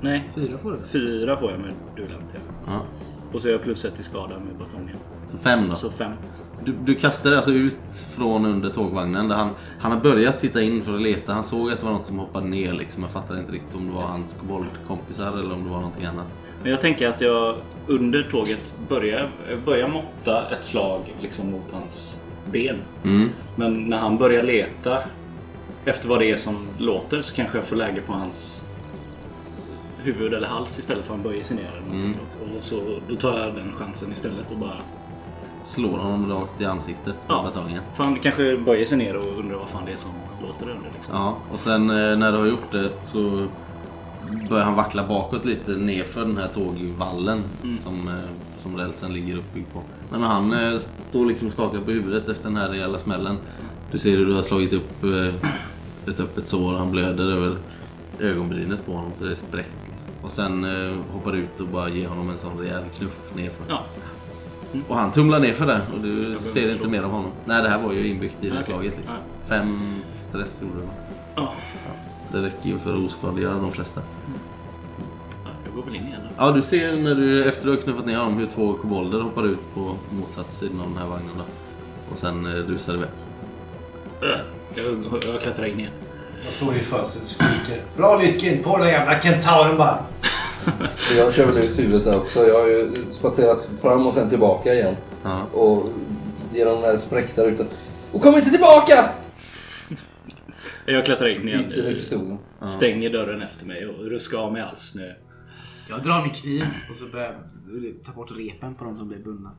Nej, 0.00 0.30
Fyra 0.34 0.58
får 0.58 0.72
du. 0.72 0.78
fyra 0.92 1.36
får 1.36 1.50
jag 1.50 1.60
med 1.60 1.72
duellant. 1.96 2.34
Ja. 2.34 2.38
Ja. 2.66 2.80
Och 3.32 3.40
så 3.40 3.48
gör 3.48 3.54
jag 3.54 3.62
plus 3.62 3.84
ett 3.84 4.00
i 4.00 4.02
skada 4.02 4.38
med 4.38 4.56
batongen. 4.58 4.96
Så 5.34 5.38
fem 5.38 5.68
då. 5.68 5.76
Så 5.76 5.90
fem. 5.90 6.12
Du, 6.64 6.72
du 6.84 6.94
kastade 6.94 7.36
alltså 7.36 7.50
ut 7.50 8.06
från 8.16 8.46
under 8.46 8.70
tågvagnen 8.70 9.28
där 9.28 9.36
han, 9.36 9.50
han 9.78 9.92
har 9.92 10.00
börjat 10.00 10.40
titta 10.40 10.62
in 10.62 10.82
för 10.82 10.94
att 10.94 11.02
leta. 11.02 11.32
Han 11.32 11.44
såg 11.44 11.70
att 11.70 11.78
det 11.78 11.86
var 11.86 11.92
något 11.92 12.06
som 12.06 12.18
hoppade 12.18 12.46
ner 12.46 12.72
liksom. 12.72 13.02
Jag 13.02 13.12
fattade 13.12 13.40
inte 13.40 13.52
riktigt 13.52 13.74
om 13.74 13.86
det 13.86 13.94
var 13.94 14.02
hans 14.02 14.36
koboldkompisar 14.40 15.32
eller 15.32 15.52
om 15.52 15.64
det 15.64 15.70
var 15.70 15.76
någonting 15.76 16.04
annat. 16.04 16.26
Men 16.62 16.70
jag 16.70 16.80
tänker 16.80 17.08
att 17.08 17.20
jag 17.20 17.56
under 17.86 18.22
tåget 18.22 18.74
börjar, 18.88 19.28
börjar 19.64 19.88
måtta 19.88 20.50
ett 20.50 20.64
slag 20.64 21.00
liksom 21.20 21.50
mot 21.50 21.72
hans 21.72 22.24
ben. 22.52 22.76
Mm. 23.04 23.30
Men 23.56 23.88
när 23.88 23.98
han 23.98 24.18
börjar 24.18 24.42
leta 24.42 24.98
efter 25.84 26.08
vad 26.08 26.18
det 26.18 26.30
är 26.30 26.36
som 26.36 26.56
låter 26.78 27.22
så 27.22 27.34
kanske 27.34 27.58
jag 27.58 27.66
får 27.66 27.76
läge 27.76 28.00
på 28.00 28.12
hans 28.12 28.66
huvud 30.02 30.34
eller 30.34 30.48
hals 30.48 30.78
istället 30.78 31.04
för 31.04 31.14
att 31.14 31.20
han 31.20 31.30
böjer 31.30 31.44
sig 31.44 31.56
ner. 31.56 31.70
Eller 31.76 31.86
någonting. 31.86 32.16
Och 32.58 32.64
så, 32.64 32.80
då 33.08 33.16
tar 33.16 33.38
jag 33.38 33.54
den 33.54 33.72
chansen 33.72 34.12
istället 34.12 34.50
och 34.50 34.58
bara... 34.58 34.76
Slår 35.64 35.98
honom 35.98 36.30
rakt 36.32 36.60
i 36.60 36.64
ansiktet 36.64 37.14
med 37.28 37.36
Ja. 37.36 37.42
batongen. 37.42 37.82
För 37.96 38.04
han 38.04 38.18
kanske 38.18 38.56
böjer 38.56 38.86
sig 38.86 38.98
ner 38.98 39.16
och 39.16 39.38
undrar 39.38 39.56
vad 39.58 39.68
fan 39.68 39.82
det 39.86 39.92
är 39.92 39.96
som 39.96 40.10
låter 40.42 40.62
under. 40.68 40.90
Liksom. 40.94 41.14
Ja, 41.14 41.36
och 41.52 41.58
sen 41.60 41.90
eh, 41.90 42.16
när 42.18 42.32
du 42.32 42.38
har 42.38 42.46
gjort 42.46 42.72
det 42.72 42.90
så 43.02 43.46
börjar 44.48 44.64
han 44.64 44.74
vackla 44.74 45.06
bakåt 45.06 45.44
lite 45.44 45.70
nerför 45.70 46.20
den 46.20 46.36
här 46.36 46.48
tågvallen 46.48 47.42
som, 47.82 48.08
eh, 48.08 48.14
som 48.62 48.76
rälsen 48.76 49.12
ligger 49.12 49.36
uppbyggd 49.36 49.66
på. 49.72 49.82
Men 50.10 50.22
han 50.22 50.52
eh, 50.52 50.78
står 51.10 51.26
liksom 51.26 51.46
och 51.46 51.52
skakar 51.52 51.80
på 51.80 51.90
huvudet 51.90 52.28
efter 52.28 52.44
den 52.44 52.56
här 52.56 52.68
rejäla 52.68 52.98
smällen. 52.98 53.36
Du 53.92 53.98
ser 53.98 54.10
hur 54.16 54.26
du 54.26 54.34
har 54.34 54.42
slagit 54.42 54.72
upp 54.72 55.04
ett 56.06 56.20
öppet 56.20 56.48
sår 56.48 56.72
och 56.72 56.78
han 56.78 56.90
blöder 56.90 57.28
över 57.36 57.56
ögonbrynet 58.20 58.86
på 58.86 58.92
honom 58.92 59.12
så 59.18 59.24
det 59.24 59.30
är 59.30 59.34
spräckt. 59.34 59.74
Liksom. 59.92 60.10
Och 60.22 60.30
sen 60.30 60.64
hoppar 61.12 61.32
du 61.32 61.38
ut 61.38 61.60
och 61.60 61.66
bara 61.68 61.88
ger 61.88 62.08
honom 62.08 62.30
en 62.30 62.38
sån 62.38 62.58
rejäl 62.58 62.82
knuff 62.98 63.30
nerför. 63.34 63.64
Ja. 63.68 63.80
Och 64.88 64.96
han 64.96 65.12
tumlar 65.12 65.40
nerför 65.40 65.66
där 65.66 65.80
och 65.94 66.00
du 66.00 66.34
ser 66.36 66.62
inte 66.62 66.78
slå. 66.78 66.90
mer 66.90 67.02
av 67.02 67.10
honom. 67.10 67.30
Nej, 67.44 67.62
det 67.62 67.68
här 67.68 67.82
var 67.82 67.92
ju 67.92 68.08
inbyggt 68.08 68.44
i 68.44 68.50
det 68.50 68.62
slaget 68.62 68.96
liksom. 68.98 69.16
Fem 69.48 69.94
stress 70.28 70.62
gjorde 70.62 70.74
du 70.74 70.80
va? 70.80 70.92
Ja. 71.34 71.52
Det 72.32 72.42
räcker 72.42 72.68
ju 72.68 72.78
för 72.78 72.94
att 72.94 73.04
oskadliggöra 73.04 73.54
de 73.54 73.72
flesta. 73.72 74.00
Ja, 75.44 75.50
jag 75.64 75.74
går 75.74 75.82
väl 75.82 75.94
in 75.96 76.06
igen 76.06 76.20
då. 76.22 76.44
Ja, 76.44 76.50
du 76.50 76.62
ser 76.62 76.96
när 76.96 77.14
du 77.14 77.48
efter 77.48 77.64
du 77.64 77.70
har 77.70 77.76
knuffat 77.76 78.06
ner 78.06 78.18
dem 78.18 78.34
hur 78.38 78.46
två 78.46 78.72
kobolder 78.72 79.20
hoppar 79.20 79.46
ut 79.46 79.74
på 79.74 79.94
motsatt 80.10 80.52
sidan 80.52 80.80
av 80.80 80.88
den 80.88 80.98
här 80.98 81.06
vagnen 81.06 81.30
då. 81.36 81.44
Och 82.12 82.18
sen 82.18 82.46
eh, 82.46 82.52
rusar 82.52 82.94
iväg. 82.94 83.08
Jag, 84.74 84.84
jag 85.32 85.42
klättrar 85.42 85.66
in 85.66 85.80
igen. 85.80 85.92
Jag 86.44 86.52
står 86.52 86.76
i 86.76 86.80
fönstret 86.80 87.24
och 87.24 87.30
skriker. 87.30 87.82
Bra 87.96 88.18
Lytkin! 88.18 88.62
På 88.62 88.78
den 88.78 88.88
jävla 88.88 89.20
kentauren 89.20 89.76
bara! 89.76 89.98
Jag 91.18 91.34
kör 91.34 91.46
väl 91.52 91.64
ut 91.64 91.78
huvudet 91.78 92.04
där 92.04 92.16
också. 92.16 92.46
Jag 92.46 92.60
har 92.60 92.68
ju 92.68 92.90
spatserat 93.10 93.64
fram 93.82 94.06
och 94.06 94.12
sen 94.12 94.30
tillbaka 94.30 94.74
igen. 94.74 94.94
Ja. 95.22 95.42
Och 95.52 95.88
genom 96.52 96.74
den 96.74 96.84
här 96.84 96.96
spräckta 96.96 97.42
rutan. 97.42 97.66
Och 98.12 98.22
kom 98.22 98.34
inte 98.34 98.50
tillbaka! 98.50 99.10
Jag 100.86 101.04
klättrar 101.04 101.28
in 101.28 101.48
igen. 101.48 102.00
Stänger 102.66 103.10
dörren 103.10 103.42
efter 103.42 103.66
mig 103.66 103.86
och 103.86 104.04
ruskar 104.04 104.38
av 104.38 104.52
mig 104.52 104.62
all 104.62 104.76
snö. 104.76 105.12
Jag 105.90 106.02
drar 106.02 106.22
min 106.22 106.30
kniv 106.30 106.64
och 106.90 106.96
så 106.96 107.04
börjar 107.06 107.26
jag 107.26 108.04
ta 108.04 108.12
bort 108.12 108.30
repen 108.36 108.74
på 108.74 108.84
de 108.84 108.96
som 108.96 109.08
blir 109.08 109.18
bundna. 109.18 109.50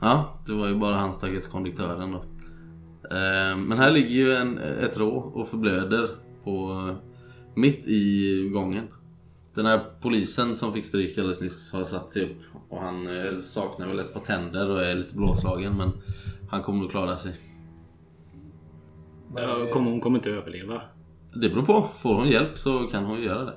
Ja, 0.00 0.38
det 0.46 0.52
var 0.52 0.68
ju 0.68 0.74
bara 0.74 0.96
han 0.96 1.14
stackars 1.14 1.46
konduktören 1.46 2.12
då. 2.12 2.18
Eh, 3.10 3.56
Men 3.56 3.78
här 3.78 3.90
ligger 3.90 4.08
ju 4.08 4.34
en, 4.34 4.58
ett 4.58 4.96
rå 4.96 5.10
och 5.34 5.48
förblöder 5.48 6.08
på, 6.44 6.88
mitt 7.54 7.86
i 7.86 8.48
gången. 8.54 8.84
Den 9.54 9.66
här 9.66 9.80
polisen 10.00 10.56
som 10.56 10.72
fick 10.72 10.84
stryk 10.84 11.18
alldeles 11.18 11.40
nyss 11.40 11.72
har 11.72 11.84
satt 11.84 12.12
sig 12.12 12.22
upp 12.24 12.36
och 12.68 12.78
han 12.82 13.06
eh, 13.06 13.38
saknar 13.38 13.86
väl 13.86 13.98
ett 13.98 14.14
par 14.14 14.20
tänder 14.20 14.70
och 14.70 14.82
är 14.84 14.94
lite 14.94 15.14
blåslagen 15.14 15.76
men 15.76 15.92
han 16.50 16.62
kommer 16.62 16.80
nog 16.80 16.90
klara 16.90 17.16
sig. 17.16 17.32
Jag 19.36 19.70
kommer, 19.70 19.90
hon 19.90 20.00
kommer 20.00 20.18
inte 20.18 20.30
överleva. 20.30 20.82
Det 21.34 21.48
beror 21.48 21.62
på. 21.62 21.88
Får 21.96 22.14
hon 22.14 22.28
hjälp 22.28 22.58
så 22.58 22.78
kan 22.86 23.04
hon 23.04 23.18
ju 23.18 23.24
göra 23.24 23.44
det. 23.44 23.54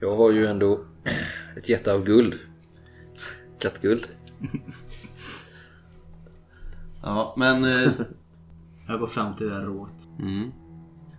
Jag 0.00 0.16
har 0.16 0.32
ju 0.32 0.46
ändå 0.46 0.80
ett 1.56 1.68
hjärta 1.68 1.92
av 1.94 2.04
guld. 2.04 2.34
Kattguld. 3.58 4.06
Ja, 7.02 7.34
men... 7.36 7.64
eh, 7.64 7.90
Jag 8.88 9.00
går 9.00 9.06
fram 9.06 9.34
till 9.36 9.46
det 9.48 9.54
där 9.54 9.62
rået. 9.64 10.08
Mm. 10.20 10.50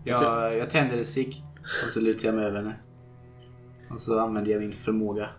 Jag, 0.03 0.57
jag 0.57 0.69
tänder 0.69 0.97
en 0.97 1.05
cigg 1.05 1.43
och 1.85 1.91
så 1.91 1.99
lutar 2.01 2.25
jag 2.25 2.35
mig 2.35 2.45
över 2.45 2.57
henne. 2.57 2.75
Och 3.89 3.99
så 3.99 4.19
använder 4.19 4.51
jag 4.51 4.61
min 4.61 4.71
förmåga. 4.71 5.29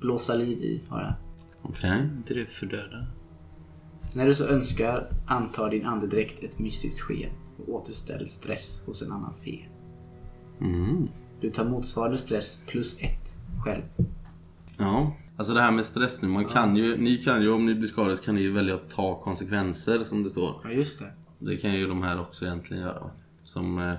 Blåsa 0.00 0.34
liv 0.34 0.58
i 0.58 0.82
har 0.88 1.00
jag. 1.00 1.14
Okej. 1.62 2.10
inte 2.16 2.34
det 2.34 2.46
för 2.46 2.66
döda? 2.66 3.06
När 4.14 4.26
du 4.26 4.34
så 4.34 4.44
önskar 4.44 5.10
antar 5.26 5.70
din 5.70 5.86
andedräkt 5.86 6.42
ett 6.44 6.58
mystiskt 6.58 7.00
sken 7.00 7.30
och 7.58 7.74
återställ 7.74 8.28
stress 8.28 8.82
hos 8.86 9.02
en 9.02 9.12
annan 9.12 9.34
fe. 9.44 9.58
Mm. 10.60 11.08
Du 11.40 11.50
tar 11.50 11.64
motsvarande 11.64 12.18
stress 12.18 12.62
plus 12.66 13.00
ett 13.00 13.36
själv. 13.64 13.82
Ja. 14.76 15.16
Alltså 15.36 15.54
det 15.54 15.60
här 15.60 15.72
med 15.72 15.84
stress 15.84 16.22
nu. 16.22 16.28
Man 16.28 16.44
kan 16.44 16.76
ju, 16.76 16.96
ni 16.96 17.18
kan 17.18 17.42
ju 17.42 17.52
om 17.52 17.66
ni 17.66 17.74
blir 17.74 17.88
skadade 17.88 18.16
så 18.16 18.22
kan 18.22 18.34
ni 18.34 18.40
ju 18.40 18.52
välja 18.52 18.74
att 18.74 18.90
ta 18.90 19.20
konsekvenser 19.20 19.98
som 19.98 20.22
det 20.22 20.30
står. 20.30 20.60
Ja, 20.64 20.70
just 20.70 20.98
det. 20.98 21.12
Det 21.38 21.56
kan 21.56 21.74
ju 21.74 21.86
de 21.86 22.02
här 22.02 22.20
också 22.20 22.44
egentligen 22.44 22.82
göra. 22.82 23.10
Som 23.44 23.78
eh, 23.78 23.96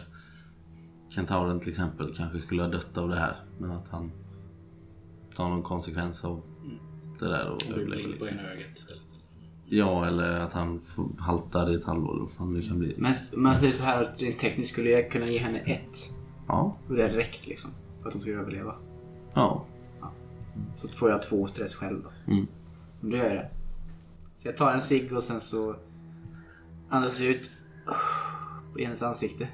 Kentauren 1.09 1.59
till 1.59 1.69
exempel 1.69 2.13
kanske 2.15 2.39
skulle 2.39 2.61
ha 2.61 2.69
dött 2.69 2.97
av 2.97 3.09
det 3.09 3.15
här. 3.19 3.35
Men 3.59 3.71
att 3.71 3.89
han 3.89 4.11
tar 5.35 5.49
någon 5.49 5.63
konsekvens 5.63 6.25
av 6.25 6.41
det 7.19 7.27
där 7.27 7.49
och 7.49 7.61
Du 7.67 7.73
blir 7.73 7.85
blind 7.85 8.03
på 8.03 8.09
liksom. 8.09 8.39
ena 8.39 8.49
ögat 8.51 8.77
istället. 8.77 9.03
Ja, 9.65 10.05
eller 10.07 10.39
att 10.39 10.53
han 10.53 10.81
får- 10.81 11.09
haltar 11.19 11.71
i 11.71 11.75
ett 11.75 11.85
halvår 11.85 12.15
eller 12.15 12.27
fan 12.27 12.53
det 12.53 12.61
kan 12.61 12.79
bli. 12.79 12.95
Men 12.97 13.11
man 13.37 13.55
säger 13.55 13.73
så 13.73 13.83
här 13.83 14.01
att 14.03 14.21
rent 14.21 14.39
tekniskt 14.39 14.71
skulle 14.73 14.89
jag 14.89 15.11
kunna 15.11 15.27
ge 15.27 15.37
henne 15.39 15.59
ett. 15.59 15.97
Ja. 16.47 16.77
Och 16.87 16.95
det 16.95 17.03
är 17.03 17.09
räckt 17.09 17.47
liksom. 17.47 17.71
För 18.01 18.07
att 18.07 18.13
hon 18.13 18.21
ska 18.21 18.31
överleva. 18.31 18.75
Ja. 19.33 19.65
Så 20.75 20.87
får 20.87 21.09
jag 21.09 21.21
två 21.21 21.47
stress 21.47 21.75
själv 21.75 22.03
då. 22.03 22.31
Mm. 22.33 22.47
Men 23.01 23.11
då 23.11 23.17
gör 23.17 23.25
jag 23.25 23.35
det. 23.35 23.49
Så 24.37 24.47
jag 24.47 24.57
tar 24.57 24.71
en 24.73 24.81
cigg 24.81 25.13
och 25.13 25.23
sen 25.23 25.41
så 25.41 25.75
andas 26.89 27.21
ut 27.21 27.51
på 28.73 28.79
hennes 28.79 29.03
ansikte. 29.03 29.47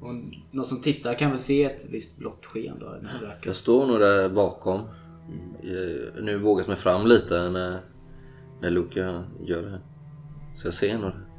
Och 0.00 0.14
någon 0.50 0.64
som 0.64 0.80
tittar 0.80 1.14
kan 1.14 1.30
väl 1.30 1.40
se 1.40 1.64
ett 1.64 1.86
visst 1.90 2.18
blått 2.18 2.46
sken 2.46 2.76
då. 2.80 2.96
Jag 3.42 3.56
står 3.56 3.86
nog 3.86 4.00
där 4.00 4.28
bakom. 4.28 4.80
Jag 5.62 6.24
nu 6.24 6.38
vågat 6.38 6.66
mig 6.66 6.76
fram 6.76 7.06
lite 7.06 7.50
när, 7.50 7.80
när 8.60 8.70
Luca 8.70 9.24
gör 9.40 9.62
det 9.62 9.70
här. 9.70 9.80
Så 10.56 10.66
jag 10.66 10.74
ser 10.74 10.98
nog 10.98 11.10
det. 11.10 11.30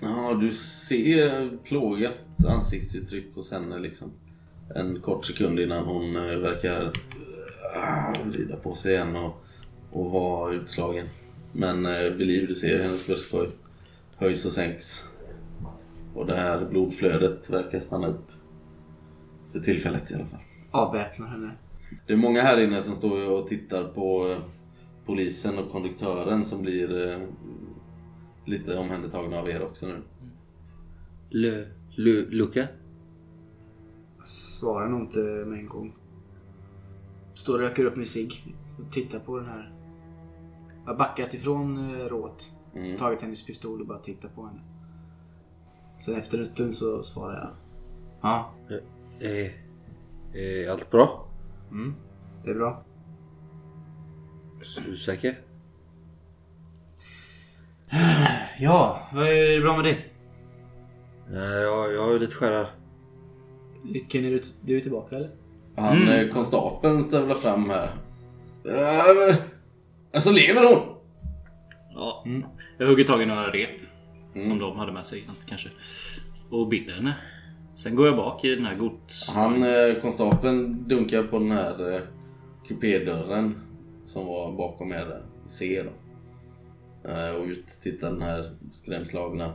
Ja, 0.00 0.38
du 0.40 0.52
ser 0.52 1.58
plågat 1.64 2.46
ansiktsuttryck 2.48 3.34
hos 3.34 3.50
henne 3.50 3.78
liksom. 3.78 4.10
En 4.74 5.00
kort 5.00 5.26
sekund 5.26 5.60
innan 5.60 5.84
hon 5.84 6.16
eh, 6.16 6.38
verkar 6.38 6.82
uh, 6.84 8.26
vrida 8.30 8.56
på 8.56 8.74
sig 8.74 8.94
igen 8.94 9.16
och, 9.16 9.44
och 9.90 10.10
vara 10.10 10.54
utslagen. 10.54 11.06
Men 11.52 11.86
eh, 11.86 12.02
vid 12.02 12.26
liv, 12.26 12.48
du 12.48 12.54
ser 12.54 12.82
hennes 12.82 13.06
bröstkorg 13.06 13.48
höjs 14.16 14.46
och 14.46 14.52
sänks. 14.52 15.08
Och 16.14 16.26
det 16.26 16.34
här 16.34 16.64
blodflödet 16.70 17.50
verkar 17.50 17.80
stanna 17.80 18.06
upp. 18.06 18.26
För 19.52 19.60
tillfället 19.60 20.10
i 20.10 20.14
alla 20.14 20.26
fall. 20.26 20.40
Avväpnar 20.70 21.26
henne. 21.26 21.50
Det 22.06 22.12
är 22.12 22.16
många 22.16 22.42
här 22.42 22.60
inne 22.60 22.82
som 22.82 22.94
står 22.94 23.30
och 23.30 23.48
tittar 23.48 23.84
på 23.84 24.28
eh, 24.30 24.38
polisen 25.06 25.58
och 25.58 25.72
konduktören 25.72 26.44
som 26.44 26.62
blir 26.62 27.08
eh, 27.08 27.20
lite 28.44 28.78
omhändertagna 28.78 29.38
av 29.38 29.48
er 29.48 29.62
också 29.62 29.86
nu. 29.86 30.02
Lu, 31.30 31.66
Lu, 31.90 32.30
Luca? 32.30 32.66
Svarar 34.24 34.88
nog 34.88 35.00
inte 35.00 35.18
med 35.18 35.58
en 35.58 35.68
gång. 35.68 35.94
Står 37.34 37.54
och 37.54 37.60
röker 37.60 37.84
upp 37.84 37.96
min 37.96 38.06
cigg. 38.06 38.56
Och 38.78 38.92
tittar 38.92 39.18
på 39.18 39.36
den 39.38 39.46
här. 39.46 39.72
Jag 40.84 40.92
har 40.92 40.98
backat 40.98 41.34
ifrån 41.34 41.76
eh, 41.76 42.06
rået. 42.06 42.52
Mm. 42.74 42.96
Tagit 42.96 43.22
hennes 43.22 43.46
pistol 43.46 43.80
och 43.80 43.86
bara 43.86 43.98
tittat 43.98 44.34
på 44.34 44.46
henne. 44.46 44.60
Sen 45.98 46.16
efter 46.16 46.38
en 46.38 46.46
stund 46.46 46.74
så 46.74 47.02
svarar 47.02 47.34
jag. 47.34 47.50
Ja, 48.20 48.52
Är, 49.20 49.52
är 50.34 50.70
allt 50.70 50.90
bra? 50.90 51.28
mm, 51.70 51.94
det 52.44 52.50
är 52.50 52.54
bra. 52.54 52.84
Är 54.78 54.90
du 54.90 54.96
säker? 54.96 55.38
Ja, 58.60 59.02
vad 59.12 59.26
är 59.26 59.60
bra 59.60 59.76
med 59.76 59.84
dig? 59.84 60.12
Nej, 61.30 61.62
jag, 61.62 61.92
jag 61.92 62.02
har 62.02 62.12
ju 62.12 62.18
lite 62.18 62.34
skärrar. 62.34 62.70
Lytken, 63.84 64.24
är 64.24 64.30
du, 64.30 64.42
du 64.62 64.76
är 64.76 64.80
tillbaka 64.80 65.16
eller? 65.16 65.28
Han, 65.76 65.96
mm. 65.96 66.32
konstapeln 66.32 67.02
stövlar 67.02 67.34
fram 67.34 67.70
här. 67.70 67.90
Ja, 68.62 69.04
men, 69.16 69.36
alltså 70.14 70.30
lever 70.32 70.68
hon? 70.68 70.94
Ja. 71.94 72.24
Jag 72.78 72.86
hugger 72.86 73.04
tag 73.04 73.22
i 73.22 73.26
några 73.26 73.50
rep. 73.52 73.87
Som 74.42 74.58
de 74.58 74.76
hade 74.78 74.92
med 74.92 75.06
sig 75.06 75.24
kanske. 75.48 75.68
Och 76.50 76.68
binder 76.68 76.92
henne. 76.94 77.14
Sen 77.74 77.94
går 77.94 78.06
jag 78.06 78.16
bak 78.16 78.44
i 78.44 78.54
den 78.54 78.64
här 78.64 78.74
gods... 78.74 79.30
Han, 79.30 79.62
eh, 79.62 79.94
konstapeln 80.02 80.88
dunkar 80.88 81.22
på 81.22 81.38
den 81.38 81.50
här 81.50 81.94
eh, 81.94 82.00
kupédörren 82.68 83.54
som 84.04 84.26
var 84.26 84.52
bakom 84.52 84.92
er 84.92 84.96
där. 85.06 85.22
C 85.46 85.82
då. 85.82 85.90
Eh, 87.10 87.30
och 87.34 87.46
ut 87.46 87.66
tittar 87.82 88.10
den 88.12 88.22
här 88.22 88.44
skrämslagna 88.72 89.52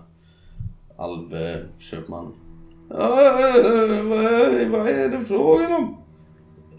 alvköpmannen. 0.98 2.34
Ja, 2.90 3.50
eh, 3.50 4.04
vad, 4.04 4.26
är- 4.26 4.70
vad 4.70 4.88
är 4.88 5.10
det 5.10 5.22
frågan 5.22 5.72
om? 5.74 5.98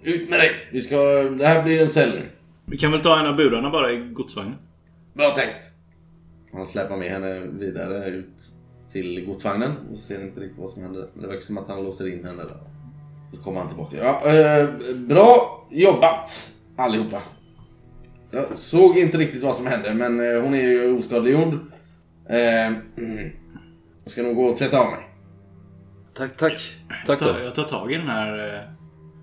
Ut 0.02 0.30
med 0.30 0.38
dig! 0.40 0.50
Vi 0.72 0.80
ska, 0.80 0.96
det 1.38 1.46
här 1.46 1.62
blir 1.62 1.80
en 1.80 1.88
cell 1.88 2.10
nu. 2.10 2.22
Vi 2.66 2.78
kan 2.78 2.90
väl 2.92 3.00
ta 3.00 3.20
en 3.20 3.26
av 3.26 3.36
burarna 3.36 3.70
bara 3.70 3.92
i 3.92 3.96
godsvagnen? 3.96 4.54
Bra 5.14 5.34
tänkt! 5.34 5.64
Han 6.54 6.66
släpar 6.66 6.96
med 6.96 7.08
henne 7.08 7.40
vidare 7.40 8.08
ut 8.08 8.54
till 8.92 9.26
godsvagnen 9.26 9.72
och 9.92 9.98
ser 9.98 10.24
inte 10.24 10.40
riktigt 10.40 10.58
vad 10.58 10.70
som 10.70 10.82
händer. 10.82 11.08
Men 11.12 11.22
det 11.22 11.28
verkar 11.28 11.40
som 11.40 11.58
att 11.58 11.68
han 11.68 11.84
låser 11.84 12.12
in 12.12 12.24
henne 12.24 12.42
där. 12.42 12.58
Så 13.32 13.42
kommer 13.42 13.58
han 13.60 13.68
tillbaka. 13.68 13.96
Ja, 13.96 14.30
eh, 14.30 14.68
bra 15.08 15.66
jobbat 15.70 16.52
allihopa. 16.76 17.22
Jag 18.30 18.58
såg 18.58 18.98
inte 18.98 19.18
riktigt 19.18 19.42
vad 19.42 19.56
som 19.56 19.66
hände 19.66 19.94
men 19.94 20.20
eh, 20.20 20.42
hon 20.42 20.54
är 20.54 20.62
ju 20.62 20.98
oskadliggjord. 20.98 21.54
Eh, 22.28 22.66
mm. 22.66 23.30
jag 24.02 24.10
ska 24.10 24.22
nog 24.22 24.36
gå 24.36 24.44
och 24.44 24.56
tvätta 24.56 24.80
av 24.80 24.90
mig. 24.90 25.00
Tack, 26.14 26.36
tack. 26.36 26.76
Tack 27.06 27.20
då. 27.20 27.26
Jag 27.44 27.54
tar 27.54 27.64
tag 27.64 27.92
i 27.92 27.96
den 27.96 28.08
här 28.08 28.54
eh, 28.54 28.60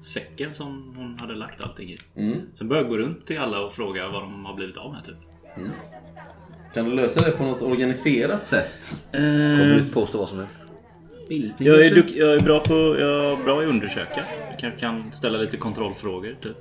säcken 0.02 0.54
som 0.54 0.94
hon 0.98 1.20
hade 1.20 1.36
lagt 1.36 1.62
allting 1.62 1.90
i. 1.90 1.98
Mm. 2.16 2.42
Sen 2.54 2.68
börjar 2.68 2.84
jag 2.84 2.92
gå 2.92 2.98
runt 2.98 3.28
till 3.28 3.38
alla 3.38 3.66
och 3.66 3.74
fråga 3.74 4.10
vad 4.10 4.22
de 4.22 4.46
har 4.46 4.56
blivit 4.56 4.78
av 4.78 4.92
med 4.92 5.04
typ. 5.04 5.18
Kan 6.74 6.86
du 6.86 6.96
lösa 6.96 7.22
det 7.22 7.32
på 7.32 7.44
något 7.44 7.62
organiserat 7.62 8.48
sätt? 8.48 8.96
Kom 9.12 9.22
ut 9.22 9.94
påstå 9.94 10.18
vad 10.18 10.30
som 10.30 10.38
helst. 10.40 10.62
Jag 11.58 11.86
är, 11.86 11.96
duk- 11.96 12.14
jag 12.16 12.34
är 12.34 12.40
bra 12.40 12.60
på 12.60 12.74
jag 13.00 13.32
är 13.32 13.44
bra 13.44 13.62
i 13.62 13.66
att 13.66 13.70
undersöka. 13.70 14.28
Jag 14.50 14.60
kan, 14.60 14.72
kan 14.78 15.12
ställa 15.12 15.38
lite 15.38 15.58
kontrollfrågor. 15.58 16.36
Typ. 16.42 16.58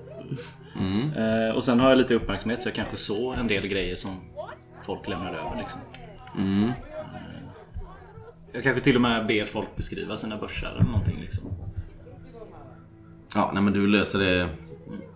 Eh, 1.17 1.57
och 1.57 1.65
sen 1.65 1.81
har 1.81 1.89
jag 1.89 1.99
lite 1.99 2.15
uppmärksamhet 2.15 2.63
så 2.63 2.69
jag 2.69 2.75
kanske 2.75 2.97
så 2.97 3.33
en 3.33 3.47
del 3.47 3.67
grejer 3.67 3.97
som 3.97 4.21
folk 4.83 5.09
lämnar 5.09 5.35
över. 5.35 5.57
Liksom. 5.59 5.81
Mm. 6.39 6.71
Jag 8.53 8.63
kanske 8.63 8.81
till 8.83 8.95
och 8.97 9.03
med 9.03 9.27
ber 9.27 9.45
folk 9.45 9.77
beskriva 9.77 10.17
sina 10.17 10.37
börsar 10.37 10.71
eller 10.71 10.85
någonting 10.85 11.19
liksom. 11.21 11.51
Ja, 13.35 13.51
nej 13.55 13.63
men 13.63 13.73
du 13.73 13.87
löser 13.87 14.19
det 14.19 14.49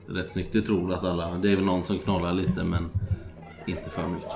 rätt 0.08 0.30
snyggt. 0.32 0.52
Du 0.52 0.60
tror 0.60 0.92
att 0.92 1.04
alla... 1.04 1.30
Det 1.34 1.52
är 1.52 1.56
väl 1.56 1.64
någon 1.64 1.84
som 1.84 1.98
knollar 1.98 2.32
lite 2.32 2.64
men 2.64 2.90
inte 3.66 3.90
för 3.90 4.08
mycket. 4.08 4.32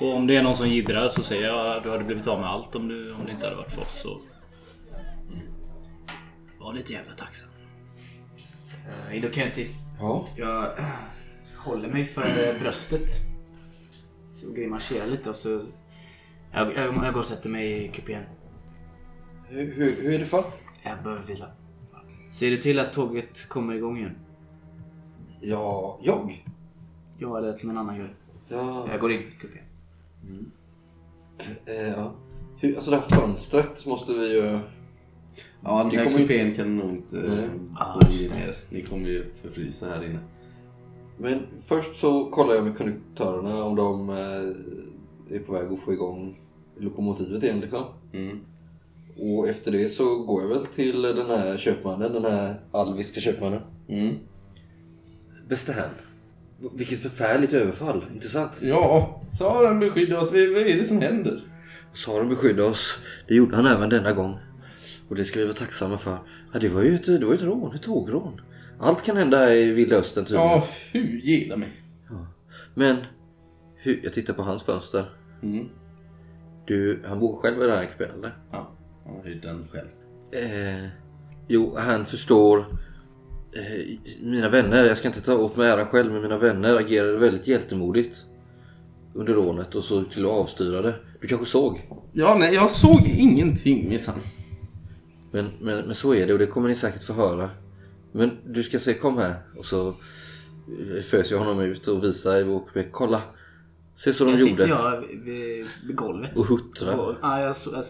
Och 0.00 0.14
om 0.14 0.26
det 0.26 0.36
är 0.36 0.42
någon 0.42 0.56
som 0.56 0.68
jiddrar 0.68 1.08
så 1.08 1.22
säger 1.22 1.48
jag 1.48 1.76
att 1.76 1.82
du 1.82 1.90
hade 1.90 2.04
blivit 2.04 2.26
av 2.26 2.40
med 2.40 2.50
allt 2.50 2.74
om, 2.74 2.88
du, 2.88 3.12
om 3.12 3.26
det 3.26 3.32
inte 3.32 3.46
hade 3.46 3.56
varit 3.56 3.72
för 3.72 3.82
oss. 3.82 4.00
Så... 4.02 4.20
Var 6.58 6.74
lite 6.74 6.92
jävla 6.92 7.12
tacksam. 7.12 7.48
Uh, 9.10 9.16
jag 9.16 9.46
inte... 9.46 9.66
Ja. 10.00 10.28
Jag 10.36 10.78
äh, 10.78 10.84
håller 11.56 11.88
mig 11.88 12.04
för 12.04 12.60
bröstet. 12.60 13.10
Så 14.30 14.52
grimaserar 14.52 15.06
lite 15.06 15.28
och 15.28 15.36
så... 15.36 15.62
Jag, 16.52 16.74
jag, 16.76 17.04
jag 17.04 17.12
går 17.12 17.20
och 17.20 17.26
sätter 17.26 17.48
mig 17.48 17.84
i 17.84 17.88
kupén. 17.88 18.22
Hur, 19.48 19.74
hur, 19.74 20.02
hur 20.02 20.14
är 20.14 20.18
det 20.18 20.26
fatt? 20.26 20.62
Jag 20.82 21.02
behöver 21.02 21.22
vila. 21.22 21.46
Ser 22.30 22.50
du 22.50 22.58
till 22.58 22.78
att 22.78 22.92
tåget 22.92 23.48
kommer 23.48 23.74
igång 23.74 23.98
igen? 23.98 24.16
Ja, 25.40 25.98
jag? 26.02 26.46
Jag 27.18 27.38
eller 27.38 27.64
någon 27.64 27.78
annan 27.78 27.96
gör. 27.96 28.14
Ja. 28.48 28.86
Jag 28.90 29.00
går 29.00 29.12
in 29.12 29.20
i 29.20 29.30
kupén. 29.40 29.65
Eh, 31.66 31.88
ja. 31.88 32.14
Hur, 32.60 32.74
alltså 32.74 32.90
det 32.90 32.96
här 32.96 33.20
fönstret 33.20 33.86
måste 33.86 34.12
vi 34.12 34.32
ju... 34.34 34.58
Ja, 35.64 35.78
den 35.82 35.88
Det 35.90 35.96
här 35.96 36.04
kommer 36.04 36.18
ju- 36.18 36.26
kupén 36.26 36.54
kan 36.54 36.76
nog 36.76 36.90
inte 36.90 37.50
Ah, 37.76 37.94
gå 37.94 38.06
ner. 38.36 38.56
Ni 38.70 38.82
kommer 38.82 39.08
ju 39.08 39.24
förfrysa 39.42 39.86
här 39.88 40.04
inne. 40.04 40.18
Men 41.18 41.40
först 41.66 42.00
så 42.00 42.24
kollar 42.30 42.54
jag 42.54 42.64
med 42.64 42.76
konduktörerna 42.78 43.64
om 43.64 43.76
de 43.76 44.10
eh, 44.10 45.36
är 45.36 45.38
på 45.46 45.52
väg 45.52 45.72
att 45.72 45.80
få 45.80 45.92
igång 45.92 46.40
lokomotivet 46.78 47.42
igen 47.44 47.60
liksom. 47.60 47.84
Mm. 48.12 48.38
Och 49.18 49.48
efter 49.48 49.72
det 49.72 49.88
så 49.88 50.04
går 50.24 50.42
jag 50.42 50.48
väl 50.48 50.66
till 50.66 51.02
den 51.02 51.26
här 51.26 51.56
köpmannen, 51.56 52.12
den 52.12 52.24
här 52.24 52.60
alviska 52.72 53.20
köpmannen. 53.20 53.60
Mm. 53.88 54.14
Bästa 55.48 55.72
herrn. 55.72 55.90
Vilket 56.76 57.02
förfärligt 57.02 57.52
överfall, 57.52 58.04
inte 58.12 58.28
sant? 58.28 58.60
Ja, 58.62 59.22
Saren 59.38 59.80
beskyddar 59.80 60.20
oss. 60.20 60.32
Vad 60.32 60.40
är 60.40 60.76
det 60.78 60.84
som 60.84 61.00
händer? 61.00 61.44
Saren 61.94 62.28
beskyddade 62.28 62.68
oss. 62.68 62.98
Det 63.28 63.34
gjorde 63.34 63.56
han 63.56 63.66
även 63.66 63.90
denna 63.90 64.12
gång. 64.12 64.38
Och 65.08 65.16
det 65.16 65.24
ska 65.24 65.38
vi 65.38 65.44
vara 65.44 65.56
tacksamma 65.56 65.98
för. 65.98 66.18
Ja, 66.52 66.58
det 66.58 66.68
var 66.68 66.82
ju 66.82 66.94
ett, 66.94 67.06
det 67.06 67.26
var 67.26 67.34
ett 67.34 67.42
rån, 67.42 67.74
ett 67.74 67.82
tågrån. 67.82 68.40
Allt 68.80 69.02
kan 69.04 69.16
hända 69.16 69.54
i 69.54 69.70
vilda 69.70 69.96
östern 69.96 70.24
tydligen. 70.24 70.46
Ja, 70.46 70.66
hur 70.92 71.20
gillar 71.20 71.56
mig. 71.56 71.72
Men, 72.74 72.96
hur, 73.76 74.00
jag 74.04 74.12
tittar 74.12 74.34
på 74.34 74.42
hans 74.42 74.62
fönster. 74.62 75.10
Mm. 75.42 75.68
Du, 76.66 77.02
han 77.06 77.20
bor 77.20 77.36
själv 77.36 77.62
i 77.62 77.66
den 77.66 77.76
här 77.76 77.88
eller? 77.98 78.36
Ja, 78.52 78.76
han 79.04 79.24
hyrt 79.24 79.42
den 79.42 79.68
själv. 79.68 79.88
Eh, 80.32 80.88
jo, 81.48 81.76
han 81.78 82.04
förstår. 82.04 82.66
Eh, 83.52 83.98
mina 84.20 84.48
vänner, 84.48 84.84
jag 84.84 84.98
ska 84.98 85.08
inte 85.08 85.20
ta 85.20 85.34
åt 85.34 85.56
mig 85.56 85.68
äran 85.68 85.86
själv, 85.86 86.12
men 86.12 86.22
mina 86.22 86.38
vänner 86.38 86.76
agerade 86.76 87.18
väldigt 87.18 87.46
hjältemodigt. 87.46 88.24
Under 89.14 89.34
rånet 89.34 89.74
och 89.74 89.84
så 89.84 90.04
till 90.04 90.24
att 90.24 90.32
avstyra 90.32 90.82
det. 90.82 90.94
Du 91.20 91.26
kanske 91.26 91.46
såg? 91.46 91.90
Ja, 92.12 92.36
nej, 92.40 92.54
jag 92.54 92.70
såg 92.70 93.06
ingenting 93.06 93.88
minsann. 93.88 94.20
Men, 95.32 95.46
men, 95.60 95.86
men 95.86 95.94
så 95.94 96.14
är 96.14 96.26
det 96.26 96.32
och 96.32 96.38
det 96.38 96.46
kommer 96.46 96.68
ni 96.68 96.74
säkert 96.74 97.02
få 97.02 97.12
höra. 97.12 97.50
Men 98.12 98.30
du 98.46 98.62
ska 98.62 98.78
se, 98.78 98.94
kom 98.94 99.18
här. 99.18 99.34
Och 99.56 99.64
så 99.64 99.88
eh, 99.88 101.02
föser 101.02 101.34
jag 101.34 101.44
honom 101.44 101.60
ut 101.60 101.88
och 101.88 102.04
visar 102.04 102.36
i 102.36 102.42
vår 102.42 102.60
kupé. 102.66 102.84
Kolla! 102.90 103.22
Se 103.96 104.12
så 104.12 104.24
de 104.24 104.30
gjorde. 104.30 104.42
sitter 104.42 104.68
jag 104.68 105.00
vid, 105.00 105.66
vid 105.86 105.96
golvet. 105.96 106.36
Och 106.36 106.44
huttra. 106.44 106.96
Och, 106.96 107.14
ja, 107.22 107.40
jag 107.40 107.56
så, 107.56 107.70
jag 107.74 107.84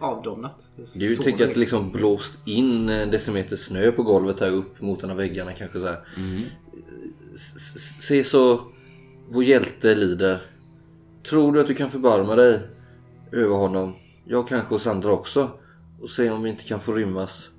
avdomnat. 0.00 0.68
Du 0.94 1.16
tänker 1.16 1.48
att 1.48 1.54
det 1.54 1.60
liksom 1.60 1.90
blåst 1.90 2.38
in 2.44 2.88
en 2.88 3.10
decimeter 3.10 3.56
snö 3.56 3.92
på 3.92 4.02
golvet 4.02 4.40
här 4.40 4.50
upp 4.50 4.80
mot 4.80 5.02
en 5.02 5.10
av 5.10 5.16
väggarna 5.16 5.52
kanske 5.52 5.80
så 5.80 5.86
här. 5.86 6.00
S- 7.34 8.02
Se 8.02 8.24
så 8.24 8.60
vår 9.28 9.44
hjälte 9.44 9.94
lider. 9.94 10.40
Tror 11.28 11.52
du 11.52 11.60
att 11.60 11.66
du 11.66 11.74
kan 11.74 11.90
förbarma 11.90 12.36
dig 12.36 12.60
över 13.32 13.54
honom? 13.56 13.94
Jag 14.24 14.48
kanske 14.48 14.74
och 14.74 14.80
Sandra 14.80 15.12
också. 15.12 15.50
Och 16.00 16.10
se 16.10 16.30
om 16.30 16.42
vi 16.42 16.50
inte 16.50 16.64
kan 16.64 16.80
få 16.80 16.92
rymmas 16.92 17.50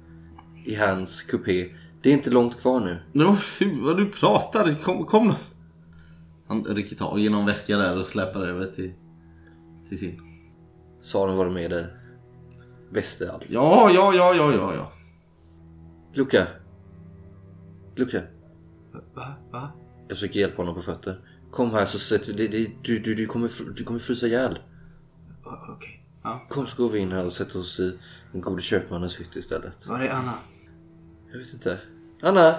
i 0.66 0.76
hans 0.76 1.24
kupé. 1.24 1.70
Det 2.02 2.10
är 2.10 2.14
inte 2.14 2.30
långt 2.30 2.62
kvar 2.62 2.80
nu. 2.80 2.98
Ja, 3.14 3.36
fy 3.36 3.82
vad 3.82 3.98
du 3.98 4.10
pratar. 4.12 4.76
Kom, 4.84 5.06
kom 5.06 5.28
då. 5.28 5.36
Han 6.48 6.64
rycker 6.66 6.96
tag 6.96 7.20
i 7.20 7.30
någon 7.30 7.46
väska 7.46 7.78
där 7.78 7.98
och 7.98 8.06
släpar 8.06 8.42
över 8.42 8.66
till, 8.72 8.94
till 9.90 9.98
sin. 10.00 10.22
Saren 11.02 11.38
var 11.38 11.46
det 11.46 11.52
med 11.52 11.72
dig. 11.72 11.86
Västeralf. 12.94 13.44
Ja, 13.48 13.92
ja, 13.94 14.14
ja, 14.16 14.36
ja, 14.36 14.54
ja, 14.54 14.74
ja. 14.76 14.92
Luca. 16.14 16.48
Luca. 17.96 18.22
Va? 19.14 19.34
Va? 19.52 19.72
Jag 20.08 20.18
försöker 20.18 20.40
hjälpa 20.40 20.58
honom 20.58 20.76
på 20.76 20.82
fötter. 20.82 21.20
Kom 21.52 21.72
här 21.72 21.86
så 21.86 22.00
sätter 22.00 22.34
vi... 22.34 22.48
Det, 22.48 22.58
det, 22.58 22.72
du, 22.84 23.00
du, 23.00 23.16
du, 23.16 23.26
kommer, 23.26 23.52
du 23.76 23.84
kommer 23.84 24.00
frysa 24.00 24.28
ihjäl. 24.28 24.60
Okej. 25.44 26.04
Ja. 26.24 26.46
Kom 26.50 26.68
så 26.68 26.84
går 26.84 26.90
vi 26.90 27.00
in 27.00 27.12
här 27.12 27.26
och 27.26 27.34
sätter 27.34 27.60
oss 27.60 27.80
i 27.80 27.98
den 28.32 28.42
gode 28.42 28.62
köpmannens 28.62 29.20
hytt 29.20 29.36
istället. 29.36 29.88
Var 29.88 30.00
är 30.00 30.10
Anna? 30.10 30.34
Jag 31.32 31.40
vet 31.40 31.54
inte. 31.54 31.80
Anna! 32.22 32.56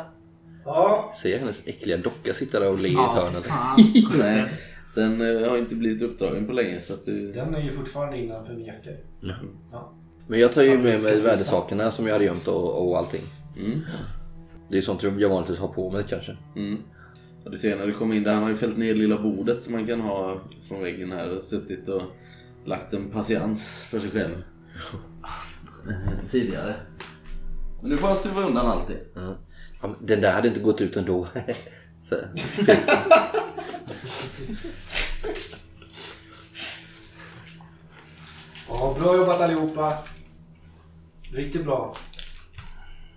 Ja, 0.64 1.12
Ser 1.23 1.29
jag 1.31 1.38
hennes 1.38 1.66
äckliga 1.66 1.97
docka 1.97 2.35
sitta 2.35 2.61
där 2.61 2.70
och 2.70 2.79
le 2.79 2.88
i 2.88 2.92
ett 2.92 2.97
Ja, 2.97 3.14
hörn 3.14 3.31
eller? 3.35 3.40
fan. 3.40 4.18
Nej, 4.18 4.53
den 4.94 5.20
eh, 5.42 5.51
har 5.51 5.59
inte 5.59 5.75
blivit 5.75 6.03
uppdragen 6.03 6.47
på 6.47 6.53
länge 6.53 6.79
så 6.79 6.94
att 6.94 7.05
det... 7.05 7.33
den 7.33 7.55
är 7.55 7.61
ju 7.61 7.70
fortfarande 7.70 8.18
innanför 8.18 8.53
mekar. 8.55 8.97
Ja. 9.73 9.92
Men 10.27 10.41
jag 10.41 10.53
tar 10.53 10.63
ju 10.63 10.79
med 10.79 11.03
mig 11.03 11.21
värdesakerna 11.21 11.91
som 11.91 12.07
jag 12.07 12.13
hade 12.13 12.25
gömt 12.25 12.49
och, 12.49 12.89
och 12.89 12.99
allting. 12.99 13.23
Mm. 13.57 13.81
Det 14.69 14.79
är 14.79 14.83
sånt 14.83 15.03
jag 15.03 15.29
vanligtvis 15.29 15.59
har 15.59 15.69
på 15.69 15.91
mig 15.91 16.05
kanske. 16.09 16.37
Mm. 16.57 16.79
Du 17.51 17.57
ser 17.57 17.77
när 17.77 17.87
du 17.87 17.93
kommer 17.93 18.15
in 18.15 18.23
där, 18.23 18.33
han 18.33 18.43
har 18.43 18.51
ju 18.51 18.57
fällt 18.57 18.77
ner 18.77 18.95
lilla 18.95 19.19
bordet 19.19 19.63
som 19.63 19.73
man 19.73 19.87
kan 19.87 20.01
ha 20.01 20.41
från 20.69 20.83
väggen 20.83 21.13
här 21.13 21.37
och 21.37 21.43
suttit 21.43 21.89
och 21.89 22.03
lagt 22.65 22.95
en 22.95 23.11
patiens 23.11 23.85
för 23.91 24.01
sig 24.01 24.11
själv. 24.11 24.43
Tidigare. 26.31 26.75
Men 27.81 27.91
du 27.91 27.99
får 27.99 28.09
han 28.09 28.17
stuva 28.17 28.43
undan 28.43 28.67
alltid. 28.67 28.97
Ja. 29.15 29.35
Ja, 29.83 29.89
men 29.89 30.07
den 30.07 30.21
där 30.21 30.33
hade 30.33 30.49
inte 30.49 30.61
gått 30.61 30.81
ut 30.81 30.97
ändå. 30.97 31.27
så, 32.09 32.15
ja, 38.69 38.97
bra 39.01 39.17
jobbat 39.17 39.41
allihopa. 39.41 39.99
Riktigt 41.35 41.64
bra. 41.64 41.97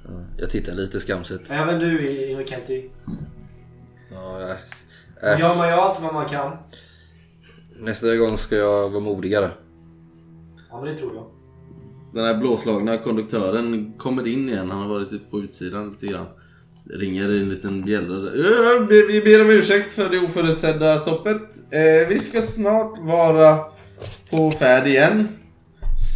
ja, 0.06 0.12
jag 0.38 0.50
tittar 0.50 0.74
lite 0.74 1.00
skamset. 1.00 1.42
Även 1.50 1.80
du 1.80 2.12
Innocenti. 2.32 2.90
Ja, 4.12 4.56
Nu 5.22 5.28
äh, 5.30 5.40
gör 5.40 5.56
man 5.58 5.68
ju 5.68 5.74
allt 5.74 6.02
vad 6.02 6.14
man 6.14 6.30
kan. 6.30 6.58
nästa 7.80 8.16
gång 8.16 8.38
ska 8.38 8.56
jag 8.56 8.90
vara 8.90 9.04
modigare. 9.04 9.52
Ja, 10.70 10.82
men 10.82 10.94
det 10.94 10.98
tror 11.00 11.16
jag. 11.16 11.26
Den 12.14 12.26
här 12.26 12.38
blåslagna 12.38 12.98
konduktören 12.98 13.94
kommer 13.98 14.28
in 14.28 14.50
igen. 14.50 14.72
Han 14.72 14.82
har 14.82 14.88
varit 14.88 15.32
på 15.32 15.40
utsidan 15.40 15.90
lite 15.90 16.08
grann. 16.08 16.26
Ringer 16.90 17.24
en 17.24 17.50
liten 17.50 17.86
bjällra. 17.86 18.16
"Eh, 18.18 18.88
Vi 19.08 19.22
ber 19.26 19.42
om 19.42 19.50
ursäkt 19.50 19.94
för 19.94 20.10
det 20.10 20.20
oförutsedda 20.20 21.00
stoppet. 21.00 21.42
Eh, 21.72 22.08
Vi 22.10 22.20
ska 22.20 22.42
snart 22.42 22.98
vara 23.00 23.58
på 24.30 24.52
färd 24.52 24.88
igen. 24.88 25.28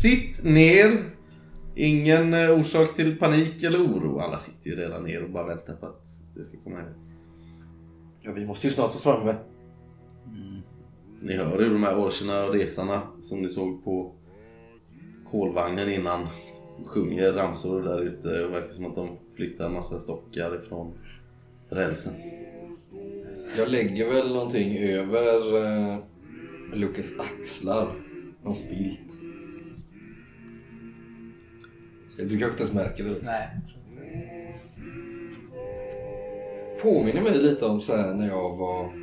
Sitt 0.01 0.43
ner. 0.43 1.10
Ingen 1.81 2.33
eh, 2.33 2.59
orsak 2.59 2.95
till 2.95 3.17
panik 3.17 3.63
eller 3.63 3.79
oro. 3.79 4.19
Alla 4.19 4.37
sitter 4.37 4.69
ju 4.69 4.75
redan 4.75 5.03
ner 5.03 5.23
och 5.23 5.29
bara 5.29 5.47
väntar 5.47 5.73
på 5.73 5.85
att 5.85 6.05
det 6.35 6.43
ska 6.43 6.57
komma 6.63 6.77
hem. 6.77 6.93
Ja, 8.21 8.33
vi 8.35 8.45
måste 8.45 8.67
ju 8.67 8.73
snart 8.73 9.05
vara 9.05 9.17
framme. 9.17 9.35
Ni 11.21 11.35
hör 11.35 11.59
hur 11.59 11.69
de 11.69 11.83
här 11.83 11.95
orcherna 11.95 12.45
och 12.45 12.53
resarna 12.53 13.01
som 13.21 13.41
ni 13.41 13.49
såg 13.49 13.83
på 13.83 14.15
kolvagnen 15.25 15.89
innan 15.89 16.27
sjunger 16.85 17.33
ramsor 17.33 17.81
där 17.81 18.01
ute. 18.01 18.29
Det 18.29 18.47
verkar 18.47 18.67
som 18.67 18.85
att 18.85 18.95
de 18.95 19.17
flyttar 19.35 19.65
en 19.65 19.73
massa 19.73 19.99
stockar 19.99 20.63
ifrån 20.63 20.93
rälsen. 21.69 22.13
Jag 23.57 23.69
lägger 23.69 24.13
väl 24.13 24.33
någonting 24.33 24.77
över 24.77 25.63
eh, 25.65 25.99
Lukas 26.73 27.11
axlar. 27.19 27.87
Någon 28.43 28.55
filt. 28.55 29.20
Du 32.29 32.39
kanske 32.39 32.45
inte 32.45 32.63
ens 32.63 32.73
märker 32.73 33.03
det? 33.03 33.15
Nej. 33.21 33.47
Påminner 36.81 37.21
mig 37.21 37.37
lite 37.37 37.65
om 37.65 37.81
så 37.81 37.95
här 37.95 38.13
när 38.13 38.27
jag 38.27 38.57
var 38.57 38.93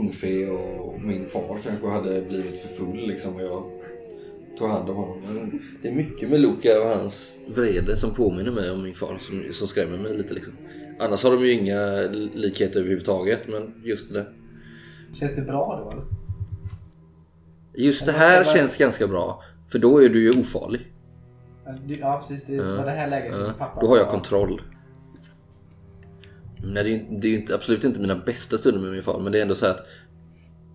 ungfe 0.00 0.50
och 0.50 1.00
min 1.00 1.26
far 1.26 1.58
kanske 1.64 1.86
hade 1.86 2.22
blivit 2.22 2.58
för 2.58 2.68
full 2.68 3.06
liksom 3.06 3.34
och 3.34 3.42
jag 3.42 3.70
tog 4.58 4.68
hand 4.68 4.90
om 4.90 4.96
honom. 4.96 5.18
Men 5.28 5.60
Det 5.82 5.88
är 5.88 5.92
mycket 5.92 6.30
med 6.30 6.40
Luca 6.40 6.82
och 6.82 6.88
hans 6.88 7.38
vrede 7.48 7.96
som 7.96 8.14
påminner 8.14 8.50
mig 8.50 8.70
om 8.70 8.82
min 8.82 8.94
far 8.94 9.18
som, 9.18 9.52
som 9.52 9.68
skrämmer 9.68 9.98
mig 9.98 10.16
lite 10.16 10.34
liksom. 10.34 10.52
Annars 10.98 11.24
har 11.24 11.30
de 11.30 11.46
ju 11.46 11.52
inga 11.52 12.00
likheter 12.34 12.80
överhuvudtaget 12.80 13.40
men 13.48 13.74
just 13.84 14.12
det. 14.12 14.26
Känns 15.14 15.36
det 15.36 15.42
bra 15.42 15.82
då 15.84 15.90
eller? 15.90 16.04
Just 17.74 18.06
det 18.06 18.12
här 18.12 18.44
känns 18.44 18.76
ganska 18.76 19.06
bra. 19.06 19.42
För 19.68 19.78
då 19.78 19.98
är 19.98 20.08
du 20.08 20.22
ju 20.22 20.40
ofarlig. 20.40 20.91
Ja, 21.64 21.72
du- 21.86 21.94
Ja 21.94 22.18
precis, 22.18 22.46
det 22.46 22.56
var 22.62 22.84
det 22.84 22.90
här 22.90 23.08
läget 23.10 23.34
Ja, 23.38 23.52
pappa 23.58 23.80
då 23.80 23.86
har 23.88 23.96
jag 23.96 24.04
var- 24.04 24.10
kontroll. 24.12 24.62
Nej, 26.64 26.84
det 26.84 26.90
är, 26.90 26.98
ju- 26.98 27.20
det 27.20 27.26
är 27.26 27.30
ju 27.30 27.40
inte, 27.40 27.54
absolut 27.54 27.84
inte 27.84 28.00
mina 28.00 28.16
bästa 28.16 28.58
stunder 28.58 28.80
med 28.80 28.90
min 28.92 29.02
far, 29.02 29.20
men 29.20 29.32
det 29.32 29.38
är 29.38 29.42
ändå 29.42 29.54
så 29.54 29.66
här 29.66 29.72
att 29.74 29.86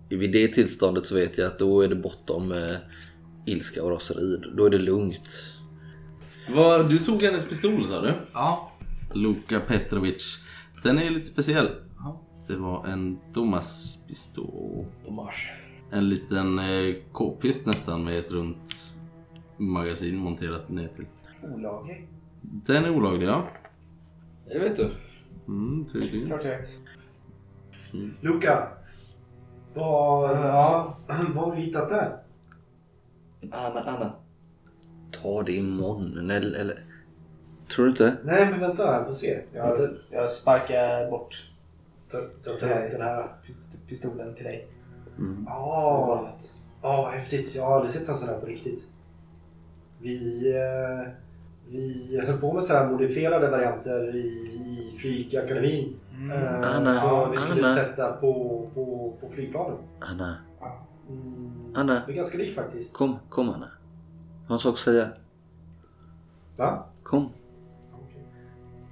vid 0.08 0.32
det 0.32 0.48
tillståndet 0.48 1.06
så 1.06 1.14
vet 1.14 1.38
jag 1.38 1.46
att 1.46 1.58
då 1.58 1.80
är 1.80 1.88
det 1.88 1.94
bortom 1.96 2.52
eh, 2.52 2.76
ilska 3.46 3.84
och 3.84 3.90
raseri. 3.90 4.40
Då 4.56 4.64
är 4.66 4.70
det 4.70 4.78
lugnt. 4.78 5.28
Vad, 6.54 6.88
du 6.88 6.98
tog 6.98 7.22
hennes 7.22 7.44
pistol 7.48 7.86
sa 7.86 8.00
du? 8.00 8.12
Ja. 8.32 8.72
Luka 9.14 9.60
Petrovic. 9.60 10.38
Den 10.82 10.98
är 10.98 11.10
lite 11.10 11.26
speciell. 11.26 11.68
Det 12.48 12.56
var 12.56 12.86
en 12.86 13.18
Thomas-pistol. 13.34 14.86
En 15.92 16.08
liten 16.08 16.58
eh, 16.58 16.94
k-pist 17.12 17.66
nästan 17.66 18.04
med 18.04 18.18
ett 18.18 18.30
runt 18.30 18.92
magasin 19.58 20.16
monterat 20.16 20.68
ner 20.68 20.88
till. 20.96 21.06
Olaglig. 21.54 22.08
Den 22.40 22.84
är 22.84 22.90
olaglig 22.96 23.26
ja. 23.26 23.46
Det 24.52 24.58
vet 24.58 24.76
du. 24.76 24.90
Mm, 25.48 25.86
tydligen. 25.86 26.26
Klart 26.26 26.44
jag 26.44 26.58
vet. 26.58 26.70
Luca. 28.20 28.68
Vad, 29.74 30.30
ja, 30.30 30.96
vad 31.34 31.44
har 31.48 31.56
du 31.56 31.62
hittat 31.62 31.88
där? 31.88 32.16
Anna, 33.50 33.80
Anna. 33.80 34.12
Ta 35.10 35.42
det 35.42 35.52
imorgon. 35.52 36.30
Eller, 36.30 36.52
eller... 36.60 36.78
Tror 37.74 37.84
du 37.84 37.90
inte? 37.90 38.16
Nej 38.24 38.50
men 38.50 38.60
vänta, 38.60 38.82
jag 38.96 39.04
får 39.06 39.12
se. 39.12 39.40
Jag 39.52 39.78
Jag 40.10 40.30
sparkar 40.30 41.10
bort 41.10 41.44
tar 42.10 42.18
upp 42.20 42.60
den 42.60 43.00
här. 43.02 43.28
pist- 43.46 43.78
pistolen 43.88 44.34
till 44.34 44.44
dig. 44.44 44.68
Ja, 45.46 46.26
ja 46.82 47.02
vad 47.02 47.12
häftigt. 47.12 47.54
Jag 47.54 47.64
har 47.64 47.74
aldrig 47.74 47.90
sett 47.90 48.08
en 48.08 48.16
sån 48.16 48.28
här 48.28 48.40
på 48.40 48.46
riktigt. 48.46 48.88
Vi, 50.00 50.48
eh, 50.54 51.12
vi 51.68 52.20
höll 52.26 52.38
på 52.38 52.52
med 52.52 52.64
så 52.64 52.72
här 52.72 52.90
modifierade 52.90 53.50
varianter 53.50 54.16
i, 54.16 54.18
i 54.18 54.98
flygakademin. 54.98 55.96
Eh, 56.32 56.76
Anna, 56.76 57.30
vi 57.30 57.36
skulle 57.36 57.66
Anna. 57.66 57.74
sätta 57.74 58.12
på, 58.12 58.32
på, 58.74 59.14
på 59.20 59.28
flygplanen. 59.28 59.78
Anna. 60.00 60.36
Mm, 61.08 61.74
Anna. 61.74 62.02
Det 62.06 62.12
är 62.12 62.16
ganska 62.16 62.38
likt 62.38 62.54
faktiskt. 62.54 62.92
Kom, 62.94 63.18
kom 63.28 63.48
Anna. 63.48 63.68
Jag 64.42 64.48
har 64.48 64.54
en 64.54 64.58
sak 64.58 64.72
att 64.72 64.78
säga. 64.78 65.08
Va? 66.56 66.84
Kom. 67.02 67.28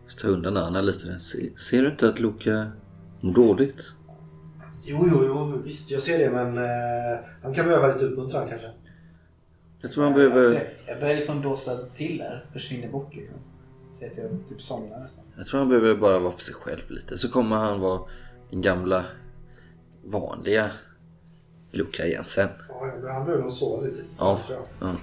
Jag 0.07 0.19
ta 0.19 0.29
undan 0.29 0.57
Anna 0.57 0.81
lite. 0.81 1.19
Se, 1.19 1.57
ser 1.59 1.83
du 1.83 1.89
inte 1.89 2.09
att 2.09 2.21
Luka 2.21 2.67
mår 3.21 3.35
dåligt? 3.35 3.95
Jo, 4.83 5.07
jo, 5.11 5.25
jo, 5.27 5.61
visst 5.65 5.91
jag 5.91 6.03
ser 6.03 6.19
det 6.19 6.31
men 6.31 6.59
eh, 6.59 7.19
han 7.43 7.55
kan 7.55 7.67
behöva 7.67 7.87
lite 7.87 8.05
uppmuntran 8.05 8.49
kanske. 8.49 8.71
Jag 9.81 9.93
tror 9.93 10.05
han 10.05 10.13
Jag, 10.21 10.33
behöver... 10.33 10.55
ser- 10.55 10.73
jag 10.87 11.01
börjar 11.01 11.15
liksom 11.15 11.43
dåsa 11.43 11.79
till 11.97 12.19
där. 12.19 12.45
Försvinner 12.53 12.89
bort 12.89 13.15
liksom. 13.15 13.37
Så 13.99 14.05
att 14.07 14.13
jag 14.17 14.31
typ 14.49 14.63
somnar 14.63 15.01
nästan. 15.01 15.25
Jag 15.37 15.47
tror 15.47 15.61
han 15.61 15.69
behöver 15.69 15.95
bara 15.95 16.19
vara 16.19 16.33
för 16.33 16.41
sig 16.43 16.55
själv 16.55 16.91
lite. 16.91 17.19
Så 17.19 17.29
kommer 17.31 17.57
han 17.57 17.81
vara 17.81 18.01
den 18.51 18.61
gamla 18.63 19.05
vanliga 20.05 20.71
Luka 21.73 22.07
igen 22.07 22.25
sen. 22.25 22.49
Ja, 22.69 22.93
men 23.03 23.11
han 23.15 23.25
behöver 23.25 23.43
nog 23.43 23.53
sova 23.53 23.83
lite. 23.83 24.03
Ja. 24.19 24.41
tror 24.47 24.59
jag. 24.81 24.89
Ja. 24.89 24.95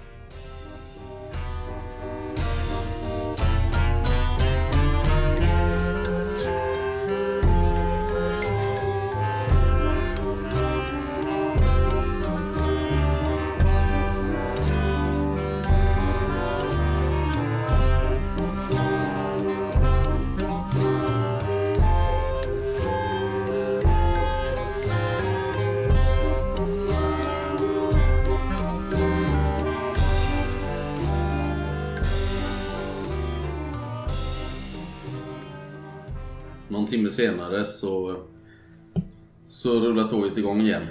Tåget 40.14 40.38
igång 40.38 40.62
igen. 40.62 40.88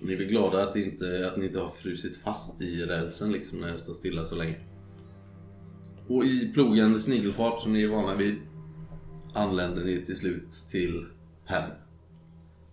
Ni 0.00 0.12
är 0.12 0.16
väl 0.16 0.26
glada 0.26 0.62
att, 0.62 0.76
inte, 0.76 1.30
att 1.32 1.36
ni 1.36 1.46
inte 1.46 1.60
har 1.60 1.70
frusit 1.70 2.16
fast 2.16 2.62
i 2.62 2.84
rälsen 2.84 3.32
liksom 3.32 3.60
när 3.60 3.68
jag 3.68 3.80
står 3.80 3.94
stilla 3.94 4.24
så 4.24 4.36
länge. 4.36 4.54
Och 6.08 6.24
i 6.24 6.52
plogande 6.52 6.98
snigelfart 6.98 7.60
som 7.60 7.72
ni 7.72 7.82
är 7.82 7.88
vana 7.88 8.14
vid 8.14 8.36
anländer 9.34 9.84
ni 9.84 10.04
till 10.06 10.16
slut 10.16 10.48
till 10.70 11.06
Penn. 11.46 11.70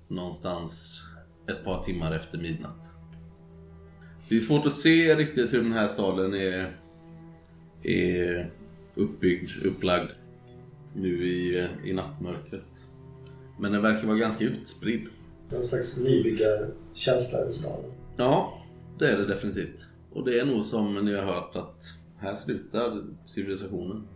Någonstans 0.08 1.02
ett 1.48 1.64
par 1.64 1.84
timmar 1.84 2.16
efter 2.16 2.38
midnatt. 2.38 2.90
Det 4.30 4.36
är 4.36 4.40
svårt 4.40 4.68
att 4.68 4.76
se 4.76 5.16
riktigt 5.16 5.54
hur 5.54 5.64
den 5.64 5.74
här 5.74 5.88
staden 5.88 6.34
är, 6.34 6.78
är 7.84 8.52
uppbyggd, 8.96 9.66
upplagd 9.66 10.10
nu 10.96 11.28
i, 11.28 11.68
i 11.86 11.94
nattmörkret. 11.94 12.66
Men 13.60 13.72
den 13.72 13.82
verkar 13.82 14.08
vara 14.08 14.18
ganska 14.18 14.46
utspridd. 14.46 15.08
Någon 15.52 15.66
slags 15.66 16.00
nybyggarkänsla 16.00 17.40
över 17.40 17.52
staden. 17.52 17.92
Ja, 18.18 18.54
det 19.00 19.12
är 19.12 19.18
det 19.18 19.26
definitivt. 19.26 19.86
Och 20.14 20.26
det 20.26 20.40
är 20.40 20.46
nog 20.46 20.66
som 20.66 21.06
ni 21.06 21.16
har 21.16 21.24
hört 21.24 21.56
att 21.56 21.84
här 22.18 22.36
slutar 22.36 23.04
civilisationen. 23.26 24.08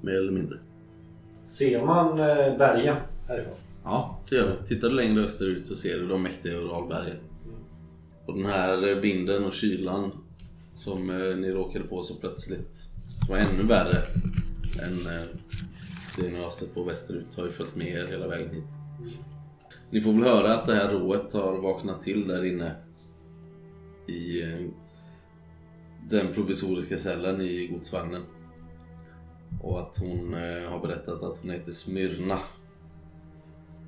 Mer 0.00 0.14
eller 0.14 0.32
mindre. 0.32 0.58
Ser 1.44 1.86
man 1.86 2.20
eh, 2.20 2.58
bergen 2.58 2.96
härifrån? 3.28 3.54
Ja, 3.84 4.20
det 4.28 4.36
gör 4.36 4.46
det. 4.46 4.66
Tittar 4.66 4.88
du 4.88 4.94
längre 4.94 5.24
österut 5.24 5.66
så 5.66 5.76
ser 5.76 5.98
du 5.98 6.06
de 6.06 6.22
mäktiga 6.22 6.56
Uralbergen. 6.56 7.16
Och 8.26 8.34
den 8.34 8.46
här 8.46 8.94
vinden 8.94 9.44
och 9.44 9.52
kylan 9.52 10.12
som 10.74 11.10
eh, 11.10 11.36
ni 11.36 11.50
råkade 11.50 11.84
på 11.84 12.02
så 12.02 12.14
plötsligt, 12.14 12.88
var 13.28 13.36
ännu 13.36 13.62
värre 13.62 14.02
än 14.86 15.16
eh, 15.16 15.22
det 16.16 16.28
ni 16.28 16.42
har 16.42 16.50
stött 16.50 16.74
på 16.74 16.82
västerut, 16.82 17.34
har 17.36 17.44
ju 17.44 17.50
följt 17.50 17.76
med 17.76 17.86
er 17.86 18.06
hela 18.06 18.28
vägen 18.28 18.50
hit. 18.50 18.64
Ni 19.92 20.00
får 20.00 20.12
väl 20.12 20.22
höra 20.22 20.54
att 20.54 20.66
det 20.66 20.74
här 20.74 20.92
rået 20.92 21.32
har 21.32 21.62
vaknat 21.62 22.02
till 22.02 22.28
där 22.28 22.44
inne 22.44 22.74
i 24.08 24.42
eh, 24.42 24.60
den 26.10 26.32
provisoriska 26.32 26.98
cellen 26.98 27.40
i 27.40 27.66
godsvagnen. 27.66 28.22
Och 29.62 29.80
att 29.80 29.98
hon 30.00 30.34
eh, 30.34 30.70
har 30.70 30.80
berättat 30.80 31.24
att 31.24 31.38
hon 31.38 31.50
heter 31.50 31.72
Smyrna. 31.72 32.38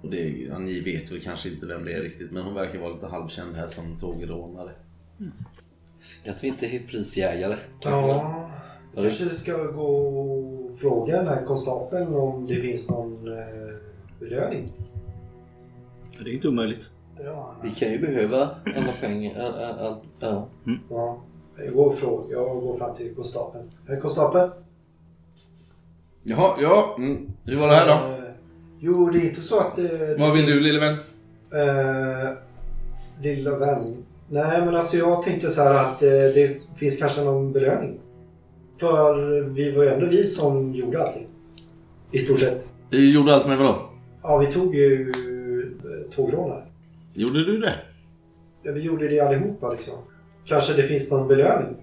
Och 0.02 0.10
det, 0.10 0.28
ja, 0.28 0.58
ni 0.58 0.80
vet 0.80 1.12
väl 1.12 1.20
kanske 1.20 1.48
inte 1.48 1.66
vem 1.66 1.84
det 1.84 1.92
är 1.92 2.02
riktigt 2.02 2.32
men 2.32 2.42
hon 2.42 2.54
verkar 2.54 2.78
vara 2.78 2.92
lite 2.92 3.06
halvkänd 3.06 3.56
här 3.56 3.68
som 3.68 3.98
tågrånare. 4.00 4.72
Att 6.26 6.44
vi 6.44 6.48
inte 6.48 6.66
är 6.66 6.78
prisjägare. 6.78 7.56
Ja, 7.80 8.50
kanske 8.94 9.24
det 9.24 9.34
ska 9.34 9.64
gå 9.64 9.86
och 9.86 10.78
fråga 10.78 11.16
den 11.16 11.26
här 11.26 11.44
konstapeln 11.44 12.14
om 12.14 12.46
det 12.46 12.60
finns 12.60 12.90
någon 12.90 13.28
eh, 13.28 13.76
belöning. 14.20 14.72
Det 16.22 16.30
är 16.30 16.34
inte 16.34 16.48
omöjligt. 16.48 16.90
Bra. 17.16 17.56
Vi 17.62 17.70
kan 17.70 17.92
ju 17.92 17.98
behöva 17.98 18.48
alla 18.76 18.92
pengar. 19.00 19.40
All, 19.40 19.54
all, 19.54 19.78
all, 19.86 19.96
ja. 20.20 20.48
Ja, 20.90 21.22
jag 21.56 21.74
går, 21.74 21.92
frågar, 21.92 22.32
jag 22.32 22.60
går 22.60 22.78
fram 22.78 22.94
till 22.96 23.14
konstapeln. 23.14 23.70
Herr 23.88 24.00
konstapeln? 24.00 24.50
Jaha, 26.22 26.56
ja. 26.60 26.94
Mm. 26.98 27.32
Hur 27.44 27.56
var 27.56 27.68
det 27.68 27.74
här 27.74 27.86
då? 27.86 27.92
Eh, 27.92 28.30
jo, 28.78 29.10
det 29.10 29.18
är 29.18 29.28
inte 29.28 29.40
så 29.40 29.58
att 29.58 29.76
det... 29.76 30.16
Vad 30.18 30.32
vill 30.34 30.46
du 30.46 30.60
lille 30.60 30.80
vän? 30.80 30.96
Eh, 31.52 32.32
lilla 33.22 33.58
vän. 33.58 34.04
Nej, 34.28 34.64
men 34.64 34.76
alltså 34.76 34.96
jag 34.96 35.22
tänkte 35.22 35.50
så 35.50 35.62
här 35.62 35.74
att 35.74 36.02
eh, 36.02 36.08
det 36.10 36.56
finns 36.76 36.98
kanske 36.98 37.24
någon 37.24 37.52
belöning. 37.52 37.98
För 38.78 39.40
vi 39.40 39.70
var 39.72 39.84
ju 39.84 39.90
ändå 39.90 40.06
vi 40.06 40.26
som 40.26 40.74
gjorde 40.74 41.02
allting. 41.02 41.26
I 42.12 42.18
stort 42.18 42.40
sett. 42.40 42.74
Vi 42.90 43.12
gjorde 43.12 43.34
allt 43.34 43.46
med 43.46 43.58
vadå? 43.58 43.76
Ja, 44.22 44.38
vi 44.38 44.52
tog 44.52 44.74
ju 44.74 45.10
eh, 45.10 45.33
tågrånare. 46.16 46.64
Gjorde 47.14 47.44
du 47.44 47.58
det? 47.58 47.74
Ja, 48.62 48.72
vi 48.72 48.80
gjorde 48.80 49.08
det 49.08 49.20
allihopa 49.20 49.72
liksom. 49.72 49.94
Kanske 50.44 50.74
det 50.74 50.82
finns 50.82 51.10
någon 51.10 51.28
belöning. 51.28 51.76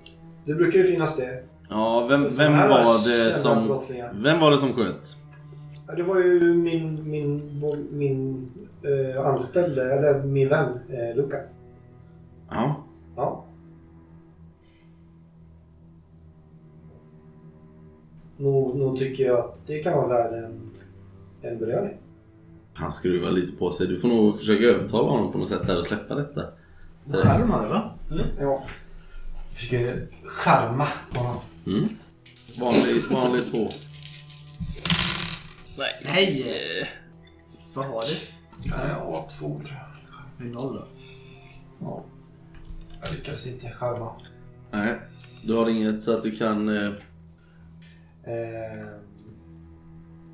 Det 0.45 0.53
brukar 0.53 0.79
ju 0.79 0.83
finnas 0.85 1.17
det. 1.17 1.43
Ja, 1.69 2.07
vem, 2.09 2.27
vem 2.37 2.53
var 2.53 3.07
det 3.09 3.33
som... 3.33 3.79
Vem 4.13 4.39
var 4.39 4.51
det 4.51 4.57
som 4.57 4.73
sköt? 4.73 5.15
Ja, 5.87 5.95
det 5.95 6.03
var 6.03 6.19
ju 6.19 6.53
min, 6.53 7.09
min, 7.09 7.59
vår- 7.59 7.91
min 7.91 8.51
eh, 8.83 9.25
anställde, 9.27 9.93
eller 9.93 10.23
min 10.23 10.49
vän 10.49 10.69
eh, 10.89 11.15
Luca. 11.15 11.37
Ja. 12.49 12.75
Ja. 13.15 13.45
Nog, 18.37 18.75
nog 18.75 18.97
tycker 18.97 19.25
jag 19.25 19.39
att 19.39 19.67
det 19.67 19.79
kan 19.83 19.97
vara 19.97 20.07
värd 20.07 20.43
en, 20.43 20.71
en 21.41 21.59
belöning. 21.59 21.97
Han 22.73 22.91
skruvar 22.91 23.31
lite 23.31 23.53
på 23.53 23.71
sig. 23.71 23.87
Du 23.87 23.99
får 23.99 24.07
nog 24.07 24.39
försöka 24.39 24.63
övertala 24.63 25.09
honom 25.11 25.31
på 25.31 25.37
något 25.37 25.49
sätt 25.49 25.67
här 25.67 25.77
och 25.77 25.85
släppa 25.85 26.15
detta. 26.15 26.45
Skärm 27.13 27.49
har 27.49 27.63
du 27.63 27.69
va? 27.69 27.93
Eller? 28.11 28.33
Ja. 28.39 28.63
försöker 29.49 30.07
charma 30.23 30.87
honom. 31.13 31.37
Mm. 31.67 31.89
Vanlig, 32.59 33.01
vanlig 33.11 33.41
två. 33.53 33.67
Nej! 36.05 36.89
Vad 37.75 37.85
har 37.85 38.01
du? 38.01 38.15
Ja, 38.69 39.27
två 39.39 39.47
tror 39.47 39.79
jag. 39.79 40.45
Hur 40.45 40.53
noll 40.53 40.73
då? 40.73 40.87
Ja. 41.79 42.03
Jag 43.03 43.11
lyckades 43.11 43.47
inte 43.47 43.69
charma. 43.69 44.11
Nej. 44.71 44.99
Du 45.43 45.53
har 45.53 45.69
inget 45.69 46.03
så 46.03 46.17
att 46.17 46.23
du 46.23 46.31
kan... 46.31 46.69
Eh, 46.77 46.91
Eh, 48.23 48.87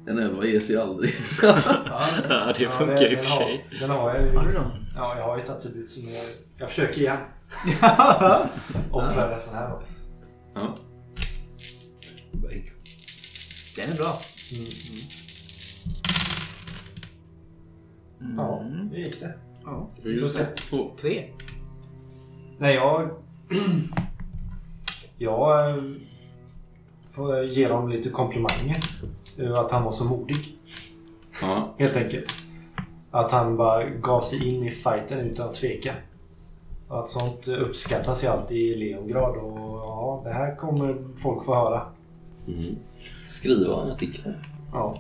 en 0.08 0.20
elva 0.20 0.46
ger 0.46 0.60
sig 0.60 0.78
aldrig. 0.78 1.14
Ja, 2.30 2.54
det 2.58 2.70
funkar 2.70 3.02
ju 3.02 3.10
i 3.12 3.16
och 3.16 3.20
för 3.20 3.26
den 3.30 3.32
har- 3.32 3.46
sig. 3.46 3.66
Den 3.80 3.90
har 3.90 4.16
jag 4.16 4.24
ju. 4.26 4.38
Har 4.38 4.46
du 4.48 4.54
dem? 4.54 4.72
Ja, 4.96 5.18
jag 5.18 5.24
har 5.26 5.38
ju 5.38 5.44
ett 5.44 5.50
attribut 5.50 5.92
som 5.92 6.04
jag... 6.10 6.26
Jag 6.58 6.70
försöker 6.70 7.02
igen. 7.02 7.18
Offra 8.92 9.28
det 9.30 9.40
sån 9.40 9.54
här 9.56 9.70
då. 9.70 9.82
ja. 10.56 10.76
Den 13.78 13.92
är 13.94 13.98
bra. 13.98 14.14
Ja, 18.38 18.66
det 18.92 18.98
gick 19.00 19.20
det. 19.20 19.34
Ja. 19.64 19.90
Se. 20.30 20.46
två. 20.46 20.92
Tre. 21.02 21.30
Nej, 22.58 22.76
jag... 22.76 23.10
jag 25.18 25.70
eh, 25.70 25.84
får 27.10 27.44
ge 27.44 27.68
dem 27.68 27.90
lite 27.90 28.10
komplimanger. 28.10 28.78
Över 29.38 29.62
att 29.62 29.72
han 29.72 29.84
var 29.84 29.92
så 29.92 30.04
modig. 30.04 30.58
Ja. 31.42 31.76
Helt 31.78 31.96
enkelt. 31.96 32.34
Att 33.12 33.32
han 33.32 33.58
bara 33.58 33.90
gav 33.90 34.22
sig 34.22 34.50
in 34.50 34.64
i 34.64 34.70
fighten 34.70 35.20
utan 35.20 35.50
att 35.50 35.56
tveka. 35.56 35.96
Att 36.90 37.10
sånt 37.10 37.48
uppskattas 37.48 38.24
ju 38.24 38.28
alltid 38.28 38.58
i 38.58 38.76
Leongrad 38.76 39.38
och 39.38 39.60
ja, 39.60 40.22
det 40.24 40.34
här 40.34 40.56
kommer 40.56 40.98
folk 41.16 41.46
få 41.46 41.56
höra. 41.56 41.82
Skriva 43.28 43.84
en 43.84 43.92
artikel. 43.92 44.34
Ja. 44.72 44.96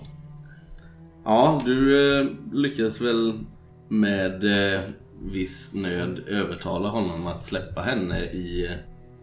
Ja, 1.23 1.61
du 1.65 2.09
eh, 2.19 2.27
lyckas 2.51 3.01
väl 3.01 3.39
med 3.87 4.43
eh, 4.43 4.81
viss 5.21 5.73
nöd 5.73 6.19
övertala 6.27 6.89
honom 6.89 7.27
att 7.27 7.43
släppa 7.43 7.81
henne 7.81 8.19
i 8.19 8.65
eh, 8.65 8.71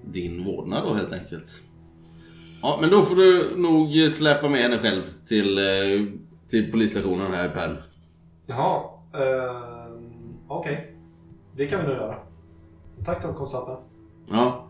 din 0.04 0.44
vårdnad 0.44 0.82
då 0.84 0.94
helt 0.94 1.12
enkelt. 1.12 1.60
Ja, 2.64 2.78
men 2.80 2.90
då 2.90 3.02
får 3.02 3.16
du 3.16 3.56
nog 3.56 3.98
eh, 4.02 4.08
släpa 4.08 4.48
med 4.48 4.60
henne 4.60 4.78
själv 4.78 5.02
till, 5.26 5.58
eh, 5.58 5.64
till 6.48 6.70
polisstationen 6.70 7.32
här 7.32 7.48
i 7.48 7.52
Pärn. 7.52 7.76
Jaha. 8.46 8.82
Uh, 9.14 9.98
Okej. 10.48 10.96
Det 11.56 11.66
kan 11.66 11.80
vi 11.80 11.86
nog 11.86 11.96
göra. 11.96 12.18
Tack 13.04 13.22
då 13.22 13.32
konstapeln. 13.32 13.78
Ja. 14.30 14.68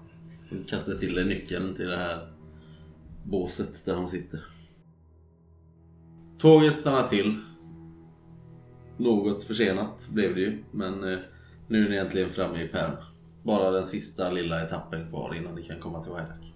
Kastar 0.68 0.94
till 0.94 1.14
dig 1.14 1.24
nyckeln 1.24 1.74
till 1.74 1.86
det 1.86 1.96
här 1.96 2.18
båset 3.24 3.84
där 3.84 3.94
hon 3.94 4.08
sitter. 4.08 4.44
Tåget 6.38 6.78
stannar 6.78 7.08
till. 7.08 7.38
Något 8.96 9.44
försenat 9.44 10.08
blev 10.08 10.34
det 10.34 10.40
ju, 10.40 10.64
men 10.70 11.12
eh, 11.12 11.18
nu 11.68 11.86
är 11.86 11.90
ni 11.90 11.96
äntligen 11.96 12.30
framme 12.30 12.62
i 12.62 12.68
Perm. 12.68 12.92
Bara 13.42 13.70
den 13.70 13.86
sista 13.86 14.30
lilla 14.30 14.62
etappen 14.62 15.08
kvar 15.08 15.34
innan 15.34 15.54
ni 15.54 15.62
kan 15.62 15.80
komma 15.80 16.02
till 16.02 16.12
Wairak. 16.12 16.53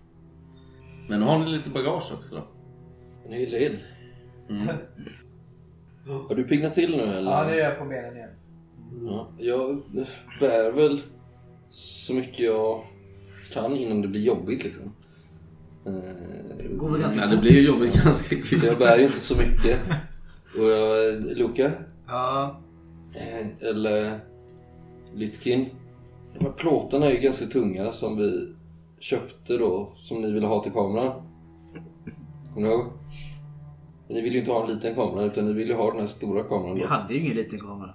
Men 1.09 1.23
har 1.23 1.39
ni 1.39 1.51
lite 1.51 1.71
bagage 1.71 2.13
också 2.15 2.35
då? 2.37 2.43
En 3.27 3.33
hel 3.33 3.51
del. 3.51 3.77
Mm. 4.51 4.67
Har 6.29 6.35
du 6.35 6.45
pignat 6.45 6.75
till 6.75 6.97
nu 6.97 7.03
eller? 7.03 7.31
Ja, 7.31 7.45
det 7.45 7.61
är 7.61 7.69
jag 7.69 7.79
på 7.79 7.85
benen 7.85 8.17
igen. 8.17 8.29
Ja, 9.07 9.29
jag 9.39 9.83
bär 10.41 10.73
väl 10.73 11.01
så 11.71 12.15
mycket 12.15 12.39
jag 12.41 12.83
kan 13.53 13.77
innan 13.77 14.03
det 14.03 14.09
blir 14.09 14.21
jobbigt 14.21 14.65
liksom. 14.65 14.93
Eh, 15.87 16.77
Går 16.77 16.93
väl 16.93 17.01
ganska 17.01 17.21
Ja, 17.21 17.27
det 17.27 17.37
blir 17.37 17.53
ju 17.53 17.61
jobbigt 17.67 18.05
ganska 18.05 18.37
kvickt. 18.37 18.65
jag 18.65 18.79
bär 18.79 18.97
ju 18.99 19.03
inte 19.05 19.21
så 19.21 19.37
mycket. 19.37 19.79
Och 20.59 20.65
jag, 20.65 21.21
Luka, 21.37 21.73
Ja. 22.09 22.61
eh, 23.15 23.69
eller 23.69 24.21
Lytkin. 25.15 25.69
De 26.39 26.45
här 26.45 26.53
plåtarna 26.53 27.07
är 27.07 27.11
ju 27.11 27.19
ganska 27.19 27.47
tunga 27.47 27.93
som 27.93 28.17
vi 28.17 28.55
köpte 29.01 29.57
då, 29.59 29.93
som 29.97 30.21
ni 30.21 30.33
ville 30.33 30.47
ha 30.47 30.63
till 30.63 30.73
kameran. 30.73 31.23
Kommer 32.55 32.69
ni 32.69 32.75
ihåg? 32.75 32.85
Men 34.07 34.17
Ni 34.17 34.23
vill 34.23 34.33
ju 34.33 34.39
inte 34.39 34.51
ha 34.53 34.65
en 34.69 34.75
liten 34.75 34.95
kamera 34.95 35.25
utan 35.25 35.45
ni 35.47 35.53
vill 35.53 35.69
ju 35.69 35.75
ha 35.75 35.91
den 35.91 36.01
här 36.01 36.07
stora 36.07 36.43
kameran. 36.45 36.75
Vi 36.75 36.81
Då. 36.81 36.87
hade 36.89 37.15
ju 37.15 37.21
ingen 37.21 37.37
liten 37.37 37.59
kamera. 37.61 37.95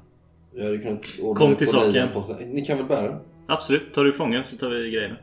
Jag 0.56 0.64
hade 0.66 0.78
kunnat 0.78 1.06
ordna 1.22 1.40
Kom 1.40 1.56
till 1.56 1.68
saken. 1.68 2.10
Ni 2.52 2.66
kan 2.66 2.78
väl 2.78 2.86
bära 2.86 3.08
den? 3.12 3.20
Absolut, 3.48 3.94
tar 3.94 4.04
du 4.04 4.14
fången 4.14 4.44
så 4.44 4.58
tar 4.58 4.70
vi 4.70 4.92
grejerna. 4.92 5.16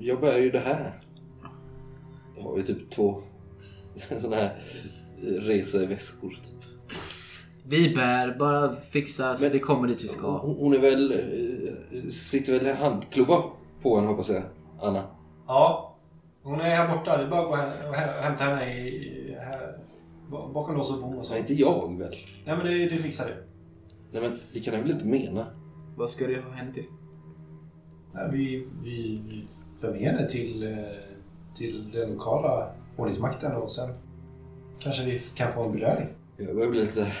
Jag 0.00 0.20
bär 0.20 0.38
ju 0.38 0.50
det 0.50 0.58
här. 0.58 0.92
Jag 2.36 2.42
har 2.42 2.56
ju 2.56 2.62
typ 2.62 2.90
två 2.90 3.22
sådana 4.20 4.36
här 4.36 4.56
reseväskor. 5.40 6.30
Typ. 6.30 6.68
Vi 7.68 7.94
bär, 7.94 8.36
bara 8.38 8.76
fixa 8.76 9.34
så 9.36 9.42
Men- 9.44 9.52
vi 9.52 9.58
kommer 9.58 9.88
dit 9.88 10.04
vi 10.04 10.08
ska. 10.08 10.38
Hon 10.38 10.74
är 10.74 10.78
väl... 10.78 11.12
eh, 11.12 12.08
Sitter 12.10 12.58
väl 12.58 12.76
handklubba 12.76 13.42
på 13.82 13.96
en 13.96 14.06
hoppas 14.06 14.28
jag, 14.30 14.42
Anna. 14.80 15.02
Ja. 15.46 15.88
Hon 16.42 16.60
är 16.60 16.64
här 16.76 16.96
borta. 16.98 17.16
Det 17.16 17.24
är 17.24 17.28
bara 17.28 17.40
att 17.40 17.46
gå 17.82 17.88
och 17.88 17.94
hä- 17.94 18.20
hämta 18.22 18.44
henne 18.44 18.74
i, 18.78 19.36
här, 19.40 19.78
ba- 20.30 20.48
bakom 20.48 20.76
lås 20.76 20.92
och 20.94 21.00
bom 21.02 21.18
och 21.18 21.26
så. 21.26 21.32
Nej, 21.32 21.40
inte 21.40 21.54
jag 21.54 21.98
väl? 21.98 22.14
Nej 22.46 22.56
men 22.56 22.66
det, 22.66 22.88
det 22.88 22.98
fixar 22.98 23.26
du. 23.26 23.32
Nej 24.12 24.22
men 24.28 24.38
det 24.52 24.60
kan 24.60 24.74
jag 24.74 24.80
väl 24.82 24.90
inte 24.90 25.06
mena? 25.06 25.46
Vad 25.96 26.10
ska 26.10 26.26
du 26.26 26.40
ha 26.40 26.50
henne 26.50 26.72
till? 26.74 26.84
Nej, 28.14 28.28
vi, 28.32 28.66
vi, 28.82 29.22
vi 29.28 29.46
för 29.80 29.90
med 29.92 30.00
henne 30.00 30.28
till, 30.28 30.62
eh, 30.62 30.78
till 31.56 31.90
den 31.90 32.10
lokala 32.12 32.72
ordningsmakten 32.96 33.52
och 33.52 33.70
sen 33.70 33.90
kanske 34.78 35.04
vi 35.04 35.18
kan 35.34 35.52
få 35.52 35.62
en 35.64 35.72
belöning. 35.72 36.08
Jag 36.36 36.54
börjar 36.56 36.70
bli 36.70 36.80
lite. 36.80 37.12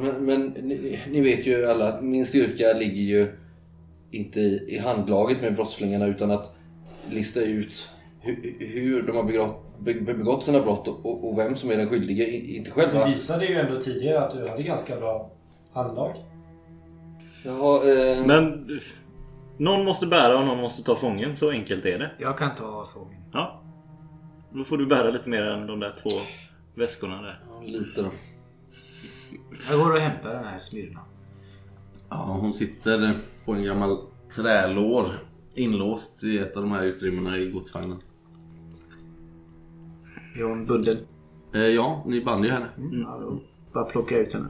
Men, 0.00 0.24
men 0.24 0.46
ni, 0.46 1.00
ni 1.10 1.20
vet 1.20 1.46
ju 1.46 1.66
alla 1.66 1.88
att 1.88 2.04
min 2.04 2.26
styrka 2.26 2.78
ligger 2.78 3.02
ju 3.02 3.32
inte 4.10 4.40
i, 4.40 4.74
i 4.74 4.78
handlaget 4.78 5.40
med 5.42 5.54
brottslingarna 5.54 6.06
utan 6.06 6.30
att 6.30 6.56
lista 7.10 7.40
ut 7.40 7.90
hur, 8.20 8.56
hur 8.58 9.02
de 9.02 9.16
har 9.16 9.24
begått, 9.24 9.64
be- 9.78 9.94
begått 10.14 10.44
sina 10.44 10.60
brott 10.60 10.88
och, 10.88 11.28
och, 11.30 11.38
vem 11.38 11.56
som 11.56 11.70
är 11.70 11.76
den 11.76 11.88
skyldige. 11.88 12.30
Inte 12.30 12.70
själva. 12.70 13.06
Du 13.06 13.12
visade 13.12 13.46
ju 13.46 13.54
ändå 13.54 13.80
tidigare 13.80 14.20
att 14.24 14.30
du 14.32 14.48
hade 14.48 14.62
ganska 14.62 14.96
bra 14.96 15.30
handlag. 15.72 16.14
Jaha, 17.44 17.90
eh, 17.92 18.26
Men 18.26 18.68
någon 19.58 19.84
måste 19.84 20.06
bära 20.06 20.38
och 20.38 20.46
någon 20.46 20.60
måste 20.60 20.82
ta 20.82 20.96
fången. 20.96 21.36
Så 21.36 21.50
enkelt 21.50 21.84
är 21.84 21.98
det. 21.98 22.10
Jag 22.18 22.38
kan 22.38 22.54
ta 22.54 22.88
frågan. 22.92 23.14
Ja. 23.32 23.62
Då 24.52 24.64
får 24.64 24.78
du 24.78 24.86
bära 24.86 25.10
lite 25.10 25.28
mer 25.28 25.42
än 25.42 25.66
de 25.66 25.80
där 25.80 25.94
två 26.02 26.10
väskorna 26.74 27.22
där. 27.22 27.40
ja, 27.50 27.62
lite 27.66 28.02
då. 28.02 28.08
Jag 29.70 29.78
går 29.80 29.92
och 29.92 29.98
hämtar 30.00 30.34
den 30.34 30.44
här 30.44 30.58
Smyrna. 30.58 31.00
Ja, 32.10 32.38
hon 32.40 32.52
sitter 32.52 33.20
på 33.44 33.52
en 33.52 33.64
gammal 33.64 33.98
trälår 34.34 35.06
inlåst 35.54 36.24
i 36.24 36.38
ett 36.38 36.56
av 36.56 36.62
de 36.62 36.72
här 36.72 36.84
utrymmena 36.84 37.38
i 37.38 37.50
godsvagnen. 37.50 37.98
Är 40.36 40.42
hon 40.42 40.66
bunden? 40.66 40.98
Eh, 41.54 41.60
ja, 41.60 42.04
ni 42.06 42.24
band 42.24 42.44
ju 42.44 42.50
henne. 42.50 42.68
Ja, 42.76 43.18
då 43.22 43.42
bara 43.72 43.84
plocka 43.84 44.18
ut 44.18 44.34
henne. 44.34 44.48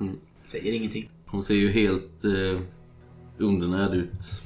Mm. 0.00 0.16
Säger 0.44 0.72
ingenting. 0.72 1.10
Hon 1.26 1.42
ser 1.42 1.54
ju 1.54 1.70
helt 1.70 2.24
eh, 2.24 2.60
undernärd 3.38 3.94
ut. 3.94 4.42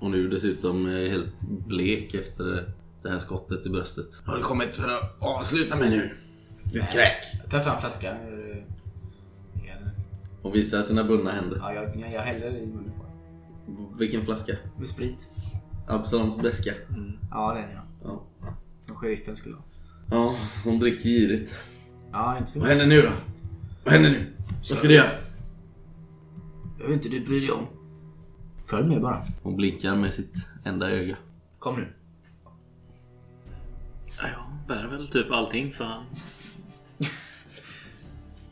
Och 0.00 0.10
nu 0.10 0.28
dessutom 0.28 0.86
eh, 0.86 1.10
helt 1.10 1.48
blek 1.66 2.14
efter 2.14 2.74
det 3.02 3.10
här 3.10 3.18
skottet 3.18 3.66
i 3.66 3.70
bröstet. 3.70 4.06
Har 4.24 4.36
du 4.36 4.42
kommit 4.42 4.76
för 4.76 4.88
att 4.88 5.16
avsluta 5.22 5.76
mig 5.76 5.90
nu? 5.90 6.10
Ditt 6.64 6.90
kräk! 6.92 7.16
Jag 7.42 7.50
tar 7.50 7.60
fram 7.60 7.80
flaskan. 7.80 8.16
Och 10.42 10.54
visar 10.54 10.82
sina 10.82 11.04
bundna 11.04 11.32
händer. 11.32 11.56
Ja, 11.56 11.72
jag, 11.72 11.96
jag, 12.00 12.12
jag 12.12 12.22
häller 12.22 12.56
i 12.56 12.66
munnen 12.66 12.92
på 12.98 13.04
den. 13.04 13.98
Vilken 13.98 14.24
flaska? 14.24 14.56
Med 14.78 14.88
sprit. 14.88 15.28
Absaloms 15.88 16.36
beska. 16.38 16.74
Ja, 17.30 17.54
den 17.54 17.70
ja. 17.74 17.82
Ja. 18.04 18.24
Som 18.86 18.96
sheriffen 18.96 19.36
skulle 19.36 19.54
ha. 19.56 19.62
ja, 20.10 20.36
hon 20.64 20.78
dricker 20.78 21.02
girigt. 21.08 21.54
Ja, 22.12 22.38
inte 22.38 22.52
för 22.52 22.60
Vad 22.60 22.68
händer 22.68 22.86
nu 22.86 23.02
då? 23.02 23.12
Vad 23.84 23.94
händer 23.94 24.10
nu? 24.10 24.32
Vad 24.68 24.78
ska 24.78 24.88
du 24.88 24.94
göra? 24.94 25.10
Jag 26.78 26.86
vet 26.86 26.94
inte 26.94 27.08
du 27.08 27.20
bryr 27.20 27.40
dig 27.40 27.50
om. 27.50 27.66
Följ 28.66 28.88
med 28.88 29.02
bara. 29.02 29.24
Hon 29.42 29.56
blinkar 29.56 29.96
med 29.96 30.12
sitt 30.12 30.34
enda 30.64 30.90
öga. 30.90 31.16
Kom 31.58 31.76
nu. 31.76 31.88
Ja, 34.18 34.28
jag 34.28 34.68
bär 34.68 34.86
väl 34.88 35.08
typ 35.08 35.30
allting 35.30 35.72
för 35.72 35.84
han 35.84 36.04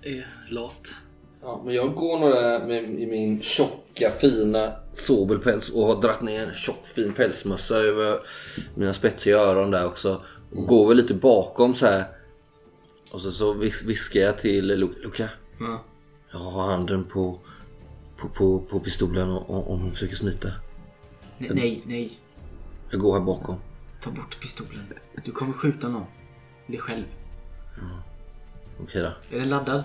är 0.02 0.26
lat. 0.48 0.94
Ja, 1.48 1.62
men 1.64 1.74
jag 1.74 1.94
går 1.94 2.18
några 2.18 2.66
med 2.66 3.00
i 3.00 3.06
min 3.06 3.42
tjocka 3.42 4.10
fina 4.10 4.72
sobelpäls 4.92 5.70
och 5.70 5.86
har 5.86 6.00
dratt 6.02 6.22
ner 6.22 6.46
en 6.46 6.54
tjock 6.54 6.86
fin 6.86 7.12
pälsmössa 7.12 7.74
över 7.76 8.18
mina 8.74 8.92
spetsiga 8.92 9.38
öron 9.38 9.70
där 9.70 9.86
också. 9.86 10.22
Och 10.56 10.66
går 10.66 10.88
väl 10.88 10.96
lite 10.96 11.14
bakom 11.14 11.74
så 11.74 11.86
här. 11.86 12.04
Och 13.10 13.20
så, 13.20 13.30
så 13.30 13.52
vis 13.52 13.82
viskar 13.84 14.20
jag 14.20 14.38
till 14.38 14.70
Lu- 14.70 15.02
Luca. 15.02 15.28
Ja. 15.60 15.84
Jag 16.32 16.38
har 16.38 16.66
handen 16.66 17.04
på, 17.04 17.38
på, 18.16 18.28
på, 18.28 18.58
på 18.60 18.80
pistolen 18.80 19.28
om 19.30 19.80
hon 19.80 19.92
försöker 19.92 20.16
smita. 20.16 20.48
Nej, 21.38 21.50
nej, 21.54 21.82
nej. 21.86 22.18
Jag 22.90 23.00
går 23.00 23.12
här 23.18 23.20
bakom. 23.20 23.56
Ta 24.02 24.10
bort 24.10 24.40
pistolen. 24.40 24.92
Du 25.24 25.32
kommer 25.32 25.52
skjuta 25.52 25.88
någon. 25.88 26.04
Dig 26.66 26.78
själv. 26.78 27.04
Okej 28.82 29.02
då. 29.02 29.36
Är 29.36 29.40
den 29.40 29.48
laddad? 29.48 29.84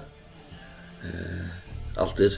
Alltid. 1.98 2.32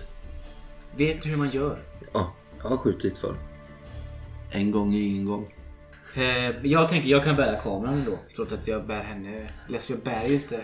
Vet 0.95 1.21
du 1.21 1.29
hur 1.29 1.37
man 1.37 1.49
gör? 1.49 1.77
Ja, 2.13 2.33
jag 2.61 2.69
har 2.69 2.77
skjutit 2.77 3.17
för. 3.17 3.35
En 4.51 4.71
gång 4.71 4.95
är 4.95 5.01
ingen 5.01 5.25
gång. 5.25 5.53
Eh, 6.15 6.67
jag 6.67 6.89
tänker 6.89 7.09
jag 7.09 7.23
kan 7.23 7.35
bära 7.35 7.55
kameran 7.55 7.93
ändå. 7.93 8.17
Trots 8.35 8.53
att 8.53 8.67
jag 8.67 8.87
bär 8.87 9.03
henne. 9.03 9.47
Eller 9.67 9.79
så 9.79 9.93
jag 9.93 9.99
bär 9.99 10.27
ju 10.27 10.33
inte. 10.33 10.61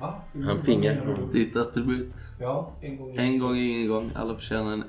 Va? 0.00 0.22
Han 0.44 0.62
pingar. 0.62 1.16
Ditt 1.32 1.56
attribut. 1.56 2.14
Ja, 2.40 2.72
en 2.80 2.96
gång. 2.96 3.16
En 3.16 3.38
gång 3.38 3.58
är 3.58 3.62
ingen 3.62 3.88
gång. 3.88 4.10
Alla 4.14 4.34
förtjänar 4.34 4.72
en, 4.72 4.84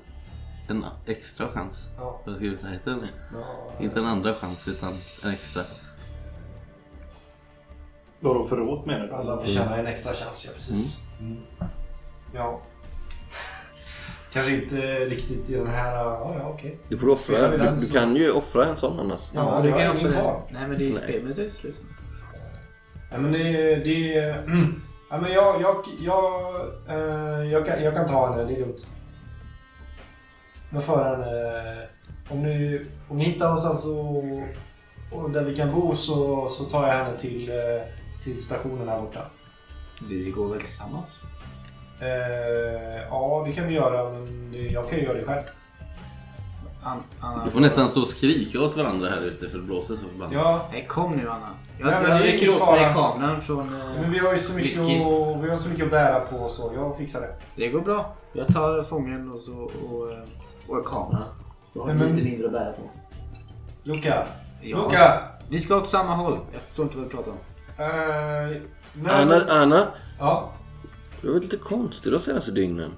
en 0.68 0.86
extra 1.06 1.48
chans. 1.48 1.89
Ja. 1.98 2.22
Vad 2.26 2.36
här? 2.39 2.72
Heter 2.72 3.00
så? 3.00 3.06
Ja. 3.34 3.72
Inte 3.80 4.00
en 4.00 4.06
andra 4.06 4.34
chans 4.34 4.68
utan 4.68 4.93
en 5.24 5.30
extra. 5.32 5.64
Vadå 8.20 8.43
förråt 8.43 8.86
menar 8.86 9.08
du? 9.08 9.14
Alla 9.14 9.38
förtjänar 9.38 9.78
en 9.78 9.88
extra 9.88 10.14
chans, 10.14 10.45
ja 10.45 10.52
precis. 10.56 11.02
Mm. 11.20 11.38
Ja. 12.34 12.61
Kanske 14.34 14.53
inte 14.53 14.75
riktigt 15.05 15.49
i 15.49 15.55
den 15.55 15.67
här... 15.67 15.95
Ja, 15.95 16.36
ja 16.39 16.49
okej. 16.49 16.80
Du 16.88 16.97
får 16.97 17.09
offra. 17.09 17.47
Du, 17.49 17.57
du 17.57 17.89
kan 17.93 18.15
ju 18.15 18.32
offra 18.32 18.65
en 18.65 18.75
sån 18.75 18.99
annars. 18.99 19.32
Ja, 19.34 19.59
du 19.63 19.69
jag 19.69 19.78
kan 19.78 19.88
har 19.88 20.07
offra. 20.07 20.41
Nej 20.49 20.67
men 20.67 20.78
det 20.78 20.84
är 20.84 20.88
ju 20.88 20.93
Nej. 20.93 21.03
spelet 21.03 21.38
är 21.38 21.49
slut. 21.49 21.82
Ja, 23.11 23.17
men 23.17 23.32
det... 23.32 23.75
det 23.75 24.19
mm. 24.19 24.82
ja, 25.09 25.21
men 25.21 25.32
jag... 25.32 25.61
Jag, 25.61 25.86
jag, 25.99 26.55
eh, 26.89 27.51
jag, 27.51 27.65
kan, 27.65 27.84
jag 27.84 27.93
kan 27.93 28.07
ta 28.07 28.32
henne, 28.32 28.43
det 28.43 28.55
är 28.55 28.59
lugnt. 28.59 28.89
Jag 30.69 30.84
för 30.84 31.03
henne... 31.03 31.88
Om 32.30 32.43
ni, 32.43 32.82
om 33.09 33.17
ni 33.17 33.23
hittar 33.23 33.45
någonstans 33.45 33.86
och, 33.86 34.23
och 35.11 35.32
där 35.32 35.43
vi 35.43 35.55
kan 35.55 35.71
bo 35.71 35.95
så, 35.95 36.49
så 36.49 36.63
tar 36.63 36.88
jag 36.88 36.93
henne 36.93 37.17
till, 37.17 37.49
eh, 37.49 37.55
till 38.23 38.43
stationen 38.43 38.88
här 38.88 39.01
borta. 39.01 39.21
Vi 40.09 40.32
går 40.32 40.49
väl 40.49 40.59
tillsammans? 40.59 41.19
Eh, 42.02 43.02
ja, 43.10 43.43
det 43.48 43.52
kan 43.54 43.68
vi 43.68 43.74
göra, 43.74 44.10
men 44.10 44.54
jag 44.72 44.89
kan 44.89 44.98
ju 45.00 45.04
göra 45.06 45.18
det 45.18 45.24
själv. 45.24 45.41
An, 46.84 46.98
Anna, 47.20 47.45
Du 47.45 47.52
får 47.52 47.60
nästan 47.60 47.88
stå 47.88 48.02
och 48.02 48.08
skrika 48.08 48.62
åt 48.62 48.78
varandra 48.78 49.10
här 49.10 49.22
ute 49.22 49.50
för 49.50 49.58
det 49.58 49.64
blåser 49.64 49.95
så 49.95 50.06
förbannat. 50.08 50.34
Ja, 50.34 50.68
Nej 50.72 50.86
kom 50.88 51.12
nu 51.12 51.30
Anna. 51.30 51.50
Jag, 51.80 51.88
Nej, 51.88 52.02
men 52.02 52.12
jag 52.12 52.28
ingen 52.36 52.50
åt 52.54 52.60
fara. 52.60 52.82
mig 52.82 52.93
kameran 52.93 53.41
från... 53.41 53.82
eh, 53.82 54.02
men 54.02 54.12
vi 54.12 54.20
har 54.20 54.34
ju 54.34 54.39
så 54.39 54.54
mycket, 54.54 54.80
att, 54.80 54.88
vi 55.43 55.50
har 55.50 55.58
så 55.58 55.70
mycket 55.70 55.86
att 55.86 55.91
bära 55.91 56.20
på 56.20 56.50
så 56.50 56.72
jag 56.76 56.98
fixar 56.98 57.22
det. 57.22 57.36
Det 57.56 57.68
går 57.68 57.82
bra. 57.82 58.14
Jag 58.34 58.48
tar 58.48 58.84
fången 58.84 59.32
och 59.32 59.41
så 59.41 59.54
och, 59.62 60.12
eh, 60.12 60.18
och 60.68 60.86
kameran. 60.86 61.24
Så 61.74 61.80
har 61.86 61.93
men- 61.93 62.10
lite 62.16 62.30
mindre 62.30 62.45
att 62.48 62.54
bära 62.54 62.72
på. 62.72 62.82
Luca! 63.84 64.26
Ja. 64.62 64.78
Luca! 64.78 65.22
Vi 65.50 65.60
ska 65.60 65.76
åt 65.78 65.88
samma 65.88 66.16
håll. 66.16 66.39
Jag 66.54 66.62
förstår 66.62 66.86
inte 66.86 66.98
vad 66.98 67.06
du 67.06 67.10
pratar 67.12 67.32
om. 67.32 67.38
Eh, 67.78 68.62
när- 68.93 69.22
Anna, 69.22 69.41
Anna. 69.50 69.88
Ja? 70.20 70.52
Du 71.28 71.32
har 71.32 71.39
varit 71.39 71.51
lite 71.51 71.63
konstig 71.63 72.11
de 72.11 72.19
senaste 72.19 72.51
dygnen. 72.51 72.91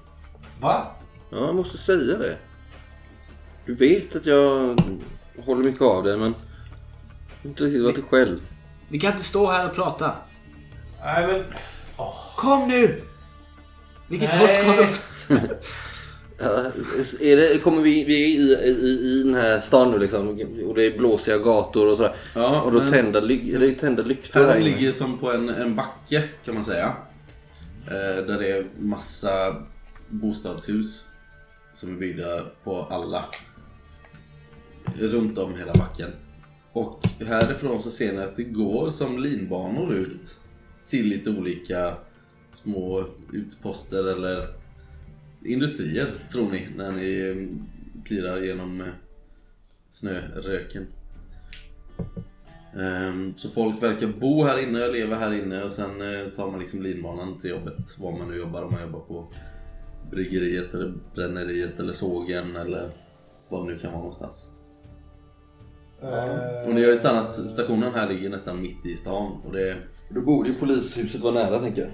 Va? 0.60 0.86
Ja, 1.30 1.38
jag 1.38 1.54
måste 1.54 1.78
säga 1.78 2.18
det. 2.18 2.36
Du 3.66 3.74
vet 3.74 4.16
att 4.16 4.26
jag 4.26 4.80
håller 5.44 5.64
mycket 5.64 5.82
av 5.82 6.04
dig 6.04 6.16
men... 6.16 6.34
Jag 7.42 7.42
har 7.42 7.48
inte 7.50 7.64
riktigt 7.64 7.82
varit 7.82 7.94
dig 7.94 8.04
själv. 8.04 8.40
Vi 8.88 8.98
kan 9.00 9.12
inte 9.12 9.24
stå 9.24 9.46
här 9.46 9.68
och 9.68 9.74
prata. 9.74 10.12
Nej 11.04 11.26
men... 11.26 11.44
Kom 12.36 12.68
nu! 12.68 13.02
Vilket 14.08 14.34
håll 14.34 14.48
ska 14.48 14.72
vi 14.72 14.86
Ja, 16.38 16.48
är 17.20 17.36
det, 17.36 17.58
kommer 17.62 17.82
vi, 17.82 18.04
vi 18.04 18.36
är 18.36 18.40
i, 18.66 18.70
i, 18.70 19.18
i 19.18 19.22
den 19.22 19.34
här 19.34 19.60
stan 19.60 19.90
nu 19.90 19.98
liksom 19.98 20.28
och 20.68 20.74
det 20.74 20.86
är 20.86 20.98
blåsiga 20.98 21.38
gator 21.38 21.88
och 21.90 21.96
sådär. 21.96 22.14
Ja, 22.34 22.60
och 22.60 22.72
då 22.72 22.78
men- 22.78 22.90
tända, 22.90 23.20
ly, 23.20 23.56
det 23.58 23.66
är 23.66 23.74
tända 23.74 24.02
lyktor 24.02 24.40
här 24.40 24.46
Här 24.48 24.56
inne. 24.56 24.64
ligger 24.64 24.92
som 24.92 25.18
på 25.18 25.32
en, 25.32 25.48
en 25.48 25.76
backe 25.76 26.22
kan 26.44 26.54
man 26.54 26.64
säga. 26.64 26.96
Eh, 27.86 28.26
där 28.26 28.38
det 28.38 28.50
är 28.50 28.66
massa 28.78 29.62
bostadshus 30.08 31.08
som 31.72 31.94
är 31.94 31.98
byggda 31.98 32.44
på 32.64 32.82
alla. 32.82 33.24
Runt 34.98 35.38
om 35.38 35.54
hela 35.54 35.72
backen. 35.74 36.10
Och 36.72 37.06
härifrån 37.18 37.82
så 37.82 37.90
ser 37.90 38.12
ni 38.12 38.18
att 38.18 38.36
det 38.36 38.44
går 38.44 38.90
som 38.90 39.18
linbanor 39.18 39.94
ut 39.94 40.38
till 40.86 41.08
lite 41.08 41.30
olika 41.30 41.94
små 42.50 43.04
utposter 43.32 44.12
eller 44.12 44.48
industrier 45.44 46.14
tror 46.32 46.50
ni 46.50 46.68
när 46.76 46.92
ni 46.92 47.20
eh, 47.20 48.04
plirar 48.04 48.40
genom 48.40 48.80
eh, 48.80 48.86
snöröken. 49.90 50.86
Ehm, 52.78 53.34
Så 53.36 53.48
folk 53.48 53.82
verkar 53.82 54.06
bo 54.06 54.44
här 54.44 54.62
inne, 54.68 54.88
leva 54.88 55.16
här 55.16 55.32
inne 55.34 55.62
och 55.64 55.72
sen 55.72 56.00
eh, 56.02 56.26
tar 56.36 56.50
man 56.50 56.60
liksom 56.60 56.82
linbanan 56.82 57.38
till 57.38 57.50
jobbet. 57.50 57.98
Var 57.98 58.12
man 58.18 58.28
nu 58.30 58.36
jobbar, 58.36 58.62
om 58.62 58.72
man 58.72 58.82
jobbar 58.82 59.00
på 59.00 59.28
bryggeriet 60.10 60.74
eller 60.74 60.94
bränneriet 61.14 61.80
eller 61.80 61.92
sågen 61.92 62.56
eller 62.56 62.90
vad 63.48 63.66
det 63.66 63.72
nu 63.72 63.78
kan 63.78 63.90
vara 63.90 63.98
någonstans. 64.00 64.50
Eh, 66.02 66.68
Och 66.68 66.74
ni 66.74 66.82
har 66.84 66.90
ju 66.90 66.96
stannat, 66.96 67.34
stationen 67.52 67.94
här 67.94 68.08
ligger 68.08 68.30
nästan 68.30 68.62
mitt 68.62 68.86
i 68.86 68.96
stan 68.96 69.32
och 69.46 69.52
det... 69.52 69.76
Då 70.10 70.20
borde 70.20 70.48
ju 70.48 70.54
polishuset 70.54 71.20
vara 71.20 71.34
nära 71.34 71.58
tänker 71.58 71.82
jag. 71.82 71.90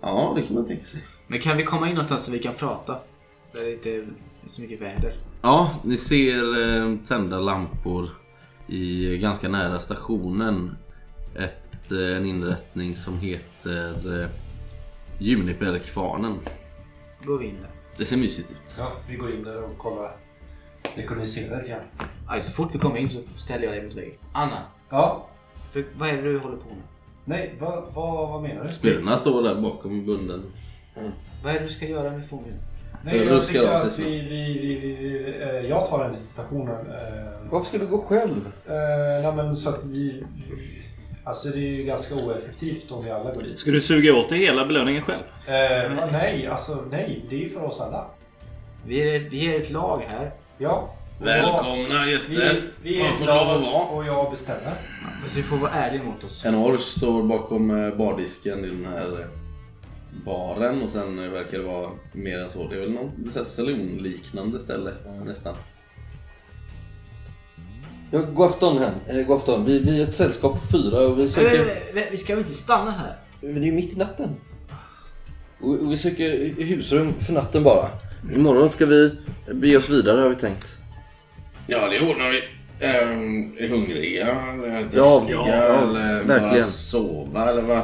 Ja, 0.00 0.32
det 0.36 0.42
kan 0.42 0.54
man 0.54 0.64
tänka 0.66 0.84
sig. 0.84 1.02
Men 1.26 1.40
kan 1.40 1.56
vi 1.56 1.64
komma 1.64 1.86
in 1.88 1.94
någonstans 1.94 2.24
så 2.24 2.32
vi 2.32 2.38
kan 2.38 2.54
prata? 2.54 2.98
Där 3.52 3.60
det 3.64 3.72
inte 3.72 3.90
är 3.90 4.04
så 4.46 4.62
mycket 4.62 4.80
väder. 4.82 5.14
Ja, 5.42 5.70
ni 5.84 5.96
ser 5.96 6.60
eh, 6.78 6.96
tända 7.08 7.40
lampor 7.40 8.08
i 8.68 9.18
ganska 9.18 9.48
nära 9.48 9.78
stationen. 9.78 10.76
Ett, 11.34 11.92
eh, 11.92 12.16
en 12.16 12.26
inrättning 12.26 12.96
som 12.96 13.18
heter 13.18 14.22
eh, 14.22 14.28
Juniperkvarnen. 15.18 16.38
Går 17.24 17.38
vi 17.38 17.46
in 17.46 17.56
där. 17.60 17.70
Det 17.96 18.04
ser 18.04 18.16
mysigt 18.16 18.50
ut. 18.50 18.56
Ja, 18.78 18.92
vi 19.08 19.16
går 19.16 19.34
in 19.34 19.42
där 19.44 19.64
och 19.64 19.78
kollar. 19.78 20.16
Rekognoserar 20.94 21.58
lite 21.58 21.70
grann. 21.70 22.08
Aj, 22.28 22.42
så 22.42 22.52
fort 22.52 22.74
vi 22.74 22.78
kommer 22.78 22.96
in 22.96 23.08
så 23.08 23.20
ställer 23.36 23.64
jag 23.64 23.72
dig 23.72 23.84
mot 23.84 23.94
väggen. 23.94 24.14
Anna, 24.32 24.62
Ja? 24.90 25.28
för, 25.72 25.84
vad 25.96 26.08
är 26.08 26.16
det 26.16 26.22
du 26.22 26.38
håller 26.38 26.56
på 26.56 26.68
med? 26.68 26.82
Nej, 27.24 27.54
vad, 27.58 27.84
vad, 27.94 28.28
vad 28.28 28.42
menar 28.42 28.64
du? 28.64 28.70
Spirorna 28.70 29.16
står 29.16 29.42
där 29.42 29.54
bakom 29.60 30.06
bunden. 30.06 30.42
Vad 31.44 31.54
är 31.54 31.58
det 31.60 31.66
du 31.66 31.72
ska 31.72 31.86
göra 31.86 32.10
med 32.10 32.28
fången? 32.28 32.54
Nej, 33.02 33.26
Jag 33.26 33.46
tycker 33.46 33.62
sig 33.62 33.70
att 33.88 33.98
vi, 33.98 34.04
vi, 34.04 34.58
vi, 34.62 34.74
vi, 34.80 34.94
vi, 34.94 35.42
eh, 35.42 35.70
Jag 35.70 35.88
tar 35.88 36.04
den 36.04 36.14
till 36.14 36.24
stationen. 36.26 36.68
Eh, 36.90 37.50
Varför 37.50 37.66
ska 37.66 37.78
du 37.78 37.86
gå 37.86 37.98
själv? 37.98 38.46
eh, 38.66 38.72
nej, 39.22 39.32
men 39.36 39.56
så 39.56 39.70
att 39.70 39.84
vi... 39.84 40.24
Alltså 41.24 41.48
det 41.48 41.58
är 41.58 41.60
ju 41.76 41.84
ganska 41.84 42.14
oeffektivt 42.14 42.90
om 42.92 43.04
vi 43.04 43.10
alla 43.10 43.34
går 43.34 43.42
dit. 43.42 43.58
Ska 43.58 43.70
du 43.70 43.80
suga 43.80 44.14
åt 44.14 44.28
dig 44.28 44.38
hela 44.38 44.66
belöningen 44.66 45.02
själv? 45.02 45.22
Eh, 45.46 46.08
nej, 46.12 46.46
alltså 46.46 46.84
nej. 46.90 47.24
Det 47.30 47.36
är 47.36 47.40
ju 47.40 47.48
för 47.48 47.64
oss 47.64 47.80
alla. 47.80 48.06
Vi 48.86 49.00
är 49.14 49.16
ett, 49.20 49.32
vi 49.32 49.54
är 49.54 49.60
ett 49.60 49.70
lag 49.70 50.02
här. 50.08 50.32
Ja. 50.58 50.94
Välkomna 51.22 52.04
Vi, 52.04 52.12
gäster! 52.12 52.62
vi 52.82 53.00
är 53.00 53.04
Vad 53.04 53.12
ett 53.14 53.26
lag 53.64 53.86
och 53.96 54.04
jag 54.04 54.30
bestämmer. 54.30 54.72
Så 55.28 55.36
du 55.36 55.42
får 55.42 55.56
vara 55.56 55.70
ärlig 55.72 56.04
mot 56.04 56.24
oss. 56.24 56.44
En 56.44 56.54
orch 56.54 56.80
står 56.80 57.22
bakom 57.22 57.92
bardisken 57.98 58.64
i 58.64 58.68
den 58.68 58.86
här 58.92 59.26
baren 60.24 60.82
och 60.82 60.90
sen 60.90 61.32
verkar 61.32 61.58
det 61.58 61.64
vara 61.64 61.90
mer 62.12 62.38
än 62.38 62.50
så. 62.50 62.68
Det 62.68 62.76
är 62.76 62.80
väl 62.80 62.90
något 62.92 63.34
här 63.34 63.44
saloon-liknande 63.44 64.58
ställe 64.58 64.92
nästan. 65.26 65.54
Ja, 68.10 68.18
god 68.34 68.46
afton 68.46 68.78
här. 68.78 68.92
Eh, 69.06 69.26
god 69.26 69.36
afton. 69.36 69.64
Vi, 69.64 69.78
vi 69.78 70.02
är 70.02 70.08
ett 70.08 70.16
sällskap 70.16 70.52
på 70.52 70.66
fyra 70.72 70.98
och 71.00 71.18
vi 71.18 71.22
Nej, 71.22 71.30
söker... 71.32 71.66
nej, 71.66 71.82
nej, 71.94 72.08
Vi 72.10 72.16
ska 72.16 72.34
väl 72.34 72.42
inte 72.44 72.54
stanna 72.54 72.90
här? 72.90 73.16
Men 73.40 73.54
det 73.54 73.60
är 73.60 73.64
ju 73.70 73.72
mitt 73.72 73.92
i 73.92 73.96
natten. 73.96 74.28
Och 75.60 75.70
och 75.70 75.92
vi 75.92 75.96
söker 75.96 76.54
husrum 76.64 77.14
för 77.20 77.32
natten 77.32 77.62
bara. 77.62 77.88
Imorgon 78.34 78.70
ska 78.70 78.86
vi 78.86 79.10
bege 79.54 79.76
oss 79.76 79.88
vidare 79.88 80.20
har 80.20 80.28
vi 80.28 80.34
tänkt. 80.34 80.78
Ja, 81.66 81.88
det 81.88 82.00
ordnar 82.10 82.30
vi. 82.30 82.42
Ehm, 82.86 83.56
är 83.58 83.68
hungriga 83.68 84.26
törstiga 84.82 85.22
Ja, 85.30 85.46
ja, 85.48 85.82
eller 85.82 86.24
bara 86.24 86.38
verkligen. 86.38 86.64
sova 86.66 87.50
eller 87.50 87.62
vad? 87.62 87.82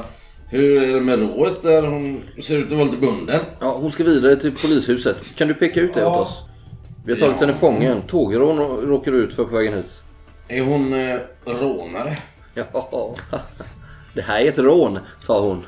Hur 0.48 0.82
är 0.82 0.94
det 0.94 1.00
med 1.00 1.18
rået 1.20 1.62
där? 1.62 1.82
Hon 1.82 2.22
ser 2.42 2.58
ut 2.58 2.66
att 2.66 2.72
vara 2.72 2.84
lite 2.84 2.96
bunden. 2.96 3.40
Ja, 3.60 3.76
hon 3.76 3.92
ska 3.92 4.04
vidare 4.04 4.36
till 4.36 4.52
polishuset. 4.56 5.36
Kan 5.36 5.48
du 5.48 5.54
peka 5.54 5.80
ut 5.80 5.94
det 5.94 6.00
Ja. 6.00 6.06
åt 6.20 6.26
oss? 6.26 6.42
Vi 7.04 7.12
har 7.12 7.20
tagit 7.20 7.34
Ja. 7.34 7.40
henne 7.40 7.52
fången. 7.58 8.02
Tågrån 8.02 8.58
råkar 8.58 9.12
du 9.12 9.18
ut 9.18 9.34
för 9.34 9.44
på 9.44 9.56
vägen 9.56 9.74
hit. 9.74 10.02
Är 10.48 10.62
hon 10.62 10.92
eh, 10.92 11.18
rånare? 11.44 12.18
Ja, 12.54 13.14
det 14.14 14.22
här 14.22 14.40
är 14.40 14.48
ett 14.48 14.58
rån, 14.58 14.98
sa 15.22 15.40
hon. 15.40 15.66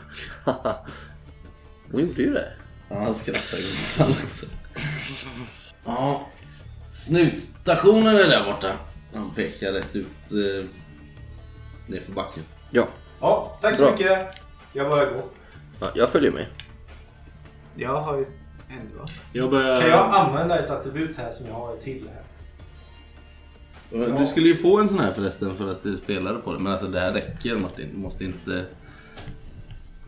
Hon 1.92 2.00
gjorde 2.00 2.22
ju 2.22 2.32
det. 2.34 2.52
Ja, 2.88 2.96
han 3.00 3.14
skrattar 3.14 3.58
ju 3.58 3.64
han 3.98 4.10
också. 4.24 4.46
Ja, 5.84 6.26
snutstationen 6.92 8.16
är 8.16 8.28
där 8.28 8.44
borta. 8.44 8.72
Han 9.14 9.30
pekar 9.34 9.72
rätt 9.72 9.96
ut 9.96 10.06
eh, 10.30 10.68
nerför 11.86 12.12
backen. 12.12 12.42
Ja, 12.70 12.86
Ja, 13.20 13.58
tack 13.62 13.76
så 13.76 13.82
Bra. 13.82 13.92
mycket. 13.92 14.18
Jag 14.76 14.90
börjar 14.90 15.12
gå. 15.12 15.22
ja 15.80 15.90
jag 15.94 16.08
följer 16.08 16.32
med. 16.32 16.46
Jag 17.74 18.00
har 18.00 18.18
ju 18.18 18.26
en 18.68 18.98
va? 18.98 19.04
Jag 19.32 19.50
börjar... 19.50 19.80
Kan 19.80 19.90
jag 19.90 20.14
använda 20.14 20.58
ett 20.58 20.70
attribut 20.70 21.16
här 21.16 21.30
som 21.30 21.46
jag 21.46 21.54
har 21.54 21.76
till 21.76 22.08
här? 22.08 22.22
Du 24.18 24.26
skulle 24.26 24.48
ju 24.48 24.56
få 24.56 24.80
en 24.80 24.88
sån 24.88 24.98
här 24.98 25.12
förresten 25.12 25.56
för 25.56 25.70
att 25.70 25.82
du 25.82 25.96
spelade 25.96 26.38
på 26.38 26.52
det. 26.52 26.58
Men 26.58 26.72
alltså 26.72 26.86
det 26.88 27.00
här 27.00 27.12
räcker 27.12 27.58
Martin. 27.58 27.88
Du 27.92 27.98
måste 27.98 28.24
inte... 28.24 28.64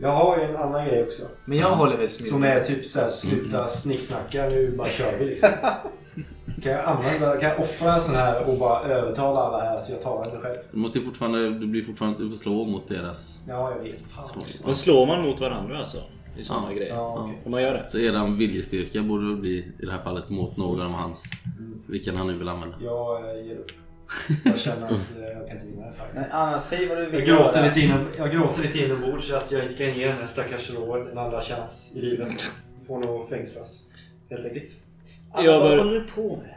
Jag 0.00 0.08
har 0.08 0.36
ju 0.36 0.42
en 0.42 0.56
annan 0.56 0.84
grej 0.86 1.04
också. 1.04 1.22
Men 1.44 1.58
jag 1.58 1.70
håller 1.70 1.96
väl 1.96 2.08
Som 2.08 2.24
Smyrna. 2.38 2.46
är 2.54 2.64
typ 2.64 2.84
såhär, 2.86 3.08
sluta 3.08 3.66
snicksnacka 3.66 4.44
nu 4.48 4.74
bara 4.78 4.88
kör 4.88 5.18
vi 5.18 5.24
liksom. 5.24 5.48
Kan 6.62 6.72
jag 6.72 6.84
använda, 6.84 7.36
kan 7.40 7.48
jag 7.50 7.60
offra 7.60 7.94
en 7.94 8.00
sån 8.00 8.14
här 8.14 8.48
och 8.50 8.58
bara 8.58 8.80
övertala 8.80 9.40
alla 9.40 9.60
här 9.64 9.76
att 9.76 9.88
jag 9.90 10.02
tar 10.02 10.24
henne 10.24 10.40
själv? 10.40 10.56
Du 10.70 10.76
måste 10.78 10.98
ju 10.98 11.04
fortfarande... 11.04 11.50
Du 11.50 11.66
blir 11.66 11.82
fortfarande... 11.82 12.22
Du 12.22 12.28
får 12.30 12.36
slå 12.36 12.64
mot 12.64 12.88
deras... 12.88 13.42
Ja, 13.48 13.70
jag 13.76 13.82
vet. 13.82 14.00
Fan. 14.00 14.24
Slå. 14.24 14.42
Då 14.68 14.74
slår 14.74 15.06
man 15.06 15.22
mot 15.22 15.40
varandra 15.40 15.78
alltså? 15.78 15.98
I 16.38 16.44
sådana 16.44 16.66
Ja. 16.70 16.76
grejer? 16.76 16.94
Ja, 16.94 17.18
okej. 17.24 17.42
Om 17.44 17.50
man 17.50 17.62
gör 17.62 17.72
det? 17.74 17.84
Så 17.90 17.98
eran 17.98 18.36
viljestyrka 18.38 19.02
borde 19.02 19.26
väl 19.26 19.36
bli 19.36 19.56
i 19.78 19.86
det 19.86 19.92
här 19.92 19.98
fallet 19.98 20.28
mot 20.30 20.56
någon 20.56 20.80
av 20.80 20.90
hans... 20.92 21.24
Vilken 21.86 22.16
han 22.16 22.26
nu 22.26 22.32
vill 22.32 22.48
använda. 22.48 22.76
Jag 22.80 23.30
eh, 23.38 23.46
ger 23.46 23.56
upp. 23.56 23.70
Jag 24.44 24.58
känner 24.58 24.86
att 24.86 24.92
eh, 24.92 24.98
jag 25.38 25.46
kan 25.48 25.56
inte 25.56 25.66
vinna 25.66 25.76
den 25.76 25.84
här 25.84 25.92
fighten. 25.92 26.14
Men 26.22 26.24
Anna, 26.32 26.60
säg 26.60 26.88
vad 26.88 26.98
du 26.98 27.06
vill 27.06 27.14
Jag 27.20 27.28
gråter, 27.28 27.58
göra. 27.60 27.68
lite 27.68 27.80
inom, 27.80 28.06
jag 28.18 28.30
gråter 28.30 28.62
lite 28.62 28.78
inombords 28.78 29.28
så 29.28 29.36
att 29.36 29.52
jag 29.52 29.62
inte 29.62 29.74
kan 29.84 29.98
ge 29.98 30.08
den 30.08 30.18
här 30.18 30.26
stackars 30.26 30.70
Rowan 30.74 31.08
en 31.08 31.18
andra 31.18 31.40
chans 31.40 31.92
i 31.94 32.00
livet. 32.00 32.50
Får 32.86 32.98
nog 32.98 33.28
fängslas. 33.28 33.82
Helt 34.30 34.44
enkelt. 34.44 34.70
Anna, 35.32 35.44
Jag 35.46 35.60
vad 35.60 35.78
håller 35.78 35.94
du 36.00 36.04
på 36.14 36.36
med? 36.36 36.54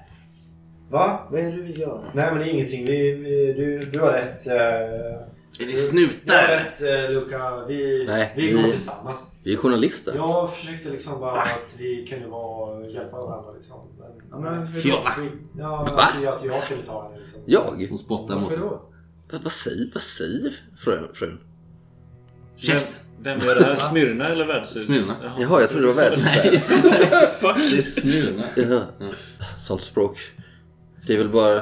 Va? 0.89 1.27
Vad 1.31 1.39
är 1.39 1.43
det 1.45 1.51
du 1.51 1.61
vill 1.61 1.79
göra? 1.79 2.01
Nej 2.13 2.27
men 2.31 2.39
det 2.39 2.45
är 2.49 2.53
ingenting. 2.53 2.85
Vi, 2.85 3.11
vi, 3.11 3.53
du, 3.53 3.79
du 3.79 3.99
har 3.99 4.11
rätt. 4.11 4.47
Eh, 4.47 5.27
Är 5.59 5.65
ni 5.65 5.75
snutar 5.75 6.43
eller? 6.43 6.57
rätt 6.63 6.81
eh, 7.09 7.11
Luca. 7.13 7.65
Vi, 7.65 8.03
Nej, 8.07 8.33
vi 8.35 8.47
vi- 8.47 8.53
går 8.61 8.69
tillsammans. 8.71 9.31
Vi 9.43 9.53
är 9.53 9.57
journalister. 9.57 10.15
Jag 10.15 10.53
försökte 10.55 10.89
liksom 10.89 11.19
bara 11.19 11.41
att 11.41 11.75
vi 11.77 12.05
kunde 12.07 12.27
vara, 12.27 12.87
hjälpa 12.87 13.17
varandra 13.21 13.51
liksom. 13.51 13.77
Men, 13.99 14.11
Ja, 14.31 14.39
men 14.39 14.67
Fjolla! 14.67 15.15
Ja, 15.57 15.85
men 15.87 15.95
alltså, 15.99 16.27
att 16.29 16.45
jag 16.45 16.67
kunde 16.67 16.85
ta 16.85 17.03
henne 17.03 17.19
liksom. 17.19 17.39
Jag? 17.45 17.87
Hon 17.89 17.97
spottar 17.97 18.35
mot 18.35 18.43
Varför 18.43 18.57
då? 18.57 18.81
Vad, 19.31 19.41
vad 19.43 19.51
säger, 19.51 19.89
vad 19.93 20.01
säger 20.01 20.53
frun? 20.77 21.07
frun? 21.13 21.39
Vem, 22.67 22.77
vem 23.21 23.37
gör 23.47 23.55
det 23.55 23.63
här? 23.65 23.75
Smyrna 23.91 24.27
eller 24.27 24.45
värdshus? 24.45 24.85
Smyrna. 24.85 25.35
Jaha, 25.39 25.61
jag 25.61 25.69
trodde 25.69 25.87
det 25.87 25.93
var 25.93 26.01
värdshus. 26.01 26.25
Det 27.71 27.77
är 27.77 27.81
Smyrna. 27.81 28.43
Jaha. 28.55 28.81
Sånt 29.57 29.81
språk. 29.81 30.17
Det 31.07 31.13
är 31.13 31.17
väl 31.17 31.29
bara... 31.29 31.61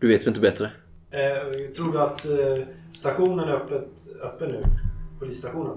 Du 0.00 0.08
vet 0.08 0.20
väl 0.20 0.28
inte 0.28 0.40
bättre? 0.40 0.70
Eh, 1.10 1.72
tror 1.76 1.92
du 1.92 2.00
att 2.00 2.24
eh, 2.26 2.64
stationen 2.92 3.48
är 3.48 3.52
öppet, 3.52 3.90
öppen 4.22 4.48
nu? 4.48 4.62
Polisstationen? 5.18 5.76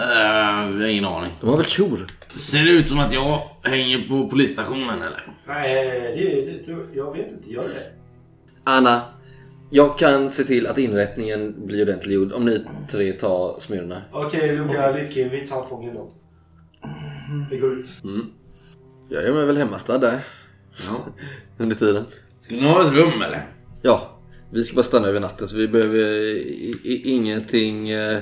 Uh, 0.00 0.72
jag 0.72 0.80
har 0.80 0.86
ingen 0.88 1.04
aning. 1.04 1.32
De 1.40 1.50
har 1.50 1.56
väl 1.56 1.66
tjor? 1.66 2.06
Ser 2.34 2.64
det 2.64 2.70
ut 2.70 2.88
som 2.88 2.98
att 2.98 3.12
jag 3.14 3.42
hänger 3.62 4.08
på 4.08 4.28
polisstationen 4.28 5.02
eller? 5.02 5.26
Nej, 5.46 5.74
det, 6.16 6.52
det 6.52 6.64
tror 6.64 6.86
jag 6.94 7.16
vet 7.16 7.30
inte. 7.32 7.52
Gör 7.52 7.62
det? 7.62 7.92
Anna, 8.64 9.02
jag 9.70 9.98
kan 9.98 10.30
se 10.30 10.44
till 10.44 10.66
att 10.66 10.78
inrättningen 10.78 11.66
blir 11.66 11.82
ordentligt 11.82 12.14
gjord 12.14 12.32
om 12.32 12.44
ni 12.44 12.64
tre 12.90 13.12
tar 13.12 13.60
Smyrna. 13.60 14.02
Okej, 14.12 14.56
Luca 14.56 14.90
Litkin, 14.90 15.28
vi 15.30 15.40
tar 15.46 15.62
fången 15.64 15.94
då. 15.94 16.10
Vi 17.50 17.58
går 17.58 17.72
ut. 17.72 17.86
Jag 19.08 19.22
gör 19.24 19.34
mig 19.34 19.46
väl 19.46 19.56
hemmastad 19.56 19.98
där 19.98 20.24
Ja. 20.86 21.06
under 21.58 21.76
tiden. 21.76 22.04
Skulle 22.38 22.60
ni 22.60 22.68
ha 22.68 22.80
ett 22.80 22.92
rum 22.92 23.22
eller? 23.22 23.46
Ja, 23.82 24.11
vi 24.52 24.64
ska 24.64 24.74
bara 24.74 24.82
stanna 24.82 25.08
över 25.08 25.20
natten 25.20 25.48
så 25.48 25.56
vi 25.56 25.68
behöver 25.68 25.98
i, 25.98 27.02
ingenting... 27.04 27.90
Eh, 27.90 28.18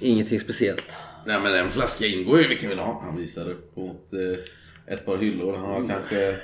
ingenting 0.00 0.40
speciellt. 0.40 0.96
Nej 1.26 1.40
men 1.40 1.54
en 1.54 1.68
flaska 1.68 2.06
ingår 2.06 2.40
ju 2.40 2.48
vilken 2.48 2.68
vill 2.68 2.78
ha. 2.78 3.00
Han 3.02 3.16
visar 3.16 3.50
upp 3.50 3.76
mot 3.76 4.12
eh, 4.12 4.92
ett 4.94 5.06
par 5.06 5.18
hyllor. 5.18 5.56
Han 5.56 5.66
har 5.66 5.88
kanske 5.88 6.36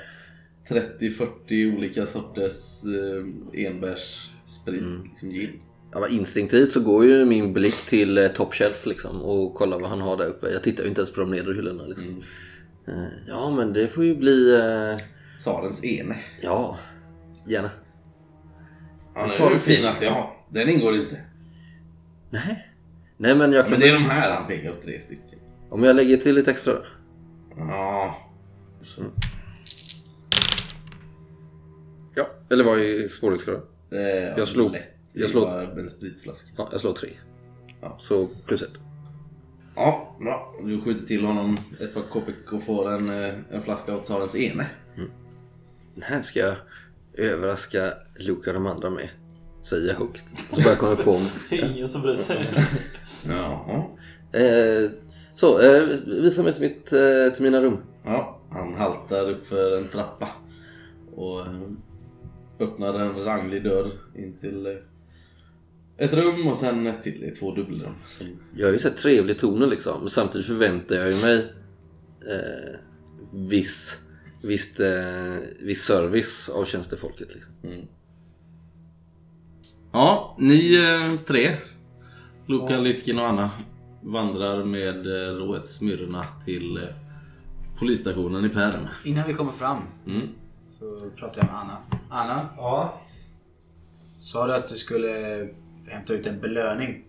30-40 0.68 1.76
olika 1.76 2.06
sorters 2.06 2.82
eh, 2.84 3.66
enbärssprit. 3.66 4.82
Liksom 5.10 5.30
gin. 5.30 5.60
Ja, 5.92 6.08
instinktivt 6.08 6.72
så 6.72 6.80
går 6.80 7.04
ju 7.06 7.24
min 7.24 7.52
blick 7.52 7.86
till 7.86 8.18
eh, 8.18 8.28
top 8.28 8.54
shelf 8.54 8.86
liksom 8.86 9.22
och 9.22 9.54
kollar 9.54 9.80
vad 9.80 9.90
han 9.90 10.00
har 10.00 10.16
där 10.16 10.26
uppe. 10.26 10.50
Jag 10.50 10.62
tittar 10.62 10.82
ju 10.82 10.88
inte 10.88 11.00
ens 11.00 11.12
på 11.12 11.20
de 11.20 11.30
nedre 11.30 11.54
hyllorna 11.54 11.86
liksom. 11.86 12.24
Eh, 12.88 13.28
ja 13.28 13.50
men 13.50 13.72
det 13.72 13.88
får 13.88 14.04
ju 14.04 14.14
bli... 14.14 14.54
Eh, 14.54 15.04
Tsarens 15.38 15.84
ene. 15.84 16.16
ja, 16.40 16.78
gärna. 17.48 17.70
Ja, 19.14 19.26
det 19.26 19.44
är 19.44 19.50
det 19.50 19.58
finaste 19.58 20.04
jag 20.04 20.12
har. 20.12 20.30
Den 20.48 20.68
ingår 20.68 20.94
inte. 20.96 21.20
Nej. 22.30 22.68
Nej 23.16 23.34
men 23.34 23.52
jag 23.52 23.64
kan... 23.64 23.70
Men 23.70 23.80
det 23.80 23.88
är 23.88 23.92
de 23.94 24.04
här 24.04 24.34
han 24.34 24.46
pekar 24.48 24.72
på 24.72 24.82
tre 24.82 25.00
stycken. 25.00 25.38
Om 25.70 25.82
jag 25.84 25.96
lägger 25.96 26.16
till 26.16 26.34
lite 26.34 26.50
extra. 26.50 26.74
Ja. 27.56 28.16
Ja. 32.14 32.26
Eller 32.50 32.64
vad 32.64 32.78
är 32.80 33.08
svårighetsgraden? 33.08 33.62
Jag 34.36 34.48
slog- 34.48 34.72
lätt. 34.72 34.82
Jag 35.12 35.30
slog- 35.30 35.42
bara 35.44 35.62
en 35.62 35.88
spritflaska. 35.90 36.48
Ja, 36.56 36.68
jag 36.72 36.80
slår 36.80 36.92
tre. 36.92 37.10
Ja. 37.80 37.96
Så 37.98 38.28
plus 38.46 38.62
ett. 38.62 38.80
Ja, 39.76 40.16
bra. 40.20 40.54
Du 40.64 40.80
skjuter 40.80 41.06
till 41.06 41.24
honom 41.24 41.58
ett 41.80 41.94
par 41.94 42.02
kopick 42.02 42.52
och 42.52 42.62
får 42.62 42.90
en, 42.92 43.08
eh, 43.24 43.34
en 43.50 43.62
flaska 43.62 43.94
av 43.94 43.98
tsarens 44.00 44.36
ene. 44.36 44.66
Den 45.94 46.02
här 46.02 46.22
ska 46.22 46.40
jag 46.40 46.54
överraska 47.16 47.92
Luca 48.18 48.50
och 48.50 48.54
de 48.54 48.66
andra 48.66 48.90
med. 48.90 49.08
Säger 49.62 49.88
jag 49.88 49.94
högt. 49.94 50.28
Så 50.28 50.56
börjar 50.56 50.68
jag 50.68 50.78
komma 50.78 50.96
på 50.96 51.12
mig. 51.12 51.30
Det 51.50 51.60
är 51.60 51.70
ingen 51.70 51.88
som 51.88 52.02
bryr 52.02 52.16
sig. 52.16 52.48
Jaha. 53.28 53.84
Eh, 54.32 54.90
så, 55.34 55.60
eh, 55.60 55.82
visa 56.06 56.42
mig 56.42 56.52
till, 56.52 56.62
mitt, 56.62 56.92
eh, 56.92 57.34
till 57.34 57.42
mina 57.42 57.60
rum. 57.62 57.78
Ja, 58.04 58.40
han 58.50 58.74
haltar 58.74 59.30
upp 59.30 59.46
för 59.46 59.78
en 59.78 59.88
trappa. 59.88 60.28
Och 61.14 61.40
eh, 61.40 61.62
öppnar 62.60 62.94
en 62.94 63.24
ranglig 63.24 63.64
dörr 63.64 63.90
in 64.14 64.38
till 64.40 64.66
eh, 64.66 64.72
ett 65.96 66.12
rum 66.12 66.46
och 66.46 66.56
sen 66.56 66.86
ett 66.86 67.02
till. 67.02 67.32
Två 67.40 67.54
dubbelrum. 67.54 67.94
Som, 68.06 68.26
Jag 68.56 68.66
har 68.66 68.72
ju 68.72 68.78
sett 68.78 68.96
trevlig 68.96 69.38
toner 69.38 69.66
liksom. 69.66 70.00
Men 70.00 70.08
samtidigt 70.08 70.46
förväntar 70.46 70.96
jag 70.96 71.10
ju 71.10 71.16
mig 71.16 71.36
eh, 72.30 72.78
viss, 73.32 74.00
visst, 74.46 74.80
eh, 74.80 74.86
viss 75.62 75.84
service 75.84 76.48
av 76.48 76.64
tjänstefolket. 76.64 77.34
Liksom. 77.34 77.54
Ja, 79.92 80.36
ni 80.38 80.74
eh, 80.76 81.20
tre, 81.26 81.48
Luka, 82.46 82.78
Lytkin 82.78 83.18
och 83.18 83.26
Anna, 83.26 83.50
vandrar 84.02 84.64
med 84.64 85.06
eh, 85.06 85.34
Roet 85.34 85.66
Smyrna 85.66 86.24
till 86.44 86.76
eh, 86.76 86.82
polisstationen 87.78 88.44
i 88.44 88.48
Perm. 88.48 88.88
Innan 89.04 89.26
vi 89.28 89.34
kommer 89.34 89.52
fram 89.52 89.78
Mm. 90.06 90.28
så 90.68 91.10
pratar 91.16 91.40
jag 91.42 91.46
med 91.46 91.60
Anna. 91.60 91.76
Anna, 92.10 92.48
Ja. 92.56 93.00
sa 94.20 94.46
du 94.46 94.54
att 94.54 94.68
du 94.68 94.74
skulle 94.74 95.08
hämta 95.88 96.12
ut 96.14 96.26
en 96.26 96.40
belöning? 96.40 97.04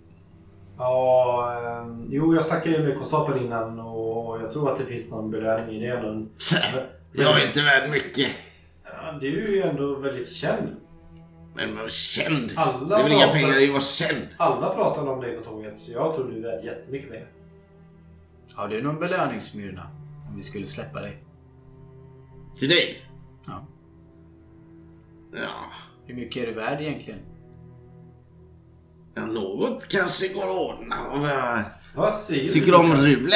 Ja, 0.78 1.62
ehm, 1.82 2.08
jo 2.10 2.34
jag 2.36 2.46
snackade 2.46 2.78
ju 2.78 2.84
med 2.84 2.98
konstapeln 2.98 3.46
innan 3.46 3.80
och 3.80 4.42
jag 4.42 4.52
tror 4.52 4.72
att 4.72 4.78
det 4.78 4.86
finns 4.86 5.12
någon 5.12 5.32
belöning 5.32 5.76
i 5.76 5.80
det. 5.88 5.98
Ändå. 5.98 6.28
Jag 7.18 7.42
är 7.42 7.48
inte 7.48 7.62
värd 7.62 7.90
mycket. 7.90 8.32
Ja, 8.84 9.18
du 9.22 9.46
är 9.48 9.52
ju 9.52 9.62
ändå 9.62 9.96
väldigt 9.96 10.28
känd. 10.32 10.76
Men 11.56 11.76
var 11.76 11.88
känd. 11.88 12.54
Alla 12.56 12.96
det 12.96 13.02
är 13.02 13.04
väl 13.04 13.12
inga 13.12 13.22
pratar- 13.26 13.40
pengar 13.40 13.60
i 13.60 13.66
att 13.66 13.72
vara 13.72 13.82
känd. 13.82 14.28
Alla 14.38 14.74
pratar 14.74 15.08
om 15.08 15.22
dig 15.22 15.38
på 15.38 15.44
tåget 15.44 15.78
så 15.78 15.92
jag 15.92 16.16
tror 16.16 16.32
du 16.32 16.38
är 16.38 16.42
värd 16.42 16.66
jättemycket 16.66 17.10
pengar. 17.12 17.28
Har 18.54 18.68
du 18.68 18.82
någon 18.82 19.00
belöning 19.00 19.42
Smyrna? 19.42 19.90
Om 20.30 20.36
vi 20.36 20.42
skulle 20.44 20.66
släppa 20.66 21.02
dig? 21.02 21.18
Till 22.58 22.70
dig? 22.70 23.02
Ja. 23.48 23.66
Ja, 25.34 25.50
Hur 26.06 26.16
mycket 26.16 26.44
är 26.44 26.48
du 26.48 26.54
värd 26.54 26.82
egentligen? 26.82 27.20
ja 29.16 29.26
något 29.26 29.88
kanske 29.88 30.28
går 30.28 30.44
att 30.50 30.56
ordna. 30.80 30.96
Jag 31.24 31.64
Vad 31.96 32.14
säger 32.14 32.52
tycker 32.52 32.72
du? 32.72 32.78
om 32.78 32.94
rulor. 32.96 33.32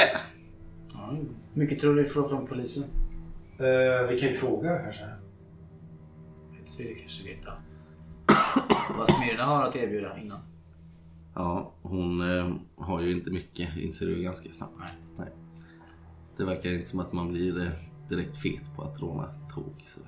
Ja, 0.94 1.10
hur 1.54 1.62
mycket 1.62 1.80
tror 1.80 1.96
du 1.96 2.04
du 2.04 2.10
får 2.10 2.30
från 2.30 2.48
polisen? 2.48 2.84
Eh, 3.60 4.07
vi 4.10 4.20
kan 4.20 4.30
ju 4.30 4.34
fråga 4.34 4.80
kanske. 4.80 5.05
Så 6.64 6.78
vill 6.78 6.88
du 6.88 6.95
kanske 6.95 7.24
veta 7.24 7.51
vad 8.97 9.10
Smyrna 9.10 9.43
har 9.43 9.64
att 9.64 9.76
erbjuda 9.76 10.20
innan. 10.20 10.39
Ja, 11.36 11.74
hon 11.82 12.38
eh, 12.38 12.53
har 12.76 13.01
ju 13.01 13.12
inte 13.12 13.32
mycket 13.32 13.78
inser 13.78 14.05
du 14.05 14.22
ganska 14.22 14.51
snabbt. 14.51 14.74
Nej. 15.18 15.28
Det 16.38 16.45
verkar 16.45 16.70
inte 16.70 16.89
som 16.89 16.99
att 16.99 17.14
man 17.14 17.32
blir 17.32 17.62
eh, 17.62 17.72
direkt 18.10 18.38
fet 18.38 18.76
på 18.76 18.82
att 18.82 19.01
råna 19.01 19.34
tåg. 19.55 19.84
Så. 19.86 19.99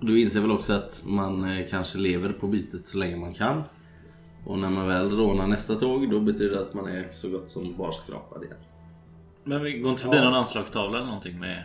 Du 0.00 0.20
inser 0.20 0.40
väl 0.40 0.50
också 0.50 0.72
att 0.72 1.02
man 1.06 1.44
eh, 1.44 1.66
kanske 1.66 1.98
lever 1.98 2.32
på 2.32 2.46
bytet 2.46 2.86
så 2.86 2.98
länge 2.98 3.16
man 3.16 3.34
kan. 3.34 3.62
Och 4.46 4.58
när 4.58 4.70
man 4.70 4.88
väl 4.88 5.10
rånar 5.10 5.46
nästa 5.46 5.74
tåg 5.74 6.10
då 6.10 6.20
betyder 6.20 6.54
det 6.54 6.60
att 6.60 6.74
man 6.74 6.86
är 6.86 7.08
så 7.12 7.30
gott 7.30 7.48
som 7.48 7.76
barskrapad 7.76 8.44
igen. 8.44 8.56
Men 9.46 9.62
vi 9.64 9.78
går 9.78 9.90
inte 9.90 10.02
förbi 10.02 10.20
någon 10.20 10.34
anslagstavla 10.34 10.96
eller 10.96 11.06
någonting 11.06 11.38
med 11.38 11.62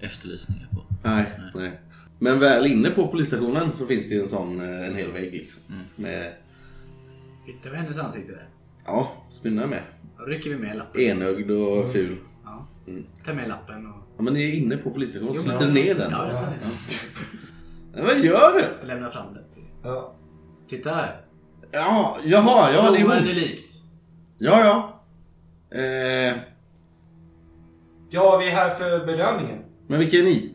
efterlysningar 0.00 0.68
på? 0.72 0.84
Nej, 1.04 1.32
nej. 1.54 1.80
Men 2.18 2.38
väl 2.38 2.66
inne 2.66 2.90
på 2.90 3.08
polisstationen 3.08 3.72
så 3.72 3.86
finns 3.86 4.08
det 4.08 4.14
ju 4.14 4.20
en 4.20 4.28
sån, 4.28 4.60
eh, 4.60 4.86
en 4.88 4.96
hel 4.96 5.10
vägg 5.12 5.32
liksom. 5.32 5.62
Med, 5.96 6.32
Hittar 7.46 7.70
vi 7.70 7.76
hennes 7.76 7.98
ansikte 7.98 8.32
där? 8.32 8.48
ja, 8.86 9.12
Smyrna 9.30 9.62
är 9.62 9.66
med. 9.66 9.82
Då 10.18 10.24
rycker 10.24 10.50
vi 10.50 10.56
med 10.56 10.76
lappen. 10.76 11.00
Enögd 11.00 11.50
och 11.50 11.92
ful. 11.92 12.16
Ja. 12.44 12.66
Ta 13.24 13.32
med 13.34 13.48
lappen 13.48 13.86
och... 13.86 13.96
Ja 14.16 14.22
men 14.22 14.34
ni 14.34 14.42
är 14.44 14.52
inne 14.54 14.76
på 14.76 14.90
polisstationen, 14.90 15.34
sliter 15.34 15.58
men- 15.60 15.74
ner 15.74 15.94
den. 15.94 16.10
Ja, 16.10 16.28
jag 16.28 16.36
tar 16.36 18.02
Vad 18.06 18.18
gör 18.18 18.52
du? 18.58 18.64
Jag 18.80 18.86
lämnar 18.88 19.10
fram 19.10 19.34
det. 19.34 19.54
till- 19.54 19.62
Ja. 19.82 20.14
Titta 20.68 20.94
här. 20.94 21.20
Ja, 21.70 22.18
jaha, 22.24 22.68
ja 22.76 22.90
det 22.90 22.98
är 22.98 23.04
hon. 23.04 23.24
likt. 23.24 23.72
Ja, 24.38 24.60
ja. 24.64 25.02
Eh, 25.78 26.36
ja, 28.12 28.36
vi 28.40 28.48
är 28.48 28.52
här 28.54 28.70
för 28.70 29.06
belöningen. 29.06 29.58
men 29.86 29.98
vilka 29.98 30.16
är 30.16 30.22
ni? 30.22 30.50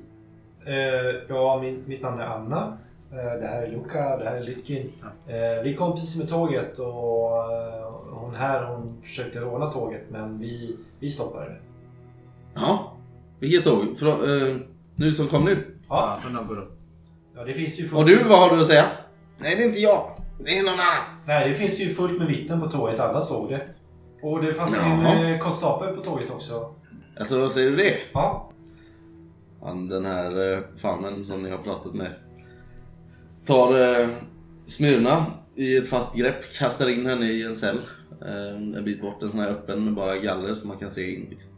Eh, 0.65 1.15
ja, 1.29 1.59
min, 1.61 1.83
mitt 1.87 2.01
namn 2.01 2.19
är 2.19 2.25
Anna. 2.25 2.77
Eh, 3.11 3.39
det 3.41 3.47
här 3.47 3.61
är 3.63 3.71
Luca, 3.71 4.17
det 4.17 4.25
här 4.29 4.35
är 4.35 4.43
Lytkin. 4.43 4.91
Eh, 5.27 5.63
vi 5.63 5.75
kom 5.75 5.91
precis 5.93 6.17
med 6.19 6.29
tåget 6.29 6.77
och 6.79 7.53
eh, 7.53 7.91
hon 8.11 8.35
här 8.35 8.63
hon 8.65 9.01
försökte 9.01 9.39
råna 9.39 9.71
tåget 9.71 10.01
men 10.09 10.39
vi, 10.39 10.77
vi 10.99 11.09
stoppade 11.09 11.45
det. 11.45 11.57
Ja, 12.55 12.93
vilket 13.39 13.63
tåg? 13.63 13.99
Från, 13.99 14.11
eh, 14.49 14.55
nu 14.95 15.13
som 15.13 15.27
kom 15.27 15.45
nu? 15.45 15.75
Ja, 15.89 16.17
Från 16.21 16.33
Noburo. 16.33 16.67
ja 17.35 17.43
det 17.43 17.53
finns 17.53 17.79
ju 17.79 17.95
Och 17.95 18.05
du, 18.05 18.23
vad 18.23 18.39
har 18.39 18.55
du 18.55 18.61
att 18.61 18.67
säga? 18.67 18.85
Nej, 19.37 19.55
det 19.55 19.63
är 19.63 19.67
inte 19.67 19.79
jag. 19.79 20.01
Det 20.45 20.57
är 20.57 20.63
någon 20.63 20.73
annan. 20.73 21.03
Nej, 21.25 21.49
det 21.49 21.55
finns 21.55 21.79
ju 21.79 21.89
fullt 21.89 22.17
med 22.19 22.27
vittnen 22.27 22.61
på 22.61 22.67
tåget. 22.69 22.99
Alla 22.99 23.21
såg 23.21 23.49
det. 23.49 23.61
Och 24.21 24.41
det 24.41 24.53
fanns 24.53 24.77
en 24.77 25.05
eh, 25.05 25.39
konstapel 25.39 25.95
på 25.95 26.01
tåget 26.01 26.29
också. 26.31 26.73
Alltså, 27.19 27.49
säger 27.49 27.69
du 27.71 27.75
det? 27.77 27.95
Ja. 28.13 28.51
Han, 29.61 29.87
den 29.87 30.05
här 30.05 30.53
eh, 30.53 30.59
fanen 30.77 31.25
som 31.25 31.43
ni 31.43 31.49
har 31.49 31.57
pratat 31.57 31.93
med. 31.93 32.11
Tar 33.45 33.99
eh, 34.01 34.07
Smyrna 34.65 35.25
i 35.55 35.77
ett 35.77 35.87
fast 35.87 36.15
grepp, 36.15 36.53
kastar 36.57 36.89
in 36.89 37.05
henne 37.05 37.25
i 37.25 37.43
en 37.43 37.55
cell. 37.55 37.79
Eh, 38.21 38.77
en 38.77 38.83
bit 38.85 39.01
bort, 39.01 39.23
en 39.23 39.29
sån 39.29 39.39
här 39.39 39.49
öppen 39.49 39.85
med 39.85 39.93
bara 39.93 40.17
galler 40.17 40.53
som 40.53 40.67
man 40.67 40.77
kan 40.77 40.91
se 40.91 41.13
in. 41.15 41.27
Liksom. 41.29 41.51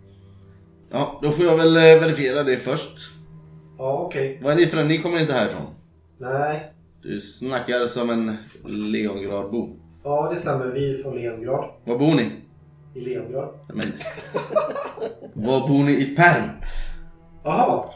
Ja, 0.92 1.20
då 1.22 1.32
får 1.32 1.46
jag 1.46 1.58
väl 1.58 1.76
eh, 1.78 1.82
verifiera 1.82 2.44
det 2.44 2.58
först. 2.58 3.12
Ja, 3.78 4.06
okej. 4.08 4.40
Vad 4.44 4.52
är 4.52 4.56
ni 4.56 4.68
för 4.68 4.78
en? 4.78 4.88
Ni 4.88 4.98
kommer 4.98 5.20
inte 5.20 5.34
härifrån? 5.34 5.68
Nej. 6.18 6.74
Du 7.02 7.22
snackar 7.22 7.86
som 7.86 8.10
en 8.10 8.38
Leongradbo. 8.66 9.76
Ja, 10.04 10.30
det 10.32 10.36
stämmer. 10.36 10.68
Vi 10.68 10.94
är 10.94 11.04
från 11.04 11.16
Leongrad. 11.16 11.70
Var 11.84 11.98
bor 11.98 12.16
ni? 12.16 12.32
I 12.94 13.02
Leongrad. 13.02 13.50
Men... 13.74 13.88
Var 15.34 15.68
bor 15.68 15.84
ni 15.84 15.92
i 15.92 16.16
Perm? 16.16 16.50
Jaha. 17.44 17.90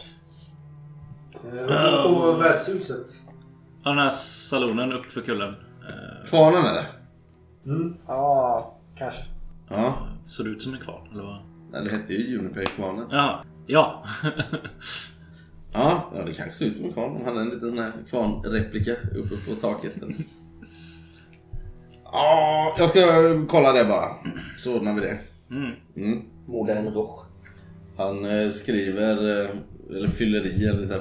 Eh, 1.34 1.52
Vi 1.52 2.10
bor 2.10 2.20
på 2.22 2.32
värdshuset. 2.32 3.08
Ja, 3.84 3.90
den 3.90 4.00
här 4.00 4.10
salonen 4.10 4.94
upp 4.94 5.06
för 5.06 5.22
kullen. 5.22 5.50
Eh, 5.90 6.30
Kvarnen 6.30 6.66
eller? 6.66 6.86
Mm. 7.66 7.98
Ja, 8.08 8.74
kanske. 8.98 9.22
Ja, 9.70 10.08
såg 10.26 10.46
det 10.46 10.50
ut 10.50 10.62
som 10.62 10.74
en 10.74 10.80
kvarn? 10.80 11.08
Eller 11.14 11.24
vad? 11.24 11.38
Nej, 11.72 11.82
det 11.86 11.92
hette 11.92 12.14
ju 12.14 12.28
Juniper-kvarnen. 12.32 13.08
Ja. 13.12 13.44
Ja, 13.68 14.04
ja, 15.74 16.12
det 16.26 16.34
kanske 16.34 16.56
ser 16.56 16.66
ut 16.66 16.76
som 16.78 16.86
en 16.86 16.94
kvarn. 16.94 17.14
De 17.14 17.26
hade 17.26 17.42
en 17.42 17.50
liten 17.50 17.70
sån 17.70 17.80
här 17.80 17.92
kvarnreplika 18.10 18.92
uppe 18.92 19.36
på 19.50 19.56
taket. 19.62 19.96
Ja, 22.14 22.76
jag 22.78 22.90
ska 22.90 23.02
kolla 23.48 23.74
det 23.74 23.86
bara. 23.86 24.10
Så 24.58 24.78
ordnar 24.78 24.94
vi 24.94 25.02
det. 25.02 25.20
Mm. 25.52 25.72
Mm. 25.96 26.26
Moulin 26.46 26.94
Rouge. 26.94 27.26
Han 27.98 28.26
eh, 28.26 28.50
skriver, 28.50 29.42
eh, 29.44 29.50
eller 29.90 30.08
fyller 30.08 30.46
i 30.46 30.68
en 30.68 30.78
liksom, 30.78 31.00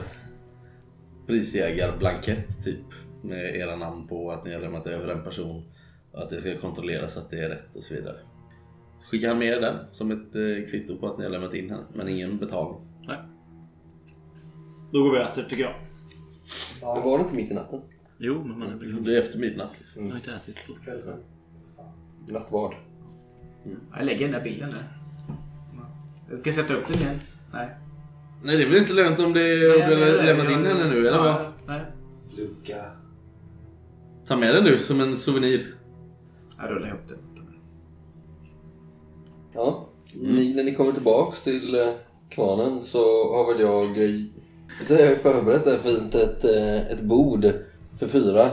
prisjägarblankett 1.27 2.65
typ. 2.65 2.87
Med 3.23 3.57
era 3.57 3.77
namn 3.77 4.09
på 4.09 4.31
att 4.31 4.45
ni 4.45 4.55
har 4.55 4.61
lämnat 4.61 4.87
över 4.87 5.09
en 5.09 5.25
person. 5.25 5.65
Och 6.13 6.23
att 6.23 6.31
det 6.31 6.41
ska 6.41 6.59
kontrolleras 6.59 7.17
att 7.17 7.31
det 7.31 7.39
är 7.39 7.49
rätt 7.49 7.77
och 7.77 7.83
så 7.83 7.95
vidare. 7.95 8.17
Skickar 9.11 9.29
han 9.29 9.39
med 9.39 9.63
den 9.63 9.77
som 9.93 10.11
ett 10.11 10.37
eh, 10.37 10.71
kvitto 10.71 10.97
på 10.97 11.07
att 11.07 11.19
ni 11.19 11.25
har 11.25 11.31
lämnat 11.31 11.55
in 11.55 11.71
henne. 11.71 11.85
Men 11.95 12.09
ingen 12.09 12.39
betalning. 12.39 12.81
Nej. 13.07 13.19
Då 14.93 15.03
går 15.03 15.13
vi 15.13 15.19
och 15.19 15.23
äter 15.23 15.43
tycker 15.43 15.63
jag. 15.63 15.75
Det 16.81 17.01
var 17.01 17.19
det 17.19 17.23
inte 17.23 17.35
mitt 17.35 17.51
i 17.51 17.55
natten? 17.55 17.81
Jo, 18.19 18.45
men 18.45 18.59
man 18.59 18.69
är 18.71 18.75
väl 18.77 19.05
Det 19.05 19.17
är 19.17 19.23
efter 19.23 19.39
midnatt. 19.39 19.75
Liksom. 19.79 20.03
Jag 20.05 20.11
har 20.11 20.17
inte 20.17 20.33
ätit 20.35 20.57
på. 20.67 20.73
Nattvard. 22.33 22.75
Jag 23.97 24.05
lägger 24.05 24.21
den 24.21 24.33
där 24.33 24.41
bilden 24.45 24.71
där. 24.71 24.93
Jag 26.31 26.39
ska 26.39 26.53
sätta 26.53 26.75
upp 26.75 26.89
den 26.89 26.99
igen. 26.99 27.21
Nej. 27.53 27.69
Nej 28.45 28.57
det 28.57 28.63
är 28.63 28.69
väl 28.69 28.77
inte 28.79 28.93
lönt 28.93 29.21
om 29.21 29.33
det, 29.33 29.75
om 29.83 29.91
du 29.91 29.97
har 29.97 30.23
lämnat 30.25 30.51
in 30.51 30.67
henne 30.67 30.89
nu 30.91 31.07
eller 31.07 31.19
vad? 31.19 31.27
Ja, 31.29 31.53
Nej. 31.67 31.81
Luca. 32.37 32.85
Ta 34.27 34.37
med 34.37 34.55
den 34.55 34.65
du 34.65 34.79
som 34.79 35.01
en 35.01 35.17
souvenir. 35.17 35.75
Jag 36.59 36.71
rullar 36.71 36.89
ihop 36.89 37.09
den. 37.09 37.19
Ja. 39.55 39.89
Ni, 40.15 40.55
när 40.55 40.65
ni 40.65 40.75
kommer 40.75 40.93
tillbaks 40.93 41.43
till 41.43 41.75
eh, 41.75 41.89
kvarnen 42.31 42.83
så 42.83 42.99
har 43.37 43.53
väl 43.53 43.61
jag... 43.61 44.05
eh, 44.05 44.21
Så 44.85 44.95
har 44.95 45.01
jag 45.01 45.19
förberett 45.19 45.65
där 45.65 45.79
fint 45.79 46.15
ett, 46.15 46.45
eh, 46.45 46.87
ett 46.93 47.01
bord 47.01 47.45
för 48.03 48.21
fyra. 48.21 48.51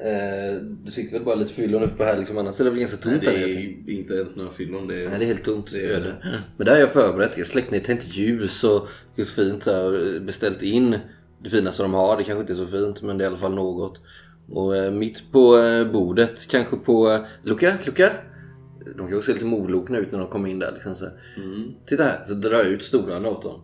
Eh, 0.00 0.62
du 0.84 0.90
sitter 0.90 1.12
väl 1.12 1.24
bara 1.24 1.34
lite 1.34 1.52
fyllon 1.52 1.82
uppe 1.82 2.04
här 2.04 2.18
liksom, 2.18 2.38
annars 2.38 2.60
är 2.60 2.64
det 2.64 2.70
väl 2.70 2.78
ganska 2.78 2.96
tomt 2.96 3.20
det 3.20 3.30
här 3.30 3.38
nere. 3.38 3.50
är 3.50 3.90
inte 3.90 4.14
ens 4.14 4.36
några 4.36 4.50
fyllon. 4.50 4.88
Det 4.88 5.04
är... 5.04 5.08
Nej, 5.08 5.18
det 5.18 5.24
är 5.24 5.26
helt 5.26 5.44
tomt. 5.44 5.70
Det 5.72 5.92
är. 5.92 6.40
Men 6.56 6.66
där 6.66 6.72
har 6.72 6.80
jag 6.80 6.92
förberett. 6.92 7.30
Jag 7.32 7.44
har 7.44 7.48
släckt 7.48 7.70
ner 7.70 7.80
tänt 7.80 8.16
ljus 8.16 8.64
och 8.64 8.88
just 9.16 9.34
fint 9.34 9.62
så 9.62 9.72
här, 9.72 10.20
beställt 10.20 10.62
in 10.62 10.98
det 11.42 11.50
finaste 11.50 11.82
de 11.82 11.94
har. 11.94 12.16
Det 12.16 12.24
kanske 12.24 12.40
inte 12.40 12.52
är 12.52 12.56
så 12.56 12.66
fint 12.66 13.02
men 13.02 13.18
det 13.18 13.24
är 13.24 13.26
i 13.26 13.28
alla 13.28 13.36
fall 13.36 13.54
något. 13.54 14.00
Och 14.50 14.76
eh, 14.76 14.92
mitt 14.92 15.32
på 15.32 15.58
eh, 15.58 15.92
bordet, 15.92 16.48
kanske 16.48 16.76
på... 16.76 17.10
Eh, 17.10 17.20
Luca, 17.42 17.74
Luca! 17.86 18.12
De 18.96 19.08
kanske 19.08 19.22
ser 19.22 19.32
lite 19.32 19.44
molokna 19.44 19.98
ut 19.98 20.12
när 20.12 20.18
de 20.18 20.28
kommer 20.28 20.48
in 20.48 20.58
där. 20.58 20.72
Liksom, 20.72 20.96
så 20.96 21.04
här. 21.04 21.12
Mm. 21.36 21.72
Titta 21.86 22.02
här, 22.02 22.24
så 22.26 22.34
drar 22.34 22.56
jag 22.56 22.66
ut 22.66 22.82
stolarna 22.82 23.28
åt 23.28 23.42
dem. 23.42 23.60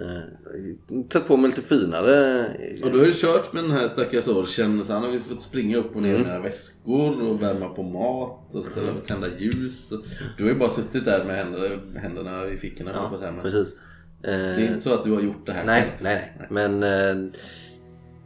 Eh, 0.00 1.02
tagit 1.08 1.28
på 1.28 1.36
mig 1.36 1.50
lite 1.50 1.62
finare... 1.62 2.46
Och 2.84 2.92
du 2.92 2.98
har 2.98 3.06
ju 3.06 3.12
kört 3.14 3.52
med 3.52 3.64
den 3.64 3.70
här 3.70 3.88
stackars 3.88 4.28
Orchen 4.28 4.84
så 4.84 4.92
han 4.92 5.02
har 5.02 5.12
ju 5.12 5.18
fått 5.18 5.42
springa 5.42 5.76
upp 5.76 5.96
och 5.96 6.02
ner 6.02 6.18
med 6.18 6.42
väskor 6.42 7.22
och 7.22 7.42
värma 7.42 7.68
på 7.68 7.82
mat 7.82 8.54
och 8.54 8.66
ställa 8.66 8.92
och 8.92 9.04
tända 9.04 9.38
ljus. 9.38 9.92
Du 10.36 10.42
har 10.42 10.50
ju 10.50 10.58
bara 10.58 10.70
suttit 10.70 11.04
där 11.04 11.24
med 11.24 11.36
händerna, 11.36 11.80
händerna 12.00 12.48
i 12.48 12.56
fickorna 12.56 12.90
jag 12.94 13.20
på 13.20 13.32
men 13.32 13.42
precis. 13.42 13.74
Det 14.20 14.30
är 14.30 14.60
inte 14.60 14.80
så 14.80 14.94
att 14.94 15.04
du 15.04 15.12
har 15.12 15.20
gjort 15.20 15.46
det 15.46 15.52
här 15.52 15.64
Nej, 15.64 15.80
själv. 15.80 15.92
nej, 16.00 16.32
nej. 16.38 16.48
Men 16.50 16.82
eh, 16.82 17.30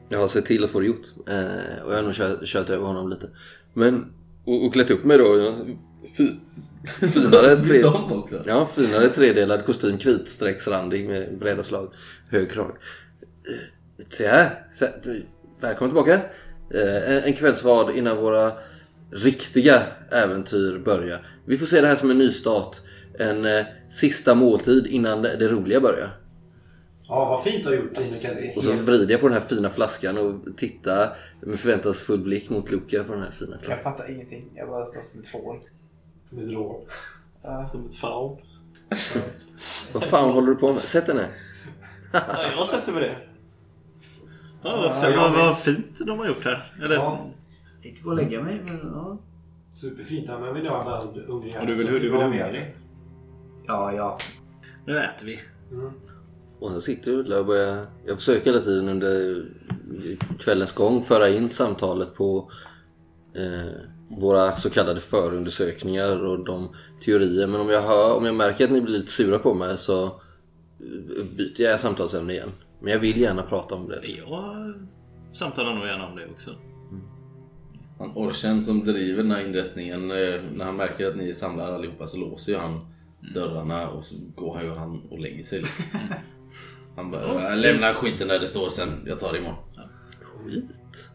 jag 0.09 0.19
har 0.19 0.29
sett 0.29 0.47
till 0.47 0.65
att 0.65 0.71
få 0.71 0.81
det 0.81 0.87
gjort. 0.87 1.07
Eh, 1.29 1.85
och 1.85 1.93
jag 1.93 1.97
har 1.97 2.03
nog 2.03 2.15
kört, 2.15 2.45
kört 2.45 2.71
över 2.71 2.87
honom 2.87 3.09
lite. 3.09 3.31
Men, 3.75 4.13
och, 4.45 4.67
och 4.67 4.73
klätt 4.73 4.91
upp 4.91 5.05
mig 5.05 5.19
då. 5.19 5.55
Fy, 6.19 6.29
finare, 7.15 7.57
tre, 7.57 7.83
ja, 8.47 8.67
finare 8.67 9.09
tredelad 9.09 9.65
kostym, 9.67 9.99
kritstrecksrandig 9.99 11.09
med 11.09 11.39
breda 11.39 11.63
slag, 11.63 11.93
hög 12.29 12.51
krag. 12.51 12.71
Eh, 12.71 14.07
Se 14.11 14.29
här, 14.29 14.67
välkommen 15.61 15.91
tillbaka. 15.91 16.15
Eh, 16.75 17.27
en, 17.27 17.33
kvällsvad 17.33 17.97
innan 17.97 18.17
våra 18.17 18.53
riktiga 19.13 19.83
äventyr 20.11 20.79
börjar. 20.79 21.27
Vi 21.47 21.59
får 21.59 21.67
se 21.67 21.81
det 21.81 21.87
här 21.87 21.97
som 21.97 22.11
en 22.11 22.19
nystart. 22.19 22.77
En 23.19 23.45
eh, 23.45 23.65
sista 23.91 24.35
måltid 24.35 24.87
innan 24.87 25.23
det, 25.23 25.37
det 25.37 25.49
roliga 25.49 25.81
börjar. 25.81 26.17
Ja, 27.09 27.25
vad 27.25 27.43
fint 27.45 27.65
du 27.65 27.69
har 27.69 27.77
gjort 27.77 27.93
Inne 27.93 28.53
Och 28.57 28.65
så 28.65 28.73
vrider 28.73 29.13
jag 29.13 29.21
på 29.21 29.29
den 29.29 29.35
här 29.35 29.49
fina 29.49 29.69
flaskan 29.69 30.19
och 30.19 30.57
tittar 30.57 31.17
med 31.41 31.61
förväntansfull 31.61 32.21
blick 32.23 32.51
mot 32.51 32.71
Luca 32.71 33.05
på 33.05 33.13
den 33.13 33.23
här 33.23 33.31
fina 33.31 33.51
Jag 33.53 33.65
flaskan. 33.65 33.93
fattar 33.93 34.11
ingenting. 34.11 34.53
Jag 34.55 34.69
bara 34.69 34.85
står 34.85 35.03
som 35.03 35.21
ett 35.21 35.29
fån. 35.29 35.61
Som 36.31 36.39
ett 36.39 36.51
råd. 36.51 36.87
Som 37.71 37.87
ett 37.87 37.95
faun. 37.95 38.37
Vad 39.93 40.03
fan 40.05 40.31
håller 40.31 40.47
du 40.49 40.55
på 40.57 40.73
med? 40.73 40.83
Sätt 40.83 41.07
den 41.07 41.17
här. 41.19 41.29
Ja, 42.13 42.21
jag 42.57 42.69
sätter 42.69 42.93
mig 42.93 43.03
det. 43.03 43.19
Ja, 44.63 44.77
vad, 44.77 45.01
fint, 45.03 45.17
vad, 45.17 45.33
vad 45.33 45.59
fint 45.59 45.99
de 46.07 46.19
har 46.19 46.27
gjort 46.29 46.45
här. 46.45 46.73
Eller, 46.83 46.95
Ja, 46.95 47.27
Tänkte 47.83 48.03
gå 48.03 48.11
och 48.11 48.17
lägga 48.17 48.43
mig 48.43 48.61
men 48.67 48.77
ja. 48.95 49.19
superfint. 49.75 50.25
Ja, 50.29 50.39
men 50.39 50.55
vi 50.55 50.69
har 50.69 50.77
alla 50.81 51.11
ungringar. 51.29 51.61
Och 51.61 51.67
du 51.67 51.75
vill- 51.75 51.87
du 51.87 51.99
vill 52.01 52.13
ha 52.13 52.29
med 52.29 52.53
dig? 52.55 52.77
Ja, 53.67 53.93
ja. 53.93 54.19
Nu 54.87 54.99
äter 54.99 55.27
vi. 55.27 55.39
Och 56.61 56.71
sen 56.71 56.81
sitter 56.81 57.17
vi 57.17 57.23
där 57.23 57.39
och 57.41 57.47
börjar... 57.47 57.87
Jag 58.07 58.17
försöker 58.17 58.53
hela 58.53 58.63
tiden 58.65 58.89
under 58.89 59.45
kvällens 60.39 60.73
gång 60.73 61.03
föra 61.03 61.29
in 61.29 61.49
samtalet 61.49 62.15
på 62.15 62.51
eh, 63.37 63.73
våra 64.19 64.57
så 64.57 64.71
kallade 64.71 65.01
förundersökningar 65.01 66.25
och 66.25 66.45
de 66.45 66.69
teorier. 67.05 67.47
Men 67.47 67.61
om 67.61 67.69
jag, 67.69 67.83
hör, 67.83 68.15
om 68.17 68.25
jag 68.25 68.35
märker 68.35 68.65
att 68.65 68.71
ni 68.71 68.81
blir 68.81 68.99
lite 68.99 69.13
sura 69.13 69.39
på 69.39 69.55
mig 69.55 69.79
så 69.79 70.05
eh, 70.05 71.25
byter 71.37 71.61
jag 71.63 71.81
samtalsämne 71.81 72.33
igen. 72.33 72.53
Men 72.81 72.93
jag 72.93 73.01
vill 73.01 73.21
gärna 73.21 73.43
prata 73.43 73.75
om 73.75 73.89
det. 73.89 74.01
Jag 74.07 74.75
samtalar 75.33 75.75
nog 75.75 75.87
gärna 75.87 76.07
om 76.07 76.17
det 76.17 76.27
också. 76.27 76.51
Han 77.99 78.13
Orchen 78.15 78.63
som 78.63 78.85
driver 78.85 79.23
den 79.23 79.33
här 79.33 79.47
inrättningen, 79.47 80.11
eh, 80.11 80.43
när 80.55 80.65
han 80.65 80.77
märker 80.77 81.09
att 81.09 81.17
ni 81.17 81.31
är 81.31 81.35
samlade 81.35 81.75
allihopa 81.75 82.07
så 82.07 82.17
låser 82.17 82.53
ju 82.53 82.59
han 82.59 82.81
dörrarna 83.35 83.89
och 83.89 84.05
så 84.05 84.15
går 84.37 84.55
han 84.55 84.65
ju 84.65 84.71
han 84.71 85.03
och 85.11 85.19
lägger 85.19 85.43
sig. 85.43 85.59
Liksom. 85.59 85.85
Han 86.97 87.11
bara, 87.11 87.51
jag 87.51 87.59
lämnar 87.59 87.95
skiten 87.95 88.29
där 88.29 88.39
det 88.39 88.47
står 88.47 88.69
sen, 88.69 88.89
jag 89.07 89.19
tar 89.19 89.33
det 89.33 89.39
imorgon. 89.39 89.59
Skit. 90.23 91.11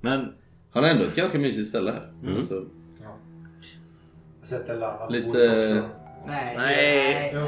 Men 0.00 0.32
Han 0.74 0.84
har 0.84 0.90
ändå 0.90 1.04
ett 1.04 1.14
ganska 1.16 1.38
mysigt 1.38 1.68
ställe 1.68 1.90
här. 1.90 2.34
Alltså, 2.36 2.54
Jag 4.40 4.46
sätter 4.48 4.74
på 5.06 5.12
Lite- 5.12 5.28
också. 5.28 5.88
Nej. 6.26 6.54
Nej. 6.58 7.32
Nej, 7.34 7.44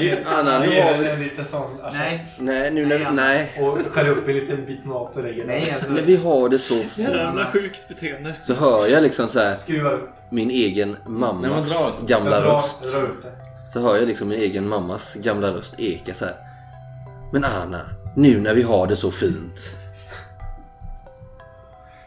nej, 0.00 0.22
Anna. 0.26 0.52
Anna, 0.54 0.58
nu 0.66 0.80
har 0.82 0.98
vi- 0.98 1.08
en 1.08 1.20
liten 1.20 1.44
sån 1.44 1.70
Nej. 1.92 2.26
Nej, 2.40 2.70
nu 2.70 2.86
när 2.86 2.98
Nej, 2.98 3.06
vi... 3.08 3.14
Nej. 3.14 3.52
Och 3.62 3.78
skär 3.92 4.08
upp 4.08 4.28
en 4.28 4.34
liten 4.34 4.66
bit 4.66 4.84
mat 4.84 5.16
och 5.16 5.22
lägger 5.22 5.44
Nej, 5.44 5.70
alltså. 5.74 5.92
När 5.92 6.02
vi 6.02 6.16
har 6.16 6.48
det 6.48 6.58
så 6.58 6.74
fint 6.74 7.08
Jävla 7.08 7.50
sjukt 7.52 7.88
beteende. 7.88 8.34
så 8.42 8.54
hör 8.54 8.86
jag 8.86 9.02
liksom 9.02 9.28
så 9.28 9.38
här 9.38 9.54
Skruvar 9.54 9.92
upp. 9.94 10.10
min 10.30 10.50
egen 10.50 10.88
Nej, 10.90 10.98
men 11.06 11.20
mammas 11.20 11.70
dra. 11.98 12.06
gamla 12.06 12.30
Jag 12.36 12.42
drar, 12.44 12.52
röst. 12.54 12.92
drar 12.92 13.02
upp 13.02 13.22
det. 13.22 13.32
Så 13.72 13.80
hör 13.80 13.96
jag 13.96 14.08
liksom 14.08 14.28
min 14.28 14.38
egen 14.40 14.68
mammas 14.68 15.14
gamla 15.14 15.48
röst 15.54 15.74
eka 15.78 16.14
så 16.14 16.24
här. 16.24 16.34
Men 17.32 17.44
Anna, 17.44 17.80
nu 18.16 18.40
när 18.40 18.54
vi 18.54 18.62
har 18.62 18.86
det 18.86 18.96
så 18.96 19.10
fint. 19.10 19.60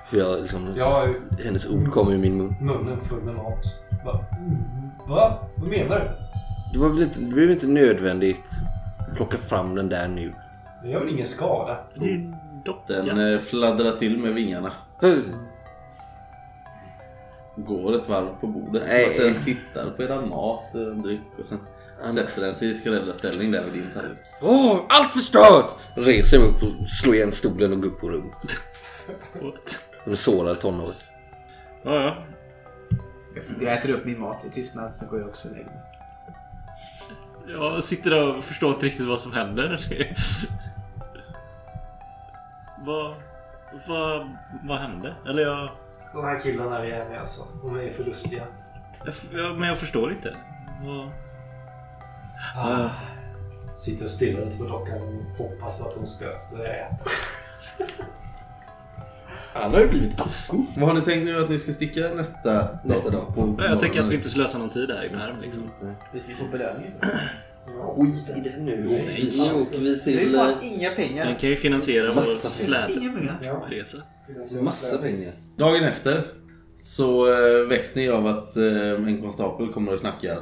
Hur 0.10 0.20
jag 0.20 0.42
liksom, 0.42 0.74
Ja. 0.78 1.04
hennes 1.46 1.68
ord 1.70 1.92
kommer 1.92 2.12
ur 2.12 2.18
min 2.18 2.38
mun. 2.38 2.56
Munnen 2.62 3.00
full 3.00 3.22
med 3.24 3.36
mat. 3.36 3.64
Va? 4.06 4.26
Va? 5.08 5.40
Vad 5.56 5.70
menar 5.70 6.00
du? 6.00 6.10
Det 6.74 6.80
var 6.80 6.90
väl 6.90 7.04
inte, 7.04 7.20
det 7.20 7.26
blev 7.26 7.52
inte 7.52 7.68
nödvändigt 7.68 8.50
att 9.10 9.16
plocka 9.16 9.38
fram 9.38 9.76
den 9.76 9.90
där 9.90 10.08
nu. 10.08 10.34
Det 10.84 10.90
gör 10.90 11.00
väl 11.00 11.10
ingen 11.14 11.26
skada? 11.26 11.78
Den 12.88 13.34
eh, 13.34 13.40
fladdrar 13.40 13.92
till 13.98 14.18
med 14.18 14.34
vingarna. 14.34 14.72
Hur? 15.00 15.22
Går 17.56 17.96
ett 17.96 18.10
varv 18.10 18.28
på 18.42 18.48
bordet. 18.48 18.84
Nej. 18.88 19.06
Så 19.20 19.28
att 19.28 19.34
den 19.34 19.44
tittar 19.44 19.90
på 19.90 20.04
eran 20.04 20.30
mat 20.30 20.64
och 20.76 20.82
en 20.82 21.02
dryck 21.02 21.22
och 21.40 21.46
sen 21.46 21.60
sätter 22.14 22.42
den 22.42 22.56
sig 22.56 22.70
i 22.70 22.74
skräddarställning 22.74 23.52
där 23.52 23.64
vid 23.64 23.74
din 23.74 23.92
tallrik. 23.94 24.18
Åh, 24.42 24.80
allt 24.90 25.14
förstört! 25.14 25.76
Reser 25.96 26.40
mig 26.40 26.48
upp 26.48 26.64
och 26.64 26.90
slår 26.90 27.16
igen 27.16 27.32
stolen 27.32 27.74
och 27.74 27.82
går 27.82 27.88
upp 27.90 28.00
på 28.00 28.10
rummet. 28.10 28.36
Är 30.08 30.16
sårade 30.16 30.60
tonåring. 30.60 30.96
Ja, 31.84 31.94
ja. 31.94 32.16
Jag 33.62 33.74
äter 33.74 33.90
upp 33.90 34.06
min 34.06 34.20
mat 34.20 34.46
i 34.46 34.50
tystnad, 34.50 34.94
så 34.94 35.06
går 35.06 35.20
jag 35.20 35.30
också 35.30 35.48
och 35.48 35.54
mig. 35.56 35.68
Jag 37.48 37.84
sitter 37.84 38.10
där 38.10 38.38
och 38.38 38.44
förstår 38.44 38.74
inte 38.74 38.86
riktigt 38.86 39.08
vad 39.08 39.20
som 39.20 39.34
händer. 39.34 39.80
vad, 42.86 43.16
vad, 43.88 44.30
vad 44.64 44.78
hände? 44.78 45.16
Eller 45.26 45.42
jag, 45.42 45.70
De 46.14 46.26
här 46.26 46.40
killarna 46.40 46.82
vi 46.82 46.92
är 46.92 47.10
med 47.10 47.20
alltså. 47.20 47.48
De 47.64 47.80
är 47.80 47.92
för 47.92 48.04
lustiga. 48.04 48.44
jag. 49.34 49.60
Men 49.60 49.70
jag 49.70 49.78
förstår 49.78 50.12
inte. 50.12 50.36
Vad... 50.84 51.10
Ah. 52.56 52.90
Sitter 53.76 54.06
och 54.06 54.12
stirrar 54.12 54.46
lite 54.46 54.58
på 54.58 54.64
dockan 54.64 55.02
och 55.02 55.38
hoppas 55.38 55.78
på 55.78 55.88
att 55.88 55.96
de 55.96 56.06
ska 56.06 56.26
börja 56.52 56.74
äta. 56.74 57.04
Han 59.62 59.74
har 59.74 59.80
ju 59.80 59.88
blivit 59.88 60.18
koko. 60.18 60.66
Vad 60.78 60.88
har 60.88 60.94
ni 60.96 61.02
tänkt 61.02 61.26
nu 61.26 61.40
att 61.40 61.50
ni 61.50 61.60
ska 61.60 61.74
sticka 61.74 62.02
nästa, 62.16 62.68
Nästa 62.86 63.10
dag. 63.10 63.36
På 63.36 63.56
Ja, 63.60 63.66
Jag 63.66 63.80
tänker 63.80 64.04
att 64.04 64.10
vi 64.12 64.16
inte 64.16 64.30
slösar 64.30 64.60
någon 64.60 64.70
tid 64.70 64.88
där 64.88 65.04
i 65.06 65.10
Perm 65.10 65.42
liksom. 65.42 65.64
Vi 66.14 66.20
ska 66.20 66.36
få 66.36 66.44
belöning. 66.52 66.92
Skit 67.96 68.38
i 68.38 68.40
det 68.50 68.58
nu. 68.58 68.82
Nej. 69.06 69.32
Nu 69.38 69.62
åker 69.62 69.80
vi 69.80 69.96
Det 69.96 70.12
är 70.14 70.18
till 70.18 70.36
fan 70.36 70.50
eh, 70.62 70.74
inga 70.74 70.90
pengar. 70.90 71.26
Den 71.26 71.36
kan 71.36 71.50
ju 71.50 71.56
finansiera 71.56 72.08
vår 72.08 72.16
Massa 72.16 72.88
Inga 72.90 73.14
pengar. 73.14 73.38
släpresa. 73.42 73.98
massa 74.62 74.98
pengar. 74.98 75.34
Dagen 75.56 75.84
efter 75.84 76.32
så 76.78 77.28
eh, 77.32 77.68
väcks 77.70 77.96
ni 77.96 78.10
av 78.10 78.28
att 78.28 78.58
eh, 78.58 78.92
en 78.92 79.22
konstapel 79.22 79.68
kommer 79.74 79.94
och 79.94 80.00
knackar 80.00 80.38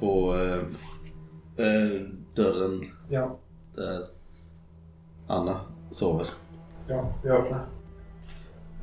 på 0.00 0.36
eh, 0.36 1.66
eh, 1.66 2.00
dörren 2.34 2.80
Ja, 3.10 3.38
där 3.76 4.00
Anna 5.28 5.60
sover. 5.90 6.26
ja, 6.88 7.12
jag 7.24 7.36
öppnar. 7.44 7.60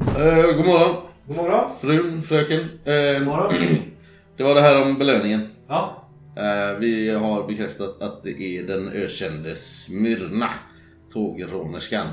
Eh, 0.07 0.55
god 0.55 0.65
morgon 0.65 0.95
God 1.27 1.35
morgon. 1.37 1.75
frun, 1.81 2.21
fröken. 2.23 2.59
Eh, 2.85 3.19
God 3.19 3.27
morgon. 3.27 3.53
det 4.37 4.43
var 4.43 4.55
det 4.55 4.61
här 4.61 4.81
om 4.81 4.97
belöningen. 4.97 5.47
Ja. 5.67 6.07
Eh, 6.35 6.79
vi 6.79 7.09
har 7.09 7.47
bekräftat 7.47 8.01
att 8.01 8.23
det 8.23 8.41
är 8.41 8.63
den 8.63 8.91
ökände 8.91 9.55
Smyrna, 9.55 10.47
tågrånerskan. 11.13 12.07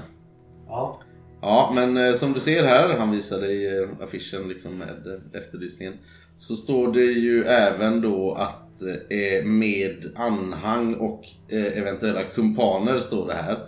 Ja. 0.66 1.00
Ja, 1.40 1.72
men 1.74 1.96
eh, 1.96 2.12
som 2.14 2.32
du 2.32 2.40
ser 2.40 2.64
här, 2.64 2.98
han 2.98 3.10
visar 3.10 3.40
dig 3.40 3.78
eh, 3.78 3.88
affischen 4.02 4.48
liksom 4.48 4.78
med 4.78 5.06
eh, 5.06 5.40
efterlysningen. 5.40 5.94
Så 6.36 6.56
står 6.56 6.92
det 6.92 7.04
ju 7.04 7.44
även 7.44 8.00
då 8.00 8.34
att 8.34 8.82
eh, 8.82 9.44
med 9.44 10.12
anhang 10.16 10.94
och 10.94 11.24
eh, 11.48 11.78
eventuella 11.78 12.22
kumpaner 12.22 12.98
står 12.98 13.26
det 13.26 13.34
här. 13.34 13.58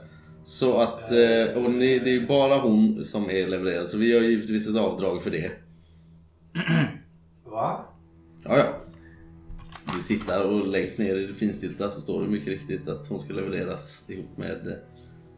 Så 0.44 0.80
att, 0.80 1.10
eh, 1.10 1.62
och 1.64 1.70
ni, 1.70 1.98
det 1.98 2.10
är 2.10 2.14
ju 2.14 2.26
bara 2.26 2.58
hon 2.58 3.04
som 3.04 3.30
är 3.30 3.46
levererad 3.46 3.86
så 3.88 3.96
vi 3.98 4.14
har 4.14 4.20
givetvis 4.20 4.68
ett 4.68 4.76
avdrag 4.76 5.22
för 5.22 5.30
det. 5.30 5.50
Va? 7.44 7.84
Ja, 8.44 8.56
ja. 8.56 8.64
Du 9.96 10.02
tittar 10.16 10.44
och 10.44 10.66
längst 10.66 10.98
ner 10.98 11.14
i 11.16 11.26
det 11.26 11.34
finstilta 11.34 11.90
så 11.90 12.00
står 12.00 12.22
det 12.22 12.28
mycket 12.28 12.48
riktigt 12.48 12.88
att 12.88 13.08
hon 13.08 13.20
ska 13.20 13.32
levereras 13.34 14.02
ihop 14.08 14.36
med 14.36 14.66
eh, 14.66 14.72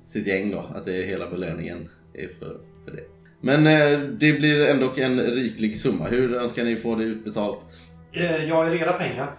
sitt 0.07 0.27
gäng 0.27 0.51
då. 0.51 0.59
Att 0.75 0.85
det 0.85 1.03
är 1.03 1.07
hela 1.07 1.31
belöningen 1.31 1.89
är 2.15 2.29
för, 2.29 2.61
för 2.85 2.91
det. 2.93 3.03
Men 3.41 3.67
eh, 3.67 4.09
det 4.09 4.33
blir 4.33 4.67
ändå 4.67 4.93
en 4.97 5.21
riklig 5.21 5.79
summa. 5.79 6.05
Hur 6.09 6.35
önskar 6.35 6.65
ni 6.65 6.77
få 6.77 6.95
det 6.95 7.05
utbetalt? 7.05 7.81
Eh, 8.13 8.45
Jag 8.49 8.67
är 8.67 8.71
reda 8.71 8.93
pengar. 8.93 9.35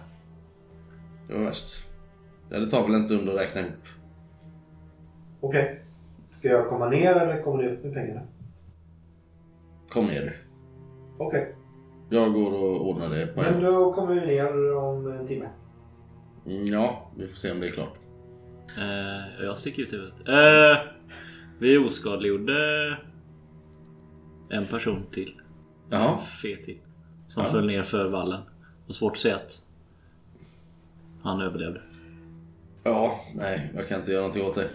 Det 1.28 1.34
var 1.34 1.44
värst. 1.44 1.84
Ja, 2.50 2.58
det 2.58 2.70
tar 2.70 2.82
väl 2.86 2.94
en 2.94 3.02
stund 3.02 3.28
att 3.28 3.36
räkna 3.36 3.60
ihop. 3.60 3.72
Okej. 5.48 5.80
Ska 6.26 6.48
jag 6.48 6.68
komma 6.68 6.88
ner 6.88 7.14
eller 7.16 7.42
kommer 7.42 7.62
ni 7.62 7.68
upp 7.68 7.84
med 7.84 7.94
pengarna? 7.94 8.20
Kom 9.88 10.06
ner 10.06 10.20
du. 10.22 10.32
Okej. 11.24 11.54
Jag 12.10 12.32
går 12.32 12.52
och 12.52 12.88
ordnar 12.88 13.08
det. 13.08 13.26
på 13.26 13.40
Men 13.40 13.54
en- 13.54 13.62
då 13.62 13.92
kommer 13.92 14.14
vi 14.14 14.26
ner 14.26 14.74
om 14.76 15.06
en 15.12 15.26
timme. 15.26 15.48
Mm, 16.46 16.64
Ja, 16.66 17.10
vi 17.16 17.26
får 17.26 17.36
se 17.36 17.50
om 17.52 17.60
det 17.60 17.68
är 17.68 17.72
klart. 17.72 17.94
Eh, 18.78 19.44
jag 19.44 19.58
sticker 19.58 19.82
ut 19.82 19.92
huvudet. 19.92 20.28
Eh, 20.28 20.90
vi 21.58 21.78
oskadliggjorde 21.78 22.54
en 24.50 24.66
person 24.66 25.06
till. 25.12 25.40
Jaha. 25.90 26.12
En 26.12 26.18
fet 26.18 26.64
till. 26.64 26.78
Som 27.28 27.42
Ja. 27.42 27.50
föll 27.50 27.66
ner 27.66 27.82
för 27.82 28.08
vallen. 28.08 28.40
Det 28.40 28.86
var 28.86 28.92
svårt 28.92 29.12
att 29.12 29.18
säga 29.18 29.36
att 29.36 29.66
han 31.22 31.40
överlevde. 31.40 31.80
Ja, 32.84 33.20
nej, 33.34 33.70
jag 33.76 33.88
kan 33.88 34.00
inte 34.00 34.12
göra 34.12 34.20
någonting 34.20 34.46
åt 34.46 34.54
det. 34.54 34.68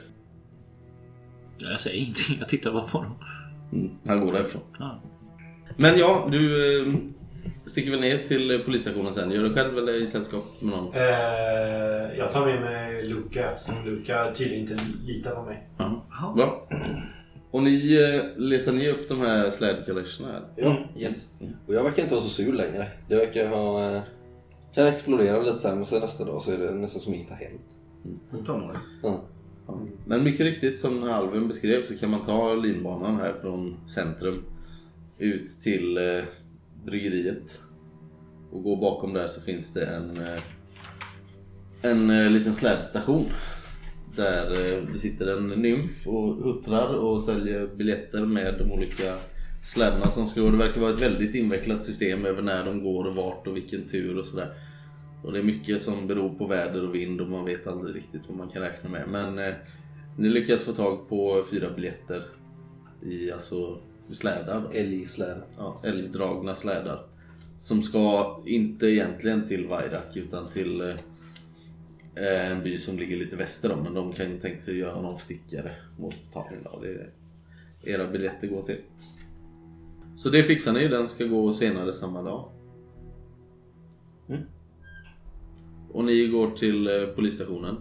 Jag 1.61 1.79
säger 1.79 1.97
ingenting, 2.01 2.35
jag 2.39 2.49
tittar 2.49 2.71
bara 2.71 2.83
på 2.87 2.97
honom. 2.97 3.15
Mm, 3.73 3.89
han 4.05 4.25
går 4.25 4.33
därifrån. 4.33 4.61
Ja. 4.79 5.01
Men 5.77 5.97
ja, 5.99 6.27
du 6.31 6.81
eh, 6.81 6.93
sticker 7.65 7.91
väl 7.91 7.99
ner 7.99 8.17
till 8.17 8.61
polisstationen 8.65 9.13
sen. 9.13 9.31
Gör 9.31 9.43
du 9.43 9.53
själv 9.53 9.77
eller 9.77 9.93
i 10.03 10.07
sällskap 10.07 10.45
med 10.61 10.71
någon? 10.77 10.93
Eh, 10.95 12.17
jag 12.17 12.31
tar 12.31 12.45
med 12.45 12.61
mig 12.61 13.03
Luca 13.03 13.45
eftersom 13.45 13.75
Luca 13.85 14.31
tydligen 14.33 14.61
inte 14.61 14.75
litar 15.05 15.35
på 15.35 15.41
mig. 15.43 15.69
Ja. 15.77 16.33
Bra. 16.35 16.67
Och 17.51 17.63
ni 17.63 17.95
eh, 17.95 18.37
letar 18.41 18.71
ni 18.71 18.89
upp 18.89 19.09
de 19.09 19.21
här 19.21 19.49
slädkalescherna? 19.49 20.29
eller? 20.29 20.47
Ja, 20.55 20.77
yes. 20.97 21.27
Och 21.67 21.73
jag 21.73 21.83
verkar 21.83 22.03
inte 22.03 22.15
vara 22.15 22.23
så 22.23 22.29
sur 22.29 22.53
längre. 22.53 22.87
Jag 23.07 23.17
verkar 23.17 23.47
ha... 23.49 23.91
eh, 23.95 24.01
Kan 24.75 24.87
explodera 24.87 25.39
lite 25.41 25.57
sen 25.57 25.75
men 25.77 25.85
sen 25.85 26.01
nästa 26.01 26.25
dag 26.25 26.41
så 26.41 26.51
är 26.51 26.57
det 26.57 26.71
nästan 26.71 27.01
som 27.01 27.13
inget 27.13 27.29
har 27.29 27.37
hänt. 27.37 28.45
Tonåring. 28.45 28.77
Ja. 29.03 29.21
Ja. 29.69 29.79
Men 30.05 30.23
mycket 30.23 30.45
riktigt 30.45 30.79
som 30.79 31.03
Alvin 31.03 31.47
beskrev 31.47 31.83
så 31.83 31.97
kan 31.97 32.09
man 32.09 32.25
ta 32.25 32.53
linbanan 32.53 33.19
här 33.19 33.33
från 33.41 33.89
centrum 33.89 34.43
ut 35.17 35.59
till 35.63 35.97
eh, 35.97 36.23
bryggeriet. 36.85 37.59
Och 38.51 38.63
gå 38.63 38.75
bakom 38.75 39.13
där 39.13 39.27
så 39.27 39.41
finns 39.41 39.73
det 39.73 39.85
en, 39.85 40.17
eh, 40.17 40.41
en 41.81 42.09
eh, 42.09 42.31
liten 42.31 42.55
slädstation. 42.55 43.25
Där 44.15 44.51
eh, 44.51 44.83
det 44.93 44.99
sitter 44.99 45.37
en 45.37 45.47
nymf 45.47 46.07
och 46.07 46.35
huttrar 46.35 46.93
och 46.93 47.23
säljer 47.23 47.67
biljetter 47.75 48.25
med 48.25 48.55
de 48.57 48.71
olika 48.71 49.15
slädarna 49.63 50.09
som 50.09 50.27
ska 50.27 50.41
gå. 50.41 50.49
Det 50.49 50.57
verkar 50.57 50.81
vara 50.81 50.93
ett 50.93 51.01
väldigt 51.01 51.35
invecklat 51.35 51.83
system 51.83 52.25
över 52.25 52.41
när 52.41 52.65
de 52.65 52.83
går 52.83 53.07
och 53.07 53.15
vart 53.15 53.47
och 53.47 53.55
vilken 53.55 53.87
tur 53.87 54.17
och 54.17 54.25
sådär. 54.25 54.53
Och 55.23 55.31
det 55.31 55.39
är 55.39 55.43
mycket 55.43 55.81
som 55.81 56.07
beror 56.07 56.29
på 56.29 56.47
väder 56.47 56.87
och 56.87 56.95
vind 56.95 57.21
och 57.21 57.29
man 57.29 57.45
vet 57.45 57.67
aldrig 57.67 57.95
riktigt 57.95 58.21
vad 58.27 58.37
man 58.37 58.49
kan 58.49 58.61
räkna 58.61 58.89
med. 58.89 59.09
Men 59.09 59.39
eh, 59.39 59.55
ni 60.17 60.29
lyckas 60.29 60.61
få 60.61 60.71
tag 60.71 61.09
på 61.09 61.43
fyra 61.51 61.69
biljetter 61.69 62.23
i 63.01 63.31
alltså 63.31 63.81
slädar. 64.11 64.61
då. 64.61 64.69
Älgsläde. 64.69 65.41
Ja, 65.57 65.81
älgdragna 65.83 66.55
slädar. 66.55 67.05
Som 67.59 67.83
ska 67.83 68.37
inte 68.45 68.87
egentligen 68.87 69.47
till 69.47 69.67
Vairak 69.67 70.15
utan 70.17 70.47
till 70.47 70.81
eh, 70.81 72.51
en 72.51 72.63
by 72.63 72.77
som 72.77 72.99
ligger 72.99 73.17
lite 73.17 73.35
väster 73.35 73.71
om. 73.71 73.83
Men 73.83 73.93
de 73.93 74.13
kan 74.13 74.31
ju 74.31 74.39
tänka 74.39 74.61
sig 74.61 74.77
göra 74.77 74.99
en 74.99 75.05
avstickare 75.05 75.71
mot 75.99 76.15
Tallinn. 76.33 76.67
Det 76.81 76.87
är 76.87 77.09
era 77.83 78.07
biljetter 78.07 78.47
går 78.47 78.63
till. 78.63 78.81
Så 80.15 80.29
det 80.29 80.43
fixar 80.43 80.73
ni. 80.73 80.87
Den 80.87 81.07
ska 81.07 81.25
gå 81.25 81.53
senare 81.53 81.93
samma 81.93 82.21
dag. 82.21 82.49
Och 85.91 86.05
ni 86.05 86.27
går 86.27 86.51
till 86.51 86.87
eh, 86.87 87.07
polisstationen. 87.15 87.75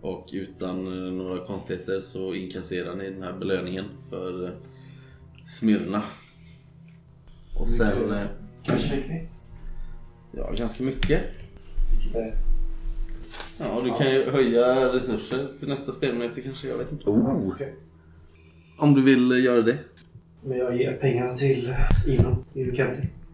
Och 0.00 0.28
utan 0.32 0.86
eh, 0.86 1.12
några 1.12 1.46
konstigheter 1.46 2.00
så 2.00 2.34
inkasserar 2.34 2.96
ni 2.96 3.10
den 3.10 3.22
här 3.22 3.38
belöningen 3.38 3.84
för 4.10 4.44
eh, 4.44 4.50
Smyrna. 5.44 6.02
Och 7.60 7.68
sen... 7.68 8.26
Kanske 8.62 8.96
vi. 8.96 9.28
Ja, 10.32 10.52
ganska 10.56 10.84
mycket. 10.84 11.22
Titta 12.02 12.18
här. 12.18 12.34
Ja, 13.58 13.80
du 13.84 13.90
kan 13.90 14.12
ju 14.12 14.30
höja 14.30 14.94
resurser 14.94 15.48
till 15.58 15.68
nästa 15.68 15.92
spelmöte 15.92 16.40
kanske, 16.40 16.68
jag 16.68 16.78
vet 16.78 16.92
inte. 16.92 17.10
Oh. 17.10 17.48
Okej. 17.48 17.74
Om 18.76 18.94
du 18.94 19.02
vill 19.02 19.44
göra 19.44 19.62
det. 19.62 19.78
Men 20.44 20.58
jag 20.58 20.76
ger 20.76 20.92
pengarna 20.92 21.34
till 21.34 21.74
Inon, 22.06 22.44
Inon 22.54 22.74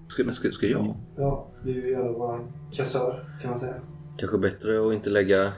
Ska, 0.08 0.30
ska, 0.30 0.50
ska 0.50 0.66
jag? 0.66 0.96
Ja, 1.16 1.50
du 1.64 1.70
är 1.70 2.04
ju 2.04 2.12
vår 2.12 2.52
kassör 2.72 3.24
kan 3.42 3.50
man 3.50 3.58
säga. 3.58 3.74
Kanske 4.18 4.38
bättre 4.38 4.86
att 4.86 4.92
inte 4.92 5.10
lägga 5.10 5.52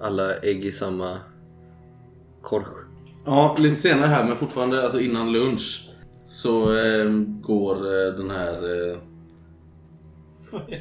alla 0.00 0.34
ägg 0.34 0.64
i 0.64 0.72
samma 0.72 1.16
korg. 2.42 2.64
Ja, 3.26 3.56
lite 3.58 3.76
senare 3.76 4.06
här 4.06 4.24
men 4.24 4.36
fortfarande 4.36 4.82
alltså 4.82 5.00
innan 5.00 5.32
lunch 5.32 5.90
så 6.26 6.76
eh, 6.76 7.10
går 7.40 7.76
eh, 7.76 8.14
den 8.14 8.30
här 8.30 8.90
eh, 8.90 8.98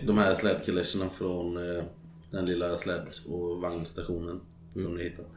de 0.07 0.17
här 0.17 0.33
slädkillecherna 0.33 1.09
från 1.09 1.57
eh, 1.57 1.83
den 2.31 2.45
lilla 2.45 2.75
släd 2.75 3.07
och 3.29 3.61
vagnstationen 3.61 4.41
som 4.73 4.95
ni 4.95 5.03
hittat. 5.03 5.31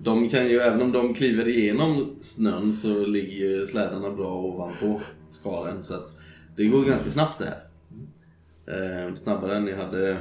De 0.00 0.28
kan 0.28 0.48
ju, 0.48 0.58
även 0.58 0.82
om 0.82 0.92
de 0.92 1.14
kliver 1.14 1.48
igenom 1.48 2.16
snön 2.20 2.72
så 2.72 3.06
ligger 3.06 3.48
ju 3.48 3.66
slädarna 3.66 4.10
bra 4.10 4.34
ovanpå 4.34 5.00
skalen 5.34 5.82
så 5.82 5.94
att 5.94 6.12
det 6.56 6.66
går 6.66 6.84
ganska 6.84 7.10
snabbt 7.10 7.38
det 7.38 7.44
här. 7.44 7.64
Eh, 8.66 9.14
snabbare 9.14 9.56
än 9.56 9.64
ni 9.64 9.72
hade 9.72 10.18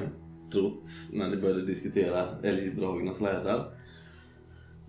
trott 0.52 0.90
när 1.12 1.30
ni 1.30 1.38
började 1.38 1.66
diskutera 1.66 2.26
älgdragna 2.44 3.14
slädar. 3.14 3.66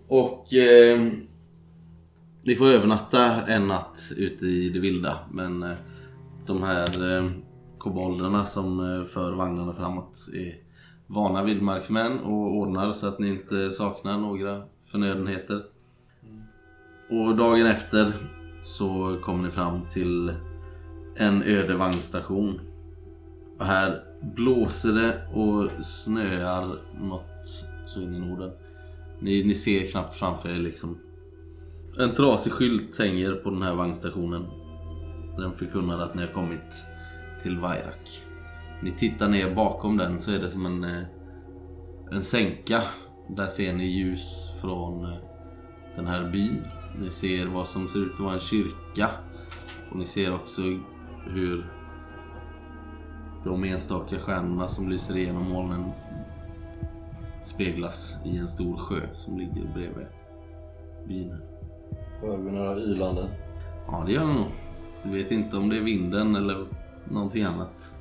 Och 0.07 0.53
eh, 0.53 1.01
ni 2.43 2.55
får 2.55 2.65
övernatta 2.65 3.45
en 3.45 3.67
natt 3.67 4.11
ute 4.17 4.45
i 4.45 4.69
det 4.69 4.79
vilda 4.79 5.19
men 5.31 5.63
eh, 5.63 5.77
de 6.45 6.63
här 6.63 7.17
eh, 7.17 7.31
kobolderna 7.77 8.45
som 8.45 8.79
eh, 8.79 9.03
för 9.03 9.31
vagnarna 9.31 9.73
framåt 9.73 10.29
är 10.33 10.55
vana 11.07 11.43
vildmarksmän 11.43 12.19
och 12.19 12.57
ordnar 12.57 12.93
så 12.93 13.07
att 13.07 13.19
ni 13.19 13.29
inte 13.29 13.71
saknar 13.71 14.17
några 14.17 14.63
förnödenheter. 14.91 15.63
Och 17.09 17.35
dagen 17.35 17.65
efter 17.65 18.13
så 18.65 19.17
kommer 19.21 19.43
ni 19.43 19.49
fram 19.49 19.81
till 19.91 20.33
en 21.15 21.43
öde 21.43 21.75
vagnstation. 21.75 22.59
Och 23.59 23.65
här 23.65 24.03
blåser 24.35 24.93
det 24.93 25.27
och 25.33 25.83
snöar 25.83 26.79
något 27.01 27.65
så 27.85 28.01
in 28.01 28.15
i 28.15 28.19
Norden. 28.19 28.51
Ni, 29.19 29.43
ni 29.43 29.55
ser 29.55 29.85
knappt 29.85 30.15
framför 30.15 30.49
er 30.49 30.59
liksom. 30.59 30.97
En 31.99 32.15
trasig 32.15 32.51
skylt 32.51 32.99
hänger 32.99 33.31
på 33.31 33.49
den 33.49 33.61
här 33.61 33.75
vagnstationen. 33.75 34.45
Den 35.37 35.53
förkunnar 35.53 35.99
att 35.99 36.15
ni 36.15 36.21
har 36.21 36.33
kommit 36.33 36.83
till 37.43 37.59
Vairak. 37.59 38.21
Ni 38.81 38.91
tittar 38.91 39.29
ner 39.29 39.55
bakom 39.55 39.97
den 39.97 40.21
så 40.21 40.31
är 40.31 40.39
det 40.39 40.49
som 40.49 40.65
en, 40.65 40.83
eh, 40.83 41.05
en 42.11 42.21
sänka. 42.21 42.81
Där 43.29 43.47
ser 43.47 43.73
ni 43.73 43.85
ljus 43.85 44.49
från 44.61 45.05
eh, 45.05 45.17
den 45.95 46.07
här 46.07 46.31
byn. 46.31 46.61
Ni 46.99 47.11
ser 47.11 47.45
vad 47.45 47.67
som 47.67 47.87
ser 47.87 47.99
ut 47.99 48.13
att 48.13 48.19
vara 48.19 48.33
en 48.33 48.39
kyrka. 48.39 49.09
Och 49.91 49.97
ni 49.97 50.05
ser 50.05 50.35
också 50.35 50.61
hur 51.27 51.65
de 53.43 53.63
enstaka 53.63 54.19
stjärnorna 54.19 54.67
som 54.67 54.89
lyser 54.89 55.17
igenom 55.17 55.49
molnen 55.49 55.91
speglas 57.45 58.15
i 58.25 58.37
en 58.37 58.47
stor 58.47 58.77
sjö 58.77 59.01
som 59.13 59.37
ligger 59.37 59.73
bredvid 59.73 60.07
byn. 61.07 61.35
Hör 62.21 62.37
vi 62.37 62.51
några 62.51 62.77
ylanden? 62.77 63.29
Ja, 63.87 64.03
det 64.05 64.11
gör 64.11 64.25
vi 64.25 64.33
nog. 64.33 64.47
Vi 65.03 65.23
vet 65.23 65.31
inte 65.31 65.57
om 65.57 65.69
det 65.69 65.77
är 65.77 65.81
vinden 65.81 66.35
eller 66.35 66.65
någonting 67.11 67.43
annat. 67.43 67.91